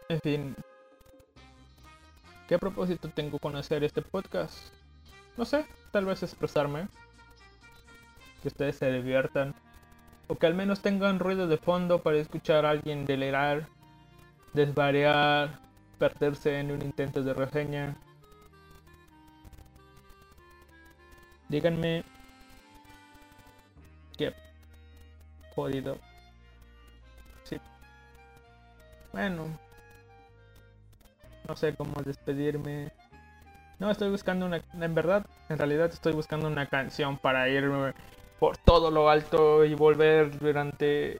[0.09, 0.55] En fin.
[2.49, 4.73] ¿Qué propósito tengo con hacer este podcast?
[5.37, 6.89] No sé, tal vez expresarme.
[8.41, 9.55] Que ustedes se diviertan.
[10.27, 13.67] O que al menos tengan ruido de fondo para escuchar a alguien delirar,
[14.53, 15.59] desvariar,
[15.97, 17.95] perderse en un intento de reseña.
[21.49, 22.03] Díganme
[24.17, 24.33] qué
[25.55, 25.97] jodido.
[27.43, 27.59] Sí.
[29.11, 29.47] Bueno.
[31.47, 32.91] No sé cómo despedirme.
[33.79, 34.61] No, estoy buscando una...
[34.73, 37.93] En verdad, en realidad estoy buscando una canción para irme
[38.39, 41.19] por todo lo alto y volver durante...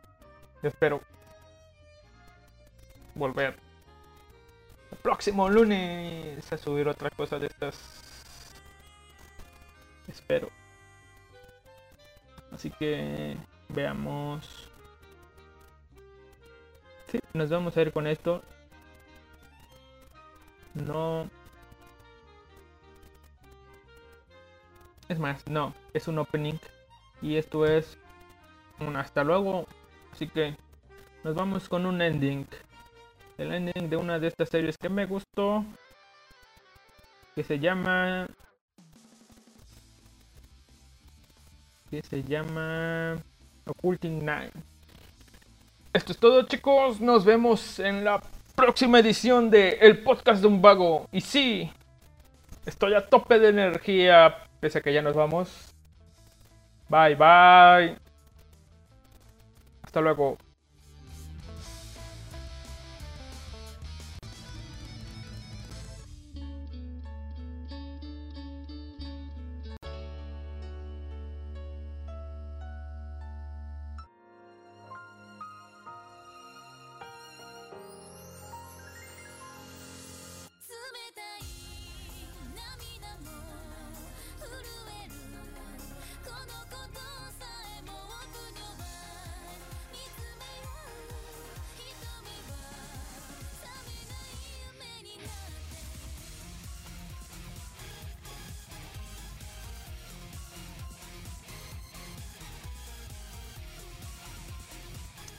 [0.61, 1.01] Espero.
[3.15, 3.56] Volver.
[5.01, 8.09] Próximo lunes a subir otra cosa de estas
[10.10, 10.49] Espero.
[12.52, 13.38] Así que
[13.69, 14.72] veamos.
[17.07, 18.41] Sí, nos vamos a ir con esto.
[20.73, 21.30] No.
[25.07, 26.60] Es más, no, es un opening.
[27.22, 27.98] Y esto es
[28.80, 29.68] un hasta luego.
[30.11, 30.56] Así que
[31.23, 32.48] nos vamos con un ending.
[33.38, 35.64] El ending de una de estas series que me gustó.
[37.36, 38.27] Que se llama
[41.90, 43.18] que se llama
[43.66, 44.52] Occulting Nine.
[45.94, 48.22] Esto es todo chicos, nos vemos en la
[48.56, 51.07] próxima edición de El Podcast de un Vago.
[51.11, 51.72] Y sí,
[52.66, 55.74] estoy a tope de energía, pese a que ya nos vamos.
[56.90, 57.98] Bye bye.
[59.84, 60.38] Hasta luego.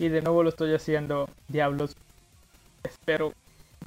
[0.01, 1.29] Y de nuevo lo estoy haciendo.
[1.49, 1.95] Diablos.
[2.83, 3.35] Espero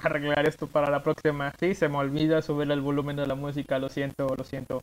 [0.00, 1.52] arreglar esto para la próxima.
[1.58, 3.80] Sí, se me olvida subir el volumen de la música.
[3.80, 4.80] Lo siento, lo siento.